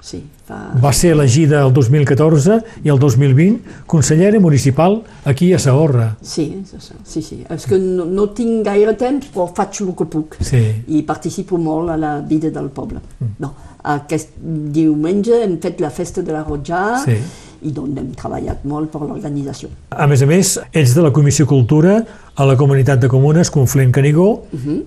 Sí, 0.00 0.22
fa... 0.48 0.58
Va 0.80 0.92
ser 0.96 1.12
elegida 1.12 1.60
el 1.66 1.74
2014 1.76 2.56
i 2.84 2.92
el 2.92 3.00
2020 3.00 3.84
consellera 3.90 4.40
municipal 4.40 5.02
aquí 5.28 5.52
a 5.52 5.58
Sahorra. 5.60 6.14
Sí, 6.22 6.62
sí, 7.04 7.22
sí. 7.22 7.42
És 7.50 7.66
que 7.68 7.76
no, 7.80 8.06
no 8.08 8.30
tinc 8.36 8.64
gaire 8.66 8.94
temps, 9.00 9.28
però 9.34 9.50
faig 9.56 9.82
el 9.84 9.92
que 9.98 10.08
puc. 10.08 10.38
Sí. 10.40 10.62
I 10.88 11.02
participo 11.08 11.60
molt 11.60 11.92
a 11.92 11.98
la 12.00 12.14
vida 12.24 12.52
del 12.54 12.70
poble. 12.72 13.02
Mm. 13.18 13.36
No, 13.44 13.52
aquest 13.96 14.32
diumenge 14.40 15.42
hem 15.44 15.58
fet 15.60 15.80
la 15.84 15.92
festa 15.92 16.24
de 16.24 16.32
la 16.36 16.44
Rotjà 16.48 16.82
Sí. 17.04 17.20
I 17.62 17.70
doncs 17.76 17.98
hem 18.00 18.10
treballat 18.16 18.64
molt 18.64 18.90
per 18.92 19.02
l'organització. 19.04 19.68
A 19.90 20.06
més 20.10 20.22
a 20.22 20.26
més, 20.30 20.54
ets 20.72 20.94
de 20.96 21.02
la 21.04 21.10
Comissió 21.12 21.46
Cultura 21.46 21.98
a 22.40 22.46
la 22.48 22.54
Comunitat 22.56 23.00
de 23.02 23.08
Comunes 23.12 23.50
Conflent 23.52 23.92
Canigó 23.92 24.28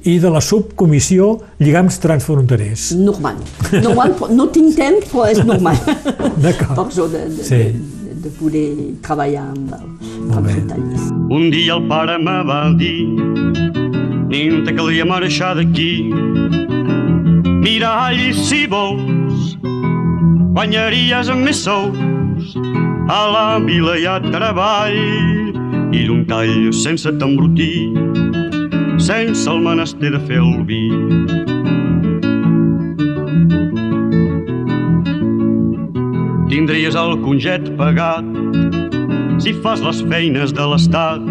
i 0.10 0.18
de 0.20 0.30
la 0.34 0.42
subcomissió 0.42 1.34
Lligams 1.60 2.00
Transfronterers. 2.02 2.92
Normal. 2.98 3.38
Normal, 3.86 4.16
no 4.34 4.48
tinc 4.54 4.76
temps, 4.80 5.06
però 5.12 5.28
és 5.30 5.44
normal. 5.46 5.78
D'acord. 6.44 6.76
per 6.80 6.88
això 6.88 7.06
de, 7.12 7.26
de, 7.30 7.44
Sí. 7.46 7.62
de, 7.76 8.16
de 8.24 8.32
poder 8.40 8.68
treballar 9.06 9.46
amb, 9.52 9.74
amb 10.34 10.48
detalls. 10.50 11.10
Un 11.30 11.50
dia 11.54 11.76
el 11.78 11.88
pare 11.92 12.18
me 12.22 12.40
va 12.48 12.62
dir 12.80 13.04
Nin 14.34 14.64
te 14.66 14.74
calia 14.74 15.06
marxar 15.06 15.52
d'aquí 15.60 16.10
Mira 17.64 17.92
allí 18.08 18.32
si 18.34 18.64
vols 18.72 19.54
Guanyaries 20.56 21.30
amb 21.34 21.46
més 21.48 21.62
sous 22.44 22.62
A 23.10 23.22
la 23.32 23.60
vila 23.66 23.98
hi 23.98 24.06
ha 24.08 24.20
treball 24.24 25.00
I 25.94 26.06
d'un 26.08 26.24
tall 26.30 26.72
sense 26.74 27.10
t'embrutir 27.20 27.94
Sense 29.00 29.48
el 29.50 29.64
menester 29.66 30.14
de 30.14 30.22
fer 30.28 30.40
el 30.44 30.64
vi 30.70 30.86
Tindries 36.54 36.96
el 37.00 37.18
conget 37.26 37.72
pagat 37.80 38.28
si 39.44 39.52
fas 39.64 39.82
les 39.84 40.00
feines 40.08 40.54
de 40.56 40.66
l'Estat. 40.72 41.26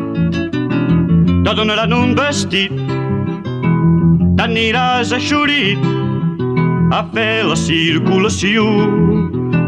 Te 1.46 1.54
donaran 1.56 1.94
un 1.96 2.12
vestit, 2.18 2.74
t'aniràs 4.36 5.14
eixurit 5.16 5.86
a 6.92 7.00
fer 7.14 7.44
la 7.48 7.56
circulació. 7.56 8.66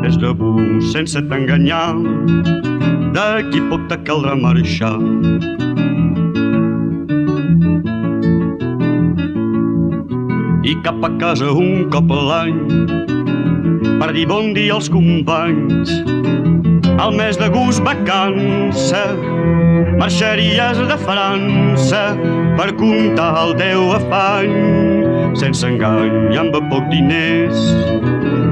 És 0.05 0.18
de 0.20 0.30
bus 0.36 0.90
sense 0.92 1.20
t'enganyar, 1.30 1.94
d'aquí 3.14 3.62
poc 3.70 3.86
te 3.88 3.96
caldrà 4.05 4.34
marxar. 4.36 4.98
I 10.64 10.74
cap 10.84 11.05
a 11.09 11.11
casa 11.20 11.52
un 11.52 11.86
cop 11.94 12.12
a 12.12 12.20
l'any 12.28 12.61
per 14.00 14.11
dir 14.16 14.26
bon 14.28 14.52
dia 14.57 14.74
als 14.76 14.90
companys. 14.92 15.94
Al 17.00 17.16
mes 17.16 17.40
d'agost 17.40 17.80
vacança 17.86 19.07
marxaries 20.00 20.82
de 20.90 20.98
França 21.07 22.02
per 22.59 22.68
comptar 22.80 23.30
el 23.44 23.57
teu 23.61 23.88
afany 23.96 24.93
sense 25.39 25.66
engany 25.66 26.35
i 26.35 26.39
amb 26.39 26.55
poc 26.70 26.87
diners 26.93 27.61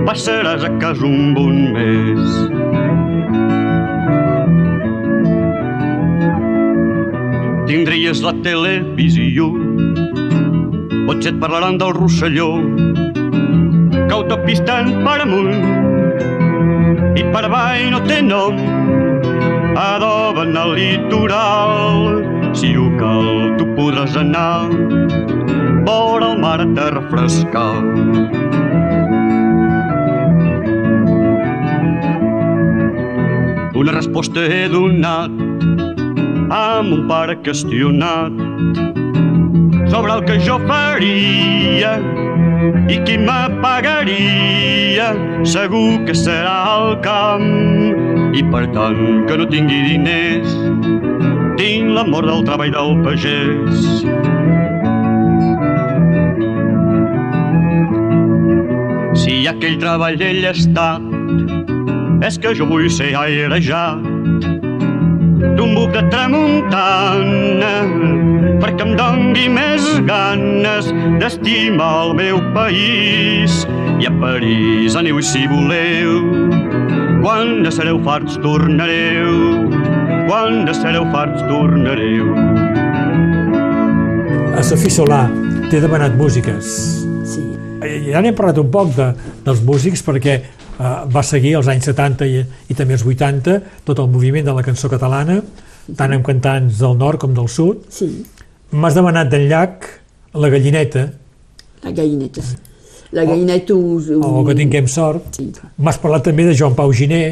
passaràs 0.06 0.64
a 0.66 0.70
casa 0.82 1.06
un 1.06 1.32
bon 1.36 1.58
mes. 1.76 2.22
Tindries 7.70 8.22
la 8.26 8.34
televisió 8.44 9.48
potser 11.06 11.32
et 11.32 11.40
parlaran 11.40 11.78
del 11.78 11.94
Rosselló 11.96 12.50
que 13.92 14.14
autopista 14.16 14.80
per 15.06 15.18
amunt 15.24 15.54
i 17.18 17.24
per 17.32 17.44
avall 17.46 17.88
no 17.94 18.02
té 18.08 18.20
nom 18.26 18.58
adoben 19.78 20.56
el 20.56 20.74
litoral. 20.78 22.22
Si 22.52 22.74
ho 22.76 22.90
cal 22.98 23.54
tu 23.58 23.66
podràs 23.76 24.18
anar 24.20 25.51
vora 25.84 26.32
el 26.32 26.38
mar 26.38 26.60
a 26.60 26.90
refrescar. 26.90 27.76
Una 33.74 33.92
resposta 33.92 34.44
he 34.46 34.68
donat 34.68 35.32
amb 36.52 36.92
un 36.94 37.06
pare 37.08 37.34
qüestionat 37.42 38.36
sobre 39.90 40.12
el 40.12 40.24
que 40.28 40.38
jo 40.46 40.58
faria 40.68 41.96
i 42.92 43.00
qui 43.06 43.18
me 43.18 43.40
pagaria 43.64 45.12
segur 45.42 46.04
que 46.06 46.14
serà 46.14 46.56
el 46.76 46.98
camp. 47.02 47.48
I 48.32 48.44
per 48.54 48.64
tant 48.76 49.26
que 49.28 49.36
no 49.36 49.48
tingui 49.50 49.82
diners 49.90 50.54
tinc 51.58 51.90
l'amor 51.96 52.28
del 52.30 52.46
treball 52.46 52.72
del 52.76 53.00
pagès 53.04 54.21
aquell 59.62 59.76
treball 59.78 60.22
ell 60.26 60.44
està 60.48 60.86
és 62.26 62.34
que 62.42 62.50
jo 62.58 62.64
vull 62.66 62.88
ser 62.90 63.12
airejat 63.14 64.00
d'un 65.54 65.76
buc 65.76 65.92
de 65.94 66.00
tramuntana 66.10 67.70
perquè 68.64 68.82
em 68.88 68.96
dongui 68.98 69.44
més 69.54 69.86
ganes 70.08 70.88
d'estimar 71.22 71.92
el 72.08 72.10
meu 72.18 72.40
país 72.56 73.60
i 74.02 74.10
a 74.10 74.12
París 74.24 74.98
aneu 74.98 75.22
si 75.22 75.46
voleu 75.46 76.26
Quan 77.22 77.62
de 77.62 77.70
sereu 77.70 78.00
farts 78.02 78.34
tornareu, 78.42 79.68
quan 80.26 80.64
de 80.66 80.74
sereu 80.74 81.06
farts 81.14 81.46
tornareu. 81.46 82.34
A 84.58 84.66
Sofí 84.66 84.90
Solà 84.90 85.22
t'he 85.70 85.78
demanat 85.86 86.18
músiques. 86.18 87.01
Sí. 87.82 87.94
I 88.08 88.14
ja 88.14 88.22
n'hem 88.24 88.36
parlat 88.38 88.60
un 88.62 88.70
poc 88.72 88.92
de, 88.96 89.08
dels 89.46 89.62
músics 89.66 90.04
perquè 90.06 90.36
eh, 90.38 90.94
va 91.12 91.24
seguir 91.26 91.56
els 91.60 91.70
anys 91.72 91.90
70 91.90 92.28
i, 92.30 92.44
i 92.70 92.78
també 92.78 92.98
els 92.98 93.06
80 93.06 93.58
tot 93.88 94.02
el 94.02 94.10
moviment 94.12 94.46
de 94.48 94.54
la 94.56 94.64
cançó 94.66 94.90
catalana, 94.92 95.40
tant 95.98 96.14
amb 96.14 96.26
cantants 96.26 96.78
del 96.80 96.96
nord 96.98 97.20
com 97.22 97.34
del 97.36 97.50
sud. 97.50 97.86
Sí, 97.92 98.12
M'has 98.72 98.94
demanat 98.96 99.28
d'en 99.28 99.50
Llach 99.50 99.84
la 100.32 100.48
gallineta, 100.48 101.10
la 101.82 101.90
gallineta. 101.92 102.42
La 103.12 103.24
gallineta... 103.24 103.74
Us, 103.74 104.08
o 104.08 104.44
que 104.46 104.54
tinguem 104.56 104.86
sort. 104.88 105.26
Sí. 105.36 105.50
M'has 105.82 105.98
parlat 106.00 106.24
també 106.24 106.46
de 106.48 106.54
Joan 106.56 106.76
Pau 106.78 106.92
Giné, 106.96 107.24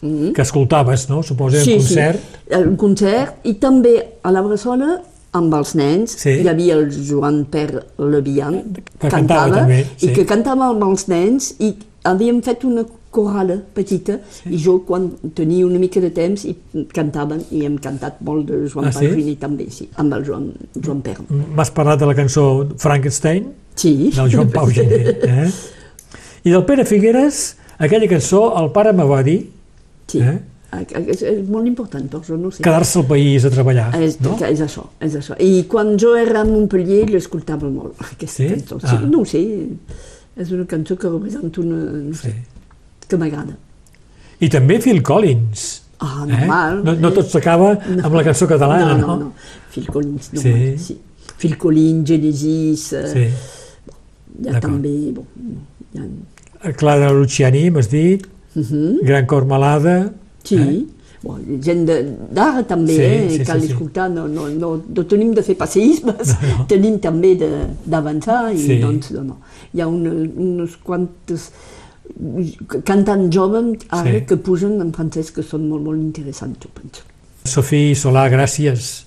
que 0.00 0.44
escoltaves, 0.44 1.08
no? 1.10 1.22
Suposo, 1.26 1.58
en 1.58 1.82
concert. 1.82 2.22
Sí, 2.22 2.54
el 2.56 2.70
concert 2.80 3.44
i 3.48 3.56
també 3.60 3.96
a 4.22 4.32
la 4.32 4.44
Bressola 4.46 4.94
amb 5.36 5.54
els 5.54 5.74
nens 5.78 6.16
Sí. 6.18 6.36
hi 6.42 6.48
havia 6.48 6.74
el 6.80 6.90
Joan 6.90 7.44
Per 7.50 7.68
Lebian 7.98 8.62
Que 8.98 9.08
cantava 9.12 9.60
també, 9.62 9.84
sí. 9.96 10.08
i 10.08 10.14
que 10.16 10.24
cantava 10.28 10.70
amb 10.72 10.82
els 10.88 11.06
nens 11.12 11.54
i 11.60 11.74
havíem 12.06 12.40
fet 12.42 12.64
una 12.64 12.84
corala 13.16 13.54
petita 13.74 14.18
i 14.50 14.58
jo 14.60 14.78
quan 14.86 15.06
tenia 15.34 15.64
una 15.66 15.78
mica 15.80 16.00
de 16.04 16.10
temps 16.12 16.44
i 16.44 16.52
cantaven 16.92 17.40
i 17.56 17.62
hem 17.64 17.78
cantat 17.80 18.18
molt 18.20 18.46
de 18.50 18.58
Joan 18.68 18.90
Ah, 18.90 18.92
sí? 18.92 19.06
Pagini 19.08 19.36
també, 19.40 19.70
sí, 19.72 19.88
amb 19.96 20.12
el 20.12 20.24
Joan, 20.26 20.50
Joan 20.76 21.00
Per. 21.02 21.14
M'has 21.30 21.70
parlat 21.72 21.98
de 22.02 22.06
la 22.10 22.14
cançó 22.18 22.66
Frankenstein, 22.76 23.46
Sí. 23.74 24.10
del 24.14 24.28
Joan 24.30 24.50
Pau 24.52 24.68
Giné. 24.70 25.00
Eh? 25.22 25.50
I 26.44 26.50
del 26.52 26.64
Pere 26.68 26.84
Figueres, 26.84 27.56
aquella 27.78 28.06
cançó, 28.08 28.52
el 28.60 28.70
pare 28.72 28.92
me 28.92 29.04
va 29.04 29.22
dir 29.22 29.48
Sí. 30.06 30.20
Eh? 30.20 30.38
És, 30.76 31.22
és 31.22 31.48
molt 31.48 31.66
important, 31.68 32.04
per 32.10 32.20
jo 32.26 32.36
no 32.36 32.50
sé. 32.50 32.62
quedar-se 32.64 32.98
al 32.98 33.06
país 33.06 33.44
a 33.46 33.50
treballar. 33.50 33.94
És, 34.02 34.18
no? 34.20 34.34
és 34.44 34.60
això, 34.60 34.82
és 35.00 35.14
això. 35.16 35.36
I 35.40 35.62
quan 35.70 35.94
jo 35.96 36.14
era 36.18 36.40
a 36.42 36.44
Montpellier 36.44 37.06
l'escoltava 37.08 37.70
molt, 37.70 37.94
aquesta 38.12 38.42
Sí? 38.42 38.48
cançó. 38.50 38.78
Ah. 38.82 38.90
Sí, 38.90 39.06
no 39.12 39.24
sé, 39.24 39.42
és 40.36 40.50
una 40.52 40.66
cançó 40.66 40.96
que 40.98 41.08
representa 41.08 41.60
una... 41.62 41.78
No 42.10 42.14
sé, 42.18 42.34
que 43.08 43.16
m'agrada. 43.16 43.54
I 44.40 44.48
també 44.52 44.80
Phil 44.82 45.00
Collins. 45.06 45.82
Ah, 46.02 46.26
normal. 46.28 46.80
Eh? 46.80 46.84
No, 46.84 46.92
no 47.06 47.12
tot 47.16 47.30
s'acaba 47.32 47.70
amb 48.02 48.12
la 48.18 48.24
cançó 48.26 48.44
catalana, 48.50 48.98
no? 48.98 49.06
no? 49.06 49.06
No, 49.06 49.16
no, 49.16 49.32
Phil 49.72 49.86
Collins, 49.88 50.28
Sí. 50.34 50.42
normal, 50.50 50.78
sí. 50.82 50.98
Phil 51.38 51.56
Collins, 51.56 52.04
Genesis, 52.10 52.92
eh, 52.92 53.06
Sí. 53.14 53.24
hi 54.42 54.48
ha 54.48 54.52
d'acord. 54.58 54.74
també... 54.74 54.92
Bon, 55.14 55.24
hi 55.94 56.02
ha... 56.02 56.72
Clara 56.76 57.12
Luciani, 57.12 57.70
m'has 57.70 57.88
dit, 57.88 58.26
Mhm. 58.56 58.98
Gran 59.04 59.26
Cormalada, 59.26 60.12
Sí, 60.46 60.56
Eh? 60.56 60.84
bon, 61.22 61.40
gent 61.60 61.84
de- 61.88 62.02
d'ara 62.30 62.62
també, 62.62 62.94
Sí, 62.94 63.02
eh? 63.02 63.28
sí, 63.38 63.44
cal 63.44 63.60
sí, 63.60 63.66
sí. 63.66 63.72
escoltar, 63.72 64.08
no, 64.10 64.28
no, 64.28 64.48
no, 64.48 64.76
no 64.88 65.04
tenim 65.06 65.32
de 65.34 65.42
fer 65.42 65.56
passeismes, 65.58 66.28
No, 66.42 66.58
no. 66.58 66.66
tenim 66.70 66.98
també 67.02 67.34
d'avançar 67.84 68.52
i 68.54 68.58
Sí. 68.62 68.78
doncs 68.80 69.10
no, 69.16 69.22
no. 69.24 69.36
hi 69.74 69.80
ha 69.82 69.88
una, 69.88 70.10
unes 70.10 70.76
quantes 70.84 71.50
cantant 72.84 73.28
joves 73.32 73.86
ara 73.90 74.12
Sí. 74.12 74.20
que 74.26 74.36
pugen 74.36 74.80
en 74.80 74.92
francès 74.92 75.30
que 75.32 75.42
són 75.42 75.68
molt, 75.68 75.82
molt 75.84 76.00
interessants, 76.00 76.58
jo 76.62 76.70
penso. 76.72 77.02
Sofí 77.44 77.94
Solà, 77.94 78.28
gràcies 78.30 79.04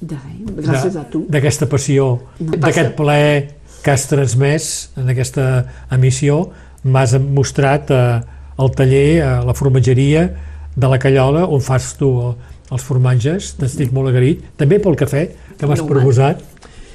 De 0.00 0.16
res, 0.16 0.66
gràcies 0.66 0.92
de- 0.94 1.00
a 1.00 1.04
tu. 1.10 1.26
d'aquesta 1.28 1.66
passió, 1.68 2.20
No 2.40 2.52
d'aquest 2.56 2.94
ple 2.96 3.48
que 3.82 3.90
has 3.90 4.06
transmès 4.08 4.88
en 4.96 5.08
aquesta 5.08 5.66
emissió. 5.90 6.50
M'has 6.84 7.14
mostrat 7.20 7.90
eh, 7.90 8.20
el 8.58 8.70
taller, 8.70 9.18
eh, 9.18 9.44
la 9.44 9.54
formatgeria 9.54 10.30
de 10.76 10.88
la 10.88 10.98
Callola, 10.98 11.44
on 11.46 11.60
fas 11.60 11.94
tu 11.98 12.08
el- 12.20 12.34
els 12.72 12.82
formatges, 12.82 13.54
t'estic 13.58 13.92
molt 13.92 14.08
agraït, 14.08 14.40
també 14.56 14.78
pel 14.80 14.96
cafè 14.96 15.26
que 15.58 15.66
m'has 15.66 15.82
proposat 15.82 16.40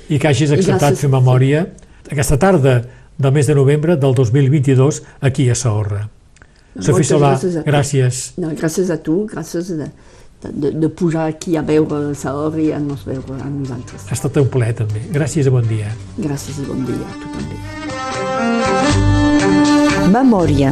i 0.09 0.17
que 0.17 0.27
hagis 0.27 0.51
acceptat 0.51 0.93
gràcies, 0.93 0.99
fer 1.05 1.09
memòria 1.09 1.67
aquesta 2.09 2.37
tarda 2.39 2.81
del 3.17 3.31
mes 3.33 3.45
de 3.47 3.55
novembre 3.55 3.95
del 3.97 4.13
2022 4.15 5.03
aquí 5.21 5.49
a 5.49 5.55
Saorra. 5.55 6.09
Sofí 6.79 6.91
Moltes 6.91 7.07
Solà, 7.09 7.31
gràcies 7.33 7.63
gràcies. 7.65 8.33
No, 8.37 8.49
gràcies 8.53 8.89
a 8.93 8.97
tu, 9.01 9.27
gràcies 9.27 9.67
de, 9.77 9.87
de, 10.43 10.71
de 10.71 10.89
pujar 10.89 11.27
aquí 11.27 11.55
a 11.57 11.61
veure 11.61 12.13
Saor 12.15 12.57
i 12.59 12.71
a 12.71 12.79
nos 12.79 13.03
veure 13.05 13.41
a 13.41 13.49
nosaltres. 13.49 14.05
Ha 14.09 14.13
estat 14.13 14.37
un 14.37 14.47
plaer 14.53 14.73
també. 14.75 15.01
Gràcies 15.13 15.45
i 15.47 15.49
bon 15.53 15.65
dia. 15.67 15.89
Gràcies 16.17 16.59
i 16.61 16.65
bon 16.69 16.85
dia 16.85 16.95
a 17.01 17.13
tu 17.17 17.27
també. 17.33 17.55
Memòria. 20.13 20.71